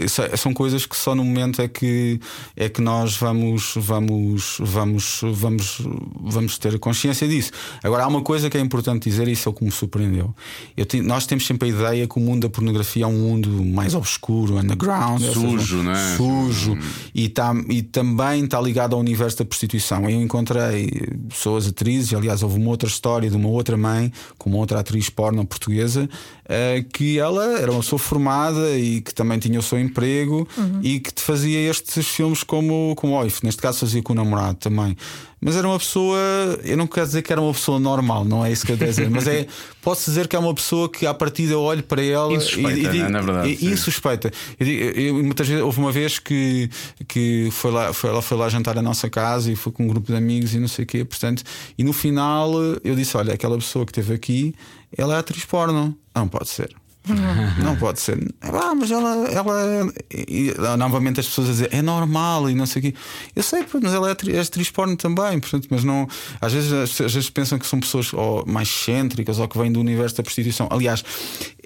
É- 0.00 0.36
são 0.36 0.52
coisas 0.52 0.84
que 0.86 0.96
só 0.96 1.14
no 1.14 1.24
momento 1.24 1.62
é 1.62 1.68
que, 1.68 2.20
é 2.56 2.68
que 2.68 2.80
nós 2.80 3.16
vamos, 3.16 3.72
vamos, 3.76 4.56
vamos, 4.60 5.20
vamos, 5.32 5.80
vamos 6.20 6.58
ter 6.58 6.78
consciência 6.78 7.26
disso. 7.26 7.50
Agora, 7.82 8.04
há 8.04 8.08
uma 8.08 8.22
coisa 8.22 8.50
que 8.50 8.56
é 8.56 8.60
importante 8.60 9.08
dizer, 9.08 9.28
e 9.28 9.32
isso 9.32 9.48
é 9.48 9.50
o 9.50 9.54
que 9.54 9.64
me 9.64 9.70
surpreendeu. 9.70 10.34
Eu 10.76 10.84
te- 10.84 11.00
nós 11.00 11.26
temos 11.26 11.46
sempre 11.46 11.68
a 11.68 11.72
ideia 11.72 12.06
que 12.06 12.18
o 12.18 12.20
mundo 12.20 12.42
da 12.42 12.48
pornografia 12.50 13.04
é 13.04 13.06
um 13.06 13.12
mundo 13.18 13.48
mais 13.64 13.94
obscuro, 13.94 14.56
underground, 14.58 15.22
ou 15.22 15.32
Sujo, 15.34 15.58
seja, 15.60 15.82
não 15.82 15.92
é? 15.92 16.16
Sujo 16.16 16.78
e, 17.14 17.28
tá, 17.28 17.52
e 17.68 17.82
também 17.82 18.44
está 18.44 18.60
ligado 18.60 18.94
ao 18.94 19.00
universo 19.00 19.38
da 19.38 19.44
prostituição. 19.44 20.08
Eu 20.08 20.20
encontrei 20.20 20.90
pessoas 21.28 21.66
atrizes, 21.66 22.12
aliás, 22.14 22.42
houve 22.42 22.58
uma 22.58 22.70
outra 22.70 22.88
história 22.88 23.30
de 23.30 23.36
uma 23.36 23.48
outra 23.48 23.76
mãe, 23.76 24.12
com 24.36 24.50
uma 24.50 24.58
outra 24.58 24.80
atriz 24.80 25.08
porno 25.10 25.44
portuguesa, 25.46 26.08
eh, 26.48 26.84
que 26.92 27.18
ela 27.18 27.58
era 27.60 27.70
uma 27.70 27.80
pessoa 27.80 27.98
formada 27.98 28.76
e 28.78 29.00
que 29.00 29.14
também 29.14 29.38
tinha 29.38 29.58
o 29.58 29.62
seu 29.62 29.77
emprego 29.78 30.46
e 30.82 31.00
que 31.00 31.12
te 31.12 31.22
fazia 31.22 31.58
estes 31.70 32.06
filmes 32.08 32.42
como, 32.42 32.94
como 32.96 33.14
Oif, 33.14 33.44
neste 33.44 33.60
caso 33.62 33.80
fazia 33.80 34.02
com 34.02 34.12
o 34.12 34.16
namorado 34.16 34.56
também. 34.58 34.96
Mas 35.40 35.54
era 35.54 35.68
uma 35.68 35.78
pessoa, 35.78 36.18
eu 36.64 36.76
não 36.76 36.88
quero 36.88 37.06
dizer 37.06 37.22
que 37.22 37.30
era 37.32 37.40
uma 37.40 37.52
pessoa 37.52 37.78
normal, 37.78 38.24
não 38.24 38.44
é 38.44 38.50
isso 38.50 38.66
que 38.66 38.72
eu 38.72 38.76
quero 38.76 38.90
dizer, 38.90 39.08
mas 39.08 39.24
é, 39.28 39.46
posso 39.80 40.10
dizer 40.10 40.26
que 40.26 40.34
é 40.34 40.38
uma 40.38 40.52
pessoa 40.52 40.88
que 40.90 41.06
à 41.06 41.14
partida 41.14 41.52
eu 41.52 41.60
olho 41.60 41.80
para 41.84 42.02
ela 42.02 42.32
Insuspeita, 42.34 42.70
e, 42.72 42.84
e 42.84 42.88
digo- 42.88 43.04
né, 43.04 43.08
na 43.08 43.20
verdade, 43.20 43.56
e- 43.60 43.66
insuspeita. 43.70 44.32
Eu 44.58 44.66
eu- 44.66 45.14
muitas 45.22 45.46
vezes 45.46 45.62
houve 45.62 45.78
uma 45.78 45.92
vez 45.92 46.18
que, 46.18 46.68
que 47.06 47.48
foi 47.52 47.70
lá, 47.70 47.92
foi, 47.92 48.10
ela 48.10 48.20
foi 48.20 48.36
lá 48.36 48.48
jantar 48.48 48.76
à 48.76 48.82
nossa 48.82 49.08
casa 49.08 49.52
e 49.52 49.54
foi 49.54 49.70
com 49.70 49.84
um 49.84 49.86
grupo 49.86 50.08
de 50.10 50.18
amigos 50.18 50.54
e 50.54 50.58
não 50.58 50.66
sei 50.66 50.82
o 50.82 50.86
quê, 50.88 51.04
portanto, 51.04 51.44
e 51.78 51.84
no 51.84 51.92
final 51.92 52.52
eu 52.82 52.96
disse: 52.96 53.16
Olha, 53.16 53.32
aquela 53.34 53.56
pessoa 53.56 53.86
que 53.86 53.92
esteve 53.92 54.14
aqui, 54.14 54.52
ela 54.96 55.14
é 55.14 55.18
atriz 55.18 55.44
porno. 55.44 55.96
Não 56.16 56.26
pode 56.26 56.48
ser. 56.48 56.74
Não 57.62 57.76
pode 57.76 58.00
ser. 58.00 58.18
Ah, 58.40 58.74
mas 58.74 58.90
ela, 58.90 59.28
ela 59.28 59.92
e, 60.10 60.54
novamente 60.78 61.20
as 61.20 61.26
pessoas 61.26 61.48
a 61.48 61.52
dizer 61.52 61.68
é 61.72 61.80
normal 61.80 62.50
e 62.50 62.54
não 62.54 62.66
sei 62.66 62.80
o 62.80 62.82
quê. 62.82 62.94
Eu 63.34 63.42
sei, 63.42 63.64
mas 63.82 63.94
ela 63.94 64.10
é 64.10 64.16
é 64.30 64.40
atriz 64.40 64.70
porno 64.70 64.96
também, 64.96 65.38
portanto, 65.38 65.68
mas 65.70 65.84
não. 65.84 66.06
Às 66.40 66.52
vezes, 66.52 66.72
às 66.72 67.12
vezes 67.14 67.30
pensam 67.30 67.58
que 67.58 67.66
são 67.66 67.80
pessoas 67.80 68.12
ou 68.12 68.44
mais 68.46 68.68
excêntricas 68.68 69.38
ou 69.38 69.48
que 69.48 69.56
vêm 69.56 69.72
do 69.72 69.80
universo 69.80 70.16
da 70.16 70.22
prostituição. 70.22 70.68
Aliás, 70.70 71.04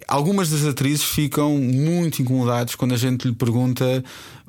algumas 0.06 0.50
das 0.50 0.64
atrizes 0.64 1.04
ficam 1.04 1.56
muito 1.58 2.22
incomodadas 2.22 2.74
quando 2.74 2.94
a 2.94 2.96
gente 2.96 3.26
lhe 3.26 3.34
pergunta 3.34 4.04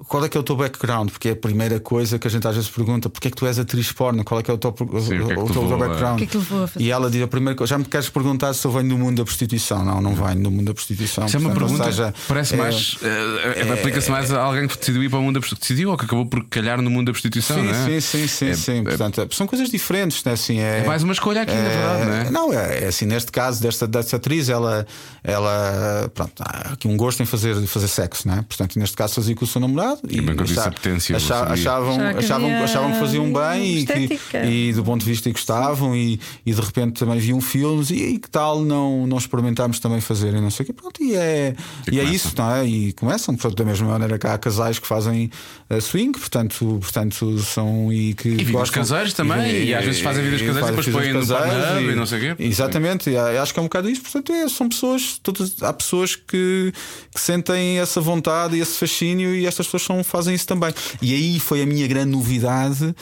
qual 0.07 0.23
é 0.25 0.29
que 0.29 0.37
é 0.37 0.39
o 0.39 0.43
teu 0.43 0.55
background, 0.55 1.09
porque 1.09 1.29
é 1.29 1.31
a 1.31 1.35
primeira 1.35 1.79
coisa 1.79 2.17
que 2.19 2.27
a 2.27 2.29
gente 2.31 2.47
às 2.47 2.55
vezes 2.55 2.69
pergunta: 2.69 3.09
porque 3.09 3.27
é 3.27 3.31
que 3.31 3.37
tu 3.37 3.45
és 3.45 3.57
atriz 3.59 3.91
porno? 3.91 4.23
Qual 4.23 4.39
é 4.39 4.43
que 4.43 4.49
é 4.51 4.53
o 4.53 4.57
teu, 4.57 4.73
Sim, 4.77 5.19
o 5.19 5.25
que 5.27 5.31
é 5.33 5.35
que 5.35 5.41
o 5.41 5.45
te 5.47 5.53
teu 5.53 5.61
levou 5.63 5.75
a- 5.75 5.87
background? 5.87 6.13
O 6.15 6.17
que 6.17 6.23
é 6.23 6.27
que 6.27 6.37
levou 6.37 6.63
a 6.63 6.67
fazer? 6.67 6.85
E 6.85 6.91
ela 6.91 7.09
diz 7.09 7.21
a 7.21 7.27
primeira 7.27 7.55
coisa: 7.57 7.71
já 7.71 7.77
me 7.77 7.85
queres 7.85 8.09
perguntar 8.09 8.53
se 8.53 8.65
eu 8.65 8.71
venho 8.71 8.89
do 8.89 8.97
mundo 8.97 9.17
da 9.17 9.23
prostituição? 9.23 9.83
Não, 9.85 10.01
não 10.01 10.13
venho 10.15 10.43
do 10.43 10.51
mundo 10.51 10.65
da 10.65 10.73
prostituição. 10.73 11.25
Isso 11.25 11.37
é 11.37 11.39
uma 11.39 11.51
pergunta. 11.51 11.83
seja, 11.85 12.13
parece 12.27 12.53
é- 12.55 12.57
mais. 12.57 12.97
eh, 13.01 13.73
Aplica-se 13.73 14.09
mais 14.11 14.31
a 14.33 14.41
alguém 14.41 14.67
que 14.67 14.77
decidiu 14.77 15.03
ir 15.03 15.09
para 15.09 15.19
o 15.19 15.21
mundo 15.21 15.35
da 15.35 15.39
prostituição. 15.39 15.63
Decidiu 15.75 15.91
ou 15.91 15.97
que 15.97 16.05
acabou 16.05 16.25
por 16.25 16.43
calhar 16.49 16.81
no 16.81 16.89
mundo 16.89 17.07
da 17.07 17.11
prostituição, 17.13 17.55
Sim, 17.57 17.63
não 17.63 17.73
é? 17.73 17.99
sim, 17.99 18.01
sim, 18.01 18.27
sim, 18.27 18.49
É- 18.49 18.53
sim. 18.55 18.79
é- 18.79 18.83
Portanto, 18.83 19.27
são 19.35 19.47
coisas 19.47 19.69
diferentes, 19.69 20.23
né? 20.23 20.33
assim, 20.33 20.59
é, 20.59 20.79
É 20.79 20.85
mais 20.85 21.03
uma 21.03 21.13
escolha 21.13 21.41
aqui, 21.43 21.53
na 21.53 21.61
verdade, 21.69 22.05
não 22.05 22.13
é? 22.13 22.29
Não, 22.29 22.53
é, 22.53 22.83
é 22.83 22.87
assim, 22.87 23.05
neste 23.05 23.31
caso 23.31 23.61
desta, 23.61 23.87
desta 23.87 24.15
atriz, 24.17 24.49
ela, 24.49 24.85
ela 25.23 26.11
pronto, 26.13 26.33
há 26.41 26.73
aqui 26.73 26.87
um 26.87 26.97
gosto 26.97 27.21
em 27.23 27.25
fazer, 27.25 27.55
fazer 27.67 27.87
sexo, 27.87 28.27
né? 28.27 28.43
Portanto, 28.47 28.77
neste 28.77 28.95
caso 28.95 29.13
fazia 29.15 29.35
com 29.35 29.45
o 29.45 29.47
seu 29.47 29.61
namorado 29.61 29.92
E 30.09 30.21
bem 30.21 30.35
que 30.35 30.41
eu 30.41 30.45
disse 30.45 30.59
acha- 30.59 30.69
apetência, 30.69 31.13
eu 31.13 31.17
acha- 31.17 31.27
sabia. 31.27 31.53
achavam, 31.53 31.95
achavam, 32.17 32.49
havia 32.49 32.63
achavam 32.63 32.91
que 32.93 32.99
faziam 32.99 33.31
bem 33.33 33.77
e, 33.79 33.85
que, 33.85 34.37
e 34.37 34.73
do 34.73 34.83
ponto 34.83 35.03
de 35.03 35.09
vista 35.09 35.29
que 35.29 35.33
gostavam 35.33 35.95
e, 35.95 36.19
e 36.45 36.53
de 36.53 36.61
repente 36.61 36.99
também 36.99 37.19
viam 37.19 37.39
filmes 37.41 37.89
e, 37.89 37.95
e 37.95 38.19
que 38.19 38.29
tal 38.29 38.61
não, 38.61 39.05
não 39.07 39.17
experimentámos 39.17 39.79
também 39.79 40.01
fazer 40.01 40.33
e 40.33 40.41
não 40.41 40.49
sei 40.49 40.63
o 40.63 40.67
quê. 40.67 40.73
Pronto, 40.73 41.03
e 41.03 41.15
é, 41.15 41.55
E 41.91 41.95
e 41.95 41.99
é 41.99 42.03
isso, 42.03 42.33
não 42.37 42.55
é? 42.55 42.65
E 42.65 42.93
começam, 42.93 43.35
portanto, 43.35 43.57
da 43.57 43.65
mesma 43.65 43.87
maneira 43.87 44.17
que 44.17 44.27
há 44.27 44.37
casais 44.37 44.79
que 44.79 44.87
fazem 44.87 45.29
eh, 45.69 45.79
swing, 45.79 46.17
portanto, 46.17 46.79
portanto 46.81 47.37
são 47.39 47.91
e 47.91 48.13
que 48.13 48.29
E 48.29 48.43
gostam- 48.45 48.81
caseiras 48.81 49.13
também, 49.13 49.65
e 49.65 49.73
às 49.73 49.85
vezes 49.85 50.01
fazem 50.01 50.23
vidas 50.23 50.41
caseiras 50.41 50.57
e 50.57 50.61
fazem 50.61 50.75
depois 50.75 51.03
põem 51.05 51.13
no 51.13 51.25
Pornhub 51.27 51.91
e 51.91 51.95
não 51.95 52.05
sei 52.05 52.17
o 52.31 52.35
quê. 52.35 52.43
Exatamente, 52.43 53.09
e 53.09 53.17
acho 53.17 53.53
que 53.53 53.59
é 53.59 53.61
um 53.61 53.65
bocado 53.65 53.89
isso. 53.89 54.01
Portanto, 54.01 54.31
é, 54.31 54.47
são 54.49 54.69
pessoas, 54.69 55.19
todas, 55.21 55.61
há 55.61 55.71
pessoas 55.73 56.15
que, 56.15 56.73
que 57.13 57.19
sentem 57.21 57.79
essa 57.79 57.99
vontade 58.01 58.55
e 58.55 58.59
esse 58.59 58.77
fascínio, 58.77 59.33
e 59.35 59.45
estas 59.45 59.67
pessoas 59.73 59.83
são, 59.83 60.03
fazem 60.03 60.33
isso 60.35 60.45
também. 60.47 60.73
E 61.01 61.13
aí 61.13 61.39
foi 61.39 61.61
a 61.61 61.65
minha 61.65 61.87
grande 61.87 62.11
novidade. 62.11 62.95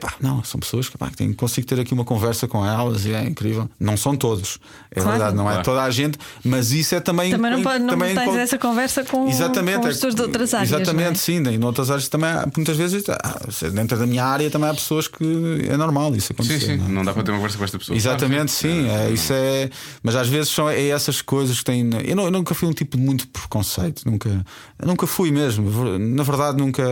pá, 0.00 0.14
não, 0.20 0.42
são 0.44 0.58
pessoas 0.60 0.88
que, 0.88 0.96
pá, 0.96 1.10
que 1.10 1.34
consigo 1.34 1.66
ter 1.66 1.80
aqui 1.80 1.92
uma 1.94 2.04
conversa 2.04 2.46
com 2.46 2.64
elas 2.64 3.04
e 3.04 3.12
é 3.12 3.22
incrível. 3.24 3.68
Não 3.78 3.96
são 3.96 4.16
todos, 4.16 4.58
é 4.90 5.00
Claro. 5.00 5.10
verdade, 5.10 5.36
não 5.36 5.44
é 5.48 5.52
Claro. 5.54 5.64
toda 5.64 5.82
a 5.82 5.90
gente, 5.90 6.18
mas 6.44 6.72
isso 6.72 6.94
é 6.94 7.00
também. 7.00 7.30
Também 7.30 7.50
não, 7.52 7.62
pode, 7.62 7.78
não 7.80 7.88
também 7.90 8.14
tens 8.14 8.24
pode- 8.24 8.38
essa 8.38 8.58
conversa 8.58 9.04
com, 9.04 9.28
Exatamente, 9.28 9.78
com 9.80 9.86
é- 9.86 9.90
as 9.90 9.96
pessoas 9.96 10.14
de 10.14 10.22
outras 10.22 10.54
áreas. 10.54 10.72
Exatamente, 10.72 11.12
é? 11.12 11.14
sim. 11.14 11.42
E 11.48 11.58
noutras 11.58 11.90
áreas 11.90 12.08
também 12.08 12.30
há, 12.30 12.46
muitas 12.56 12.76
vezes 12.76 13.04
ah, 13.08 13.40
dentro 13.72 13.98
da 13.98 14.06
minha 14.06 14.24
área 14.24 14.50
também 14.50 14.68
há 14.68 14.74
pessoas 14.74 15.08
que 15.08 15.24
é 15.68 15.76
normal 15.76 16.14
isso 16.14 16.28
Sim, 16.28 16.34
acontecer. 16.34 16.60
sim, 16.60 16.76
não 16.76 16.86
é? 16.86 16.88
não 16.88 17.04
dá 17.04 17.12
para 17.12 17.22
ter 17.22 17.30
uma 17.30 17.38
conversa 17.38 17.58
com 17.58 17.64
esta 17.64 17.78
pessoa. 17.78 17.96
Exatamente, 17.96 18.50
sim. 18.52 18.88
É, 18.88 19.10
isso 19.10 19.32
é, 19.32 19.70
mas 20.02 20.14
às 20.14 20.28
vezes 20.28 20.50
são 20.50 20.68
é 20.68 20.88
essas 20.88 21.22
coisas 21.22 21.38
coisas 21.38 21.58
que 21.58 21.64
têm. 21.66 21.88
Eu, 22.04 22.16
não, 22.16 22.24
eu 22.24 22.30
nunca 22.32 22.52
fui 22.52 22.66
um 22.68 22.72
tipo 22.72 22.96
de 22.96 23.02
muito 23.02 23.28
preconceito, 23.28 24.02
nunca, 24.04 24.44
nunca 24.84 25.06
fui 25.06 25.30
mesmo. 25.30 25.70
Na 25.96 26.22
verdade, 26.22 26.58
nunca. 26.58 26.82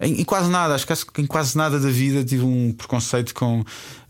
Em, 0.00 0.20
em, 0.20 0.24
quase 0.24 0.50
nada, 0.50 0.74
acho 0.74 0.86
que 0.86 1.22
em 1.22 1.26
quase 1.26 1.56
nada 1.56 1.78
da 1.78 1.88
vida 1.88 2.24
tive 2.24 2.44
um 2.44 2.72
preconceito 2.72 3.32
com. 3.32 3.64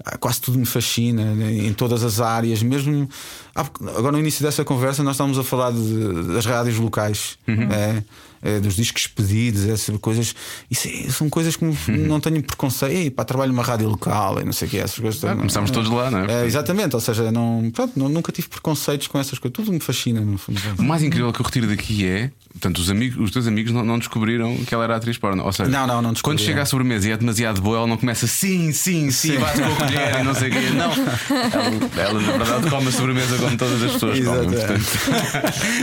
Ah, 0.05 0.17
quase 0.17 0.41
tudo 0.41 0.59
me 0.59 0.67
fascina, 0.67 1.35
né, 1.35 1.53
em 1.53 1.73
todas 1.73 2.03
as 2.03 2.21
áreas, 2.21 2.63
mesmo. 2.63 3.09
Agora, 3.55 4.13
no 4.13 4.19
início 4.19 4.45
dessa 4.45 4.65
conversa, 4.65 5.03
nós 5.03 5.15
estávamos 5.15 5.39
a 5.39 5.45
falar 5.45 5.73
de, 5.73 6.33
das 6.33 6.47
rádios 6.47 6.79
locais. 6.79 7.39
Uhum. 7.47 7.69
É, 7.71 8.03
é, 8.38 8.38
dos 8.63 8.77
discos 8.77 9.07
pedidos, 9.07 9.67
essas 9.67 9.97
coisas. 9.99 10.35
Isso, 10.71 10.89
é, 10.89 11.11
são 11.11 11.29
coisas 11.29 11.57
que 11.57 11.65
não 11.89 12.21
tenho 12.21 12.43
preconceito. 12.43 12.93
Ei, 12.93 13.11
pá, 13.11 13.25
trabalho 13.25 13.53
numa 13.53 13.63
rádio 13.63 13.89
local 13.89 14.41
e 14.41 14.45
não 14.45 14.53
sei 14.53 14.69
o 14.69 14.71
que, 14.71 14.79
essas 14.79 14.99
coisas. 14.99 15.25
Ah, 15.25 15.35
começamos 15.35 15.71
todos 15.71 15.91
lá, 15.91 16.11
não 16.11 16.21
é? 16.21 16.43
é? 16.43 16.47
Exatamente, 16.47 16.95
ou 16.95 17.01
seja, 17.01 17.31
não, 17.31 17.71
pronto, 17.73 17.99
não, 17.99 18.09
nunca 18.09 18.33
tive 18.33 18.49
preconceitos 18.49 19.07
com 19.07 19.19
essas 19.19 19.39
coisas. 19.39 19.55
Tudo 19.55 19.73
me 19.73 19.81
fascina, 19.81 20.21
no 20.21 20.39
fundo. 20.39 20.61
O 20.79 20.83
mais 20.83 21.03
incrível 21.03 21.33
que 21.33 21.41
eu 21.41 21.45
retiro 21.45 21.67
daqui 21.67 22.07
é 22.07 22.31
Portanto, 22.59 22.79
os, 22.79 22.91
amigos, 22.91 23.17
os 23.23 23.31
teus 23.31 23.47
amigos 23.47 23.73
não, 23.73 23.85
não, 23.85 23.99
descobriram 23.99 24.57
que 24.57 24.75
ela 24.75 24.83
era 24.83 24.97
atriz 24.97 25.17
porno. 25.17 25.45
Ou 25.45 25.53
seja, 25.53 25.71
não, 25.71 25.87
não, 25.87 26.03
não 26.03 26.15
quando 26.15 26.41
chega 26.41 26.63
à 26.63 26.67
sobremesa 26.67 27.09
e 27.09 27.13
é 27.13 27.17
demasiado 27.17 27.61
boa, 27.61 27.79
ela 27.79 27.87
não 27.87 27.97
começa 27.97 28.27
sim, 28.27 28.73
sim, 28.73 29.13
sim, 29.13 29.33
sim. 29.33 29.37
com 29.39 29.45
a 29.45 29.87
colher 29.87 30.21
e 30.21 30.23
não 30.25 30.35
sei 30.35 30.49
o 30.49 30.53
quê. 30.53 30.61
Não. 30.71 30.91
Ela, 30.91 32.03
ela, 32.03 32.21
na 32.21 32.33
verdade, 32.33 32.71
come 32.71 32.89
a 32.89 32.93
sobremesa 32.93 33.39
como 33.39 33.57
todas 33.57 33.83
as 33.83 33.93
pessoas 33.93 34.19
Exato. 34.19 34.45
comem. 34.45 34.59
Portanto, 34.59 34.81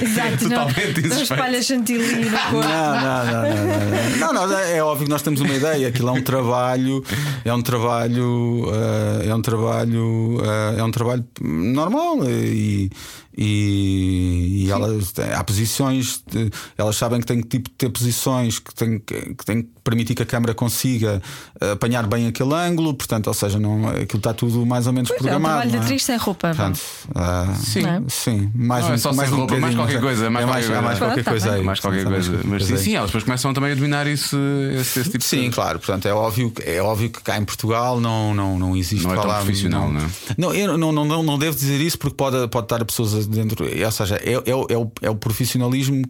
Exato, 0.04 0.38
totalmente 0.50 1.02
não, 1.02 1.10
não 1.16 1.24
espalha 1.24 1.62
chantilly. 1.62 2.30
Não, 2.52 2.62
não, 2.62 4.34
não, 4.34 4.34
não, 4.34 4.48
não. 4.48 4.60
É 4.60 4.84
óbvio 4.84 5.06
que 5.06 5.12
nós 5.12 5.22
temos 5.22 5.42
uma 5.42 5.54
ideia. 5.54 5.88
Aquilo 5.88 6.10
é 6.10 6.12
um 6.12 6.22
trabalho, 6.22 7.04
é 7.44 7.54
um 7.54 7.62
trabalho, 7.62 8.66
uh, 8.66 9.30
é 9.30 9.36
um 9.36 9.42
trabalho, 9.42 10.38
uh, 10.38 10.80
é 10.80 10.84
um 10.84 10.92
trabalho 10.92 11.26
normal 11.42 12.24
e 12.26 12.90
e, 13.38 14.66
e 14.66 14.72
elas 14.72 15.14
há 15.36 15.44
posições, 15.44 16.24
de, 16.28 16.50
elas 16.78 16.96
sabem 16.96 17.20
que 17.20 17.26
têm 17.26 17.42
que 17.42 17.48
tipo, 17.48 17.70
ter 17.72 17.90
posições 17.90 18.60
que 18.60 18.74
têm 18.74 19.00
que, 19.00 19.36
que, 19.36 19.46
têm 19.46 19.62
que 19.64 19.70
permitir 19.84 20.16
que 20.16 20.24
a 20.24 20.26
câmera 20.26 20.54
consiga 20.54 21.22
eh, 21.62 21.72
apanhar 21.72 22.08
bem 22.08 22.28
aquele 22.28 22.54
ângulo, 22.54 22.94
portanto, 22.94 23.28
ou 23.28 23.34
seja, 23.34 23.60
não, 23.60 23.90
aquilo 23.90 24.18
está 24.18 24.34
tudo 24.34 24.66
mais 24.66 24.88
ou 24.88 24.94
menos 24.94 25.10
pois 25.10 25.22
programado. 25.22 25.46
É 25.46 25.58
um 25.58 25.60
trabalho 25.62 25.72
de 25.72 25.78
é? 25.78 25.80
atriz 25.82 26.04
sem 26.04 26.18
roupa. 26.18 26.48
Portanto, 26.48 26.80
uh, 27.10 27.56
sim, 27.56 27.86
é? 27.86 28.02
sim, 28.08 28.52
mais, 28.56 28.86
não, 28.86 28.94
é 28.94 28.98
só 28.98 29.14
mais, 29.14 29.32
um 29.32 29.38
roupa, 29.38 29.58
mais 29.58 29.76
qualquer 29.76 30.02
coisa, 30.02 30.30
mais, 30.30 30.46
é 30.46 30.50
mais, 30.50 30.66
qualquer, 30.66 30.82
mais 30.82 31.00
qualquer 31.00 31.24
coisa. 31.24 31.54
Aí, 31.54 31.64
mais 31.64 31.80
qualquer 31.80 32.06
coisa. 32.06 32.42
Mas 32.46 32.66
sim, 32.66 32.78
sim, 32.78 32.96
elas 32.96 33.10
depois 33.10 33.24
começam 33.24 33.54
também 33.54 33.72
a 33.72 33.76
dominar 33.76 34.08
isso, 34.08 34.38
esse, 34.80 35.00
esse 35.02 35.10
tipo 35.10 35.24
Sim, 35.24 35.50
de 35.50 35.56
claro, 35.56 35.80
portanto, 35.80 36.08
é 36.08 36.14
óbvio, 36.14 36.52
é 36.64 36.82
óbvio 36.82 37.10
que 37.10 37.22
cá 37.22 37.38
em 37.38 37.46
Portugal 37.46 38.00
não, 38.00 38.34
não, 38.34 38.58
não 38.58 38.76
existe 38.76 39.04
não 39.04 39.14
é 39.14 39.16
falar, 39.16 39.36
tão 39.36 39.46
profissional, 39.46 39.92
não, 39.92 40.02
não, 40.02 40.10
não, 40.38 40.54
eu 40.54 40.78
não, 40.78 40.92
não, 40.92 41.06
não, 41.06 41.24
não 41.24 41.38
devo 41.38 41.56
dizer 41.56 41.80
isso 41.82 41.98
porque 41.98 42.16
pode, 42.16 42.48
pode 42.48 42.66
estar 42.66 42.82
a 42.82 42.86
pessoas 42.86 43.25
dentro, 43.28 43.66
ou 43.66 43.92
seja, 43.92 44.16
é, 44.18 44.34
é, 44.34 44.74
é, 44.74 44.78
o, 44.78 44.92
é 45.02 45.10
o 45.10 45.16
profissionalismo 45.16 46.04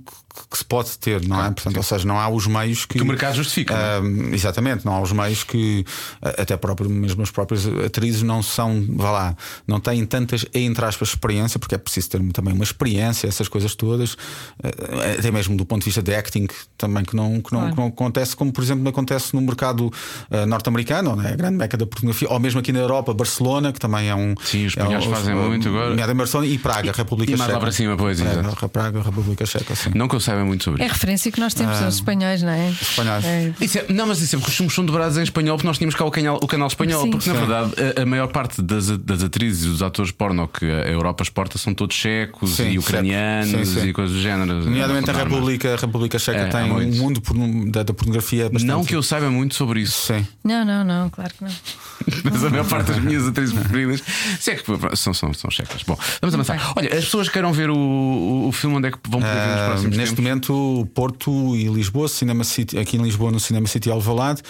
que, 0.50 0.58
se 0.58 0.66
pode 0.66 0.98
ter, 0.98 1.26
não 1.28 1.40
é? 1.40 1.52
Portanto, 1.52 1.78
ou 1.78 1.84
seja, 1.84 2.06
não 2.06 2.20
há 2.20 2.28
os 2.30 2.48
meios 2.48 2.86
que. 2.86 2.98
Que 2.98 3.04
o 3.04 3.06
mercado 3.06 3.36
justifica. 3.36 3.74
Uh, 3.74 4.34
exatamente, 4.34 4.86
não 4.86 4.94
há 4.94 5.02
os 5.02 5.12
meios 5.12 5.44
que 5.44 5.86
até 6.22 6.58
próprio, 6.58 6.90
mesmo 6.90 7.22
as 7.22 7.32
próprias 7.32 7.68
atrizes 7.86 8.22
não 8.22 8.42
são, 8.42 8.86
vá 8.90 9.12
lá, 9.12 9.38
não 9.68 9.80
têm 9.80 10.06
tantas, 10.06 10.46
entre 10.54 10.84
aspas, 10.84 11.10
experiência, 11.10 11.60
porque 11.60 11.76
é 11.76 11.78
preciso 11.78 12.10
ter 12.10 12.22
também 12.32 12.54
uma 12.54 12.64
experiência, 12.64 13.28
essas 13.28 13.48
coisas 13.48 13.76
todas, 13.76 14.14
uh, 14.14 15.18
até 15.20 15.32
mesmo 15.32 15.56
do 15.56 15.66
ponto 15.66 15.82
de 15.82 15.86
vista 15.86 16.02
de 16.02 16.16
acting, 16.16 16.48
também 16.78 17.04
que 17.04 17.16
não, 17.16 17.42
que 17.42 17.54
não, 17.54 17.60
claro. 17.60 17.76
que 17.76 17.82
não 17.82 17.88
acontece, 17.88 18.36
como 18.36 18.52
por 18.52 18.64
exemplo 18.64 18.88
acontece 18.88 19.36
no 19.36 19.42
mercado 19.42 19.88
uh, 19.88 20.46
norte-americano, 20.48 21.22
é? 21.22 21.34
a 21.34 21.36
grande 21.36 21.58
meca 21.58 21.78
da 21.78 21.86
pornografia, 21.86 22.30
ou 22.30 22.40
mesmo 22.40 22.60
aqui 22.60 22.72
na 22.72 22.80
Europa, 22.80 23.14
Barcelona, 23.14 23.72
que 23.72 23.80
também 23.80 24.10
é 24.10 24.16
um. 24.16 24.36
Sim, 24.44 24.66
os 24.66 24.74
espanhóis 24.74 25.06
é, 25.06 25.10
fazem 25.10 25.36
muito 25.36 25.70
agora. 25.70 26.16
Barcelona 26.16 26.48
e 26.48 26.58
Praga, 26.58 26.92
República 26.92 27.32
e 27.32 27.38
mais 27.38 27.48
Checa. 27.48 27.54
lá 27.54 27.60
para 27.60 27.72
cima, 27.72 27.98
pois, 27.98 28.20
é, 28.20 28.68
Praga, 28.72 29.02
República 29.02 29.46
Checa, 29.46 29.76
sim. 29.76 29.92
Não 29.94 30.08
muito 30.46 30.64
sobre 30.64 30.84
isso. 30.84 30.90
É 30.90 30.94
referência 30.94 31.32
que 31.32 31.40
nós 31.40 31.54
temos 31.54 31.78
ah, 31.78 31.86
aos 31.86 31.96
espanhóis, 31.96 32.42
não 32.42 32.52
é? 32.52 32.70
Espanhóis. 32.70 33.26
É. 33.26 33.54
Isso 33.62 33.78
é, 33.80 33.86
não, 33.90 34.08
mas 34.08 34.22
isso 34.22 34.36
é 34.36 34.40
porque 34.40 34.52
os 34.52 34.58
filmes 34.58 34.74
são 34.74 34.86
dobrados 34.86 35.18
em 35.18 35.24
espanhol, 35.24 35.58
porque 35.58 35.68
nós 35.68 35.78
tínhamos 35.78 35.96
cá 35.96 36.06
o 36.06 36.12
canal, 36.12 36.40
o 36.42 36.48
canal 36.48 36.68
espanhol. 36.68 37.04
Sim. 37.04 37.12
Porque 37.12 37.30
na 37.30 37.40
verdade 37.40 37.74
a, 37.98 38.02
a, 38.02 38.06
maior 38.06 38.28
parte 38.28 38.62
das, 38.62 38.98
das 38.98 39.24
atrizes 39.24 39.66
e 39.66 39.68
dos 39.68 39.82
atores 39.82 40.12
porno 40.12 40.48
que 40.48 40.66
a 40.66 40.90
Europa 40.90 41.24
exporta 41.24 41.58
são 41.58 41.74
todos 41.74 41.96
checos 41.96 42.56
sim, 42.56 42.72
e 42.72 42.80
ucranianos 42.80 43.68
sim, 43.70 43.88
e 43.88 43.94
coisas 43.94 44.16
do 44.16 44.22
género. 44.22 44.64
Nomeadamente 44.64 45.10
a 45.10 45.14
República, 45.14 45.74
a 45.74 45.78
República 45.78 46.18
Checa 46.18 46.40
é, 46.40 46.48
tem 46.48 46.72
um 46.72 46.92
mundo 46.96 47.22
da, 47.72 47.84
da 47.84 47.94
pornografia 47.94 48.50
bastante. 48.50 48.66
Não 48.66 48.84
que 48.84 48.96
eu 48.96 49.04
saiba 49.04 49.30
muito 49.30 49.56
sobre 49.56 49.82
isso. 49.82 50.14
Sim. 50.14 50.26
Não, 50.44 50.66
não, 50.66 50.84
não, 50.84 51.10
claro 51.10 51.34
que 51.34 51.44
não. 51.44 51.52
mas 52.24 52.44
a 52.44 52.50
maior 52.50 52.68
parte 52.68 52.92
das 52.92 53.00
minhas 53.00 53.28
atrizes 53.28 53.54
preferidas 53.54 54.04
se 54.40 54.52
é 54.52 54.56
que 54.56 54.64
são, 54.96 55.14
são, 55.14 55.34
são 55.34 55.50
checas. 55.50 55.84
Bom, 55.84 55.98
vamos 56.22 56.34
avançar. 56.34 56.74
Olha, 56.76 56.90
as 56.90 57.06
pessoas 57.06 57.30
queiram 57.30 57.52
ver 57.54 57.70
o, 57.70 57.78
o, 57.78 58.48
o 58.48 58.52
filme, 58.52 58.78
onde 58.78 58.88
é 58.88 58.92
que 58.92 58.98
vão 59.08 59.22
poder 59.22 59.34
ver 59.34 59.48
nos 59.48 59.60
ah, 59.60 59.66
próximos 59.66 59.98
Neste 59.98 60.15
tempos? 60.16 60.50
momento, 60.50 60.88
Porto 60.94 61.56
e 61.56 61.68
Lisboa, 61.68 62.08
Cinema 62.08 62.44
City, 62.44 62.78
aqui 62.78 62.98
em 62.98 63.02
Lisboa, 63.02 63.32
no 63.32 63.40
Cinema 63.40 63.68
City 63.68 63.90
Alvalade, 63.90 64.42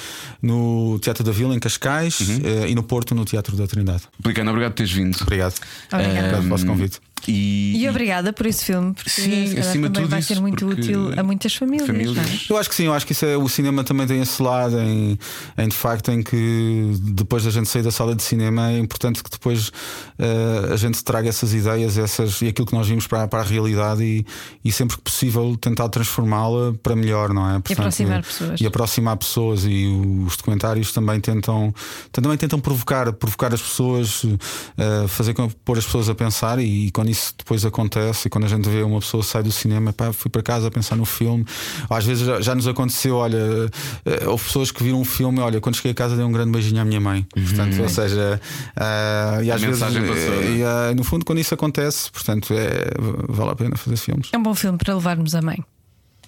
no 0.41 0.99
Teatro 0.99 1.23
da 1.23 1.32
Vila, 1.32 1.56
em 1.56 1.60
Cascais, 1.60 2.19
uhum. 2.19 2.38
uh, 2.38 2.67
e 2.67 2.75
no 2.75 2.84
Porto, 2.84 3.13
no 3.15 3.25
Teatro 3.25 3.56
da 3.56 3.67
Trindade. 3.67 4.04
Pelicano, 4.21 4.49
obrigado 4.51 4.71
por 4.71 4.78
teres 4.78 4.91
vindo. 4.91 5.17
Obrigado. 5.21 5.56
Obrigado 5.91 6.25
um, 6.25 6.30
pelo 6.30 6.49
vosso 6.49 6.65
convite. 6.65 6.99
E, 7.28 7.84
e, 7.84 7.89
obrigada 7.89 8.32
por 8.32 8.45
esse 8.45 8.65
filme, 8.65 8.93
porque 8.93 9.10
sim, 9.10 9.58
acima 9.58 9.89
também 9.89 10.08
vai 10.08 10.21
ser 10.21 10.39
muito 10.39 10.67
útil 10.67 11.12
a 11.17 11.23
muitas 11.23 11.56
famílias. 11.56 11.88
famílias. 11.88 12.17
É? 12.17 12.54
Eu 12.54 12.58
acho 12.58 12.69
que 12.69 12.75
sim, 12.75 12.86
eu 12.86 12.93
acho 12.93 13.06
que 13.06 13.13
isso 13.13 13.25
é, 13.25 13.36
o 13.36 13.49
cinema 13.49 13.84
também 13.84 14.06
tem 14.06 14.21
esse 14.21 14.41
lado 14.41 14.80
em, 14.80 15.17
em 15.58 15.67
de 15.67 15.75
facto 15.75 16.12
em 16.12 16.21
que 16.21 16.93
depois 17.01 17.43
da 17.43 17.49
gente 17.49 17.67
sair 17.67 17.82
da 17.82 17.91
sala 17.91 18.15
de 18.15 18.21
cinema 18.21 18.69
é 18.69 18.78
importante 18.78 19.23
que 19.23 19.30
depois 19.30 19.69
uh, 19.69 20.73
a 20.73 20.78
gente 20.78 21.04
traga 21.04 21.28
essas 21.28 21.54
ideias 21.54 21.97
essas, 21.97 22.41
e 22.41 22.47
aquilo 22.47 22.67
que 22.67 22.73
nós 22.73 22.88
vimos 22.88 23.08
para, 23.08 23.28
para 23.28 23.39
a 23.39 23.43
realidade 23.43 24.04
e, 24.04 24.25
e 24.63 24.71
sempre 24.71 24.97
que 24.97 25.01
possível 25.01 25.58
tentar 25.60 25.89
transformá-la 25.89 26.73
para 26.84 26.95
melhor, 26.95 27.34
não 27.34 27.49
é? 27.49 27.54
Portanto, 27.54 27.69
e 27.69 27.73
aproximar 27.73 28.23
pessoas. 28.23 28.62
E 28.62 28.67
aproximar 28.67 29.17
pessoas 29.17 29.65
e 29.65 29.88
os 30.28 30.38
documentários 30.38 30.91
também 30.91 31.19
tentam, 31.19 31.73
também 32.12 32.38
tentam 32.38 32.60
provocar, 32.60 33.12
provocar 33.13 33.54
as 33.54 33.62
pessoas, 33.62 34.23
uh, 34.23 35.08
fazer 35.08 35.34
pôr 35.63 35.78
as 35.78 35.86
pessoas 35.86 36.08
a 36.08 36.15
pensar 36.15 36.60
e, 36.60 36.88
e 36.88 36.91
quando 37.05 37.09
isso 37.11 37.33
depois 37.37 37.63
acontece 37.63 38.27
e 38.27 38.29
quando 38.29 38.45
a 38.45 38.47
gente 38.47 38.67
vê 38.67 38.81
uma 38.81 38.99
pessoa 38.99 39.21
sair 39.21 39.43
do 39.43 39.51
cinema, 39.51 39.93
pá, 39.93 40.11
fui 40.11 40.29
para 40.29 40.41
casa 40.41 40.67
a 40.67 40.71
pensar 40.71 40.95
no 40.95 41.05
filme. 41.05 41.45
Às 41.89 42.05
vezes 42.05 42.25
já, 42.25 42.41
já 42.41 42.55
nos 42.55 42.67
aconteceu, 42.67 43.17
olha, 43.17 43.37
uh, 43.37 44.29
houve 44.29 44.43
pessoas 44.43 44.71
que 44.71 44.83
viram 44.83 44.99
um 44.99 45.05
filme, 45.05 45.39
olha, 45.39 45.61
quando 45.61 45.75
cheguei 45.75 45.91
a 45.91 45.95
casa 45.95 46.15
dei 46.15 46.25
um 46.25 46.31
grande 46.31 46.51
beijinho 46.51 46.81
à 46.81 46.85
minha 46.85 46.99
mãe. 46.99 47.25
Uhum. 47.35 47.43
Portanto, 47.43 47.81
ou 47.81 47.89
seja, 47.89 48.41
uh, 48.75 49.43
e 49.43 49.51
às 49.51 49.61
vezes 49.61 49.79
passou, 49.79 50.43
e, 50.43 50.63
uh, 50.63 50.95
no 50.95 51.03
fundo, 51.03 51.23
quando 51.23 51.39
isso 51.39 51.53
acontece, 51.53 52.11
portanto, 52.11 52.53
é, 52.53 52.89
vale 53.29 53.51
a 53.51 53.55
pena 53.55 53.75
fazer 53.75 53.97
filmes. 53.97 54.29
É 54.33 54.37
um 54.37 54.43
bom 54.43 54.55
filme 54.55 54.77
para 54.77 54.93
levarmos 54.93 55.35
a 55.35 55.41
mãe. 55.41 55.63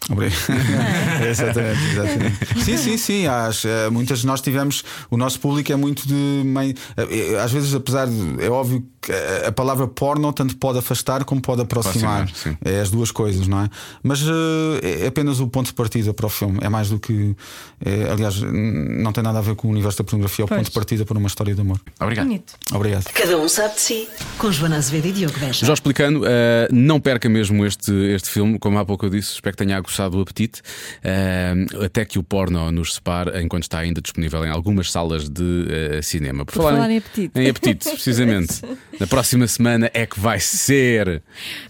Obrigado. 0.10 0.38
É? 1.22 1.30
exatamente, 1.30 1.84
exatamente. 1.92 2.38
Sim, 2.64 2.78
sim, 2.78 2.98
sim. 2.98 3.28
Acho, 3.28 3.68
muitas 3.92 4.24
nós 4.24 4.42
tivemos. 4.42 4.84
O 5.10 5.18
nosso 5.18 5.40
público 5.40 5.72
é 5.72 5.76
muito 5.76 6.08
de 6.08 6.44
mãe. 6.46 6.74
Às 7.44 7.52
vezes, 7.52 7.74
apesar 7.74 8.08
de. 8.08 8.44
É 8.44 8.50
óbvio 8.50 8.86
que 9.02 9.12
a 9.46 9.52
palavra 9.52 9.88
porno 9.88 10.32
tanto 10.34 10.56
pode 10.58 10.80
afastar 10.80 11.24
como 11.24 11.42
pode 11.42 11.62
aproximar. 11.62 12.24
aproximar 12.24 12.58
é 12.64 12.80
as 12.80 12.90
duas 12.90 13.12
coisas, 13.12 13.48
não 13.48 13.62
é? 13.62 13.70
Mas 14.04 14.22
é 14.82 15.08
apenas 15.08 15.40
o 15.40 15.48
ponto 15.48 15.68
de 15.68 15.74
partida 15.74 16.14
para 16.14 16.26
o 16.26 16.30
filme. 16.30 16.60
É 16.62 16.70
mais 16.70 16.90
do 16.90 17.00
que. 17.00 17.36
É, 17.84 18.12
aliás, 18.12 18.42
não 18.42 19.12
tem 19.12 19.24
nada 19.24 19.40
a 19.40 19.42
ver 19.42 19.56
com 19.56 19.68
o 19.68 19.72
universo 19.72 20.00
da 20.00 20.04
pornografia. 20.04 20.44
É 20.44 20.46
o 20.46 20.48
pois. 20.48 20.60
ponto 20.60 20.68
de 20.68 20.74
partida 20.74 21.06
para 21.06 21.18
uma 21.18 21.28
história 21.28 21.54
de 21.54 21.62
amor. 21.62 21.80
Obrigado. 22.00 22.26
Bonito. 22.26 22.54
Obrigado. 22.74 23.06
Cada 23.14 23.38
um 23.38 23.48
sabe 23.48 23.76
de 23.76 23.82
si. 23.82 24.08
Com 24.38 24.52
Joana 24.52 24.78
Azevedo 24.78 25.08
e 25.08 25.12
Diogo 25.12 25.40
Beja. 25.40 25.66
Já 25.66 25.74
explicando, 25.74 26.22
uh, 26.22 26.26
não 26.72 27.00
perca 27.00 27.30
mesmo 27.30 27.66
este, 27.66 27.92
este 27.92 28.30
filme. 28.30 28.60
Como 28.60 28.78
há 28.78 28.86
pouco 28.86 29.06
eu 29.06 29.10
disse, 29.10 29.34
espero 29.34 29.56
que 29.56 29.64
tenha 29.64 29.78
aguçado 29.98 30.18
o 30.18 30.22
apetite. 30.22 30.62
Uh, 31.04 31.84
até 31.84 32.06
que 32.06 32.20
o 32.20 32.24
porno 32.24 32.72
nos 32.72 32.96
separe, 32.96 33.42
enquanto 33.42 33.64
está 33.64 33.80
ainda 33.80 34.02
disponível 34.02 34.46
em 34.46 34.50
algumas 34.50 34.92
salas 34.92 35.30
de 35.30 35.42
uh, 35.42 36.04
cinema. 36.04 36.46
Por, 36.46 36.54
Por 36.54 36.64
falar, 36.64 36.74
falar 36.74 36.92
em, 36.92 36.94
em 36.94 36.98
apetite. 36.98 37.40
Em 37.40 37.50
apetite, 37.50 37.90
precisamente. 37.90 38.62
Na 39.00 39.08
próxima 39.08 39.48
semana 39.48 39.90
é 39.94 40.06
que 40.06 40.20
vai 40.20 40.40
ser. 40.40 41.22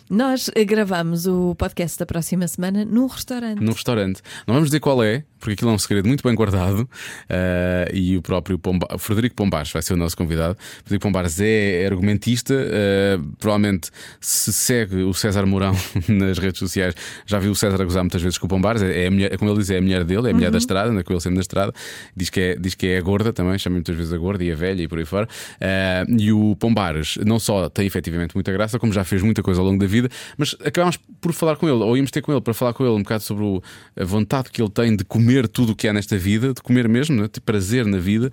Nós 0.10 0.50
gravamos 0.66 1.28
o 1.28 1.54
podcast 1.56 2.00
da 2.00 2.06
próxima 2.06 2.48
semana 2.48 2.86
num 2.86 3.08
restaurante. 3.08 3.60
Num 3.60 3.74
restaurante. 3.74 4.22
Não 4.48 4.54
vamos 4.54 4.70
dizer 4.70 4.80
qual 4.80 5.04
é, 5.04 5.26
porque 5.38 5.52
aquilo 5.52 5.70
é 5.72 5.74
um 5.74 5.78
segredo 5.78 6.08
muito 6.08 6.24
bem 6.24 6.34
guardado. 6.34 6.84
Uh, 6.84 7.94
e 7.94 8.16
o 8.16 8.22
próprio 8.22 8.58
Pomba... 8.58 8.88
Frederico 8.98 9.36
Pombás 9.36 9.70
vai 9.70 9.82
ser 9.82 9.96
o 9.96 9.98
nosso 9.98 10.16
convidado. 10.16 10.58
Frederico 10.86 11.04
Pombás 11.04 11.42
é 11.42 11.86
argumentista. 11.86 12.54
Uh, 12.54 13.22
provavelmente 13.38 13.90
se 14.22 14.54
segue 14.54 15.04
o 15.04 15.14
César 15.14 15.46
Mourão 15.46 15.76
nas 16.08 16.38
redes 16.38 16.60
sociais, 16.60 16.96
já 17.26 17.38
viu 17.38 17.52
o 17.52 17.56
César 17.56 17.84
gozar 17.84 18.02
muitas 18.02 18.22
vezes 18.22 18.38
com 18.38 18.46
o 18.46 18.50
Pombás. 18.50 18.82
É, 18.82 19.08
a 19.08 19.12
mulher, 19.12 19.38
como 19.38 19.52
ele 19.52 19.60
diz, 19.60 19.70
é 19.70 19.78
a 19.78 19.82
mulher 19.82 20.06
dele, 20.06 20.28
é 20.28 20.32
a 20.32 20.34
mulher 20.34 20.48
uhum. 20.48 20.52
da 20.54 20.58
estrada, 20.58 20.90
anda 20.90 21.04
com 21.04 21.12
ele 21.12 21.22
sempre 21.22 21.36
na 21.36 21.42
estrada. 21.42 21.74
Diz 22.16 22.30
que 22.30 22.40
é, 22.40 22.56
diz 22.56 22.76
que 22.76 22.88
é 22.88 22.98
a 22.98 23.02
gorda 23.02 23.34
também, 23.34 23.60
chama 23.60 23.76
muitas 23.76 23.96
vezes 23.96 24.14
a 24.14 24.18
gorda 24.18 24.42
e 24.42 24.54
a 24.54 24.56
velha 24.56 24.82
e 24.82 24.88
por 24.88 25.00
aí 25.00 25.06
fora. 25.06 25.28
Uh, 25.56 26.16
e 26.18 26.32
o 26.32 26.56
Pombares 26.56 27.18
não 27.26 27.40
só 27.40 27.68
tem 27.68 27.86
efetivamente 27.86 28.34
muita 28.36 28.54
graça, 28.54 28.80
como 28.80 28.94
já 28.94 29.04
fez 29.04 29.22
muita 29.22 29.44
coisa 29.44 29.60
ao 29.60 29.68
longo 29.68 29.80
da 29.80 29.86
vida 29.86 29.97
vida, 30.02 30.14
mas 30.38 30.56
acabámos 30.64 30.98
por 31.20 31.34
falar 31.34 31.56
com 31.56 31.68
ele, 31.68 31.78
ou 31.84 31.96
íamos 31.96 32.12
ter 32.12 32.22
com 32.22 32.32
ele 32.32 32.42
para 32.42 32.54
falar 32.54 32.74
com 32.74 32.84
ele 32.84 32.94
um 32.94 33.04
bocado 33.04 33.24
sobre 33.24 33.44
o, 33.44 33.62
a 33.96 34.04
vontade 34.04 34.50
que 34.50 34.62
ele 34.62 34.70
tem 34.70 34.96
de 34.96 35.04
comer 35.04 35.48
tudo 35.48 35.72
o 35.72 35.76
que 35.76 35.88
há 35.88 35.94
nesta 35.94 36.18
vida, 36.18 36.54
de 36.54 36.62
comer 36.62 36.88
mesmo, 36.88 37.22
né? 37.22 37.30
de 37.32 37.42
prazer 37.42 37.86
na 37.86 37.98
vida. 37.98 38.32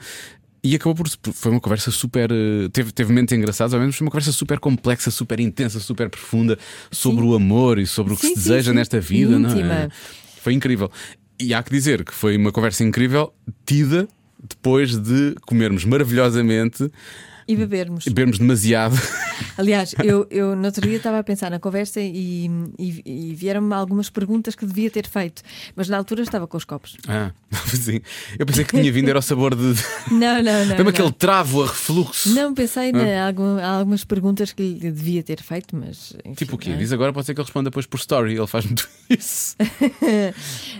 E 0.62 0.74
acabou 0.74 0.94
por. 0.94 1.32
Foi 1.34 1.50
uma 1.52 1.60
conversa 1.60 1.90
super. 1.90 2.30
eh, 2.32 2.70
Teve, 2.72 2.90
teve 2.90 3.10
momentos 3.10 3.36
engraçados, 3.36 3.74
ao 3.74 3.80
menos 3.80 3.96
foi 3.96 4.06
uma 4.06 4.10
conversa 4.10 4.32
super 4.32 4.58
complexa, 4.58 5.10
super 5.10 5.38
intensa, 5.38 5.78
super 5.78 6.08
profunda 6.08 6.58
sobre 6.90 7.20
Sim. 7.22 7.28
o 7.28 7.34
amor 7.34 7.78
e 7.78 7.86
sobre 7.86 8.14
o 8.14 8.16
que 8.16 8.22
Sim, 8.22 8.34
se 8.34 8.40
sim, 8.40 8.48
deseja 8.48 8.72
nesta 8.72 8.98
vida. 8.98 9.38
Não 9.38 9.50
é? 9.50 9.52
Íntima. 9.52 9.90
Foi 10.40 10.54
incrível. 10.54 10.90
E 11.38 11.52
há 11.52 11.62
que 11.62 11.70
dizer 11.70 12.02
que 12.02 12.14
foi 12.14 12.36
uma 12.38 12.50
conversa 12.50 12.82
incrível, 12.82 13.34
tida 13.66 14.08
depois 14.48 14.96
de 14.96 15.34
comermos 15.46 15.84
maravilhosamente 15.84 16.90
E 17.46 17.56
bebermos. 17.56 18.06
e 18.06 18.10
bebermos 18.10 18.38
demasiado. 18.38 18.96
Aliás, 19.58 19.94
eu, 20.02 20.26
eu 20.30 20.56
no 20.56 20.64
outro 20.66 20.86
dia 20.86 20.96
estava 20.96 21.18
a 21.18 21.22
pensar 21.22 21.50
na 21.50 21.58
conversa 21.58 22.00
e, 22.00 22.50
e, 22.78 23.02
e 23.04 23.34
vieram-me 23.34 23.74
algumas 23.74 24.08
perguntas 24.10 24.54
que 24.54 24.64
devia 24.64 24.90
ter 24.90 25.06
feito, 25.06 25.42
mas 25.76 25.88
na 25.88 25.96
altura 25.96 26.22
estava 26.22 26.46
com 26.46 26.56
os 26.56 26.64
copos. 26.64 26.96
Ah, 27.08 27.32
sim. 27.74 28.00
Eu 28.38 28.46
pensei 28.46 28.64
que 28.64 28.78
tinha 28.78 28.90
vindo, 28.92 29.08
era 29.08 29.18
o 29.18 29.22
sabor 29.22 29.54
de. 29.54 29.74
Não, 30.10 30.42
não, 30.42 30.64
não. 30.66 30.76
Não. 30.76 30.88
aquele 30.88 31.12
travo 31.12 31.62
a 31.62 31.66
refluxo. 31.66 32.30
Não, 32.34 32.54
pensei 32.54 32.90
em 32.90 33.18
algum, 33.20 33.58
algumas 33.62 34.04
perguntas 34.04 34.52
que 34.52 34.62
lhe 34.62 34.90
devia 34.90 35.22
ter 35.22 35.42
feito, 35.42 35.76
mas. 35.76 36.14
enfim, 36.24 36.34
Tipo 36.34 36.56
o 36.56 36.58
quê? 36.58 36.70
não 36.70 36.76
é? 36.76 36.78
Diz 36.78 36.92
agora, 36.92 37.12
pode 37.12 37.26
ser 37.26 37.34
que 37.34 37.40
ele 37.40 37.46
responda 37.46 37.70
depois 37.70 37.86
por 37.86 37.98
story. 37.98 38.36
Ele 38.36 38.46
faz 38.46 38.64
muito 38.64 38.88
isso. 39.10 39.56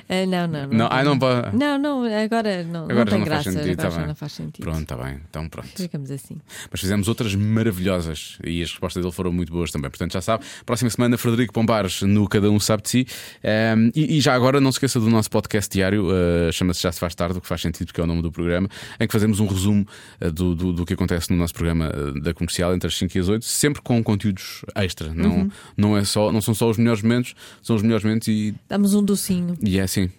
Ah, 0.09 0.27
não, 0.27 0.47
não. 0.47 0.69
Não, 0.69 0.89
ah, 0.91 1.03
não. 1.03 1.15
Não, 1.53 1.79
não, 1.79 2.05
agora 2.05 2.63
não, 2.65 2.85
Agora 2.85 2.97
não 2.97 3.05
tem 3.05 3.19
não 3.21 3.27
faz 3.27 3.45
graça. 3.45 3.53
sentido, 3.53 3.81
agora 3.81 3.91
tá 3.95 4.01
já 4.01 4.07
não 4.07 4.15
faz 4.15 4.33
sentido. 4.33 4.65
Pronto, 4.65 4.83
está 4.83 4.97
bem. 4.97 5.21
Então 5.29 5.49
pronto. 5.49 5.69
Ficamos 5.75 6.11
assim. 6.11 6.37
Mas 6.71 6.81
fizemos 6.81 7.09
outras 7.09 7.35
maravilhosas 7.35 8.39
e 8.45 8.63
as 8.63 8.71
respostas 8.71 9.03
dele 9.03 9.15
foram 9.15 9.33
muito 9.33 9.53
boas 9.53 9.71
também. 9.71 9.91
Portanto, 9.91 10.13
já 10.13 10.21
sabe, 10.21 10.45
próxima 10.65 10.91
semana, 10.91 11.17
Frederico 11.17 11.53
Pombares 11.53 12.03
no 12.03 12.29
Cada 12.29 12.51
Um 12.51 12.59
Sabe 12.61 12.83
de 12.83 12.89
Si. 12.89 13.07
Um, 13.43 13.91
e, 13.95 14.19
e 14.19 14.21
já 14.21 14.35
agora, 14.35 14.61
não 14.61 14.71
se 14.73 14.77
esqueça 14.77 15.01
do 15.01 15.09
nosso 15.09 15.31
podcast 15.31 15.73
diário, 15.73 16.09
uh, 16.09 16.53
chama-se 16.53 16.83
Já 16.83 16.93
Se 16.93 17.01
Faz 17.01 17.15
Tarde, 17.15 17.39
o 17.39 17.41
que 17.41 17.47
faz 17.47 17.61
sentido 17.61 17.87
porque 17.87 18.01
é 18.01 18.05
o 18.05 18.07
nome 18.07 18.23
do 18.23 18.31
programa, 18.33 18.69
em 18.99 19.07
que 19.07 19.13
fazemos 19.13 19.41
um 19.41 19.47
resumo 19.47 19.87
uh, 20.21 20.31
do, 20.31 20.55
do, 20.55 20.73
do 20.73 20.87
que 20.87 20.95
acontece 20.95 21.31
no 21.31 21.37
nosso 21.37 21.55
programa 21.55 21.91
uh, 21.91 22.21
da 22.21 22.33
comercial 22.35 22.75
entre 22.75 22.87
as 22.87 22.97
5 22.97 23.17
e 23.17 23.21
as 23.21 23.29
8, 23.29 23.45
sempre 23.45 23.83
com 23.83 24.03
conteúdos 24.03 24.65
extra. 24.75 25.13
Não, 25.15 25.51
não, 25.77 25.97
é 25.97 26.05
só, 26.05 26.33
não 26.33 26.41
são 26.41 26.55
só 26.55 26.69
os 26.69 26.77
melhores 26.77 27.03
momentos, 27.03 27.35
são 27.63 27.77
os 27.77 27.83
melhores 27.83 28.05
momentos 28.05 28.29
e, 28.29 28.55
Damos 28.69 28.95
um 28.95 29.03
docinho. 29.03 29.57
e 29.63 29.79
é 29.79 29.83
assim. 29.83 30.11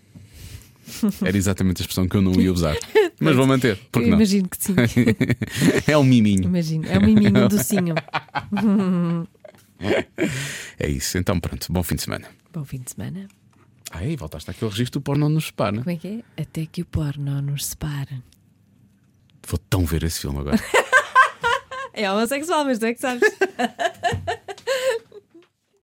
Era 1.23 1.35
exatamente 1.37 1.81
a 1.81 1.83
expressão 1.83 2.07
que 2.07 2.15
eu 2.15 2.21
não 2.21 2.33
ia 2.39 2.51
usar. 2.51 2.75
Mas 3.19 3.35
vou 3.35 3.47
manter, 3.47 3.77
porque 3.91 4.07
Eu 4.07 4.11
não? 4.11 4.17
imagino 4.17 4.47
que 4.49 4.57
sim. 4.63 4.75
é 5.87 5.97
um 5.97 6.03
miminho. 6.03 6.43
Imagino. 6.43 6.85
É 6.87 6.97
um 6.99 7.01
miminho, 7.05 7.45
um 7.45 7.47
docinho. 7.47 7.95
É 10.79 10.87
isso. 10.89 11.17
Então 11.17 11.39
pronto, 11.39 11.71
bom 11.71 11.81
fim 11.83 11.95
de 11.95 12.01
semana. 12.03 12.27
Bom 12.53 12.63
fim 12.65 12.79
de 12.79 12.91
semana. 12.91 13.27
Aí, 13.91 14.15
voltaste 14.15 14.49
àquele 14.51 14.69
registro 14.71 14.99
do 14.99 15.03
porno 15.03 15.29
nos 15.29 15.45
separa. 15.47 15.77
Como 15.77 15.89
é 15.89 15.95
que 15.95 16.07
é? 16.37 16.41
Até 16.41 16.65
que 16.65 16.81
o 16.81 16.85
porno 16.85 17.41
nos 17.41 17.65
separe. 17.67 18.21
Vou 19.47 19.57
tão 19.69 19.85
ver 19.85 20.03
esse 20.03 20.21
filme 20.21 20.39
agora. 20.39 20.59
É 21.93 22.11
homossexual, 22.11 22.65
mas 22.65 22.77
tu 22.79 22.85
é 22.87 22.93
que 22.93 22.99
sabes. 22.99 23.23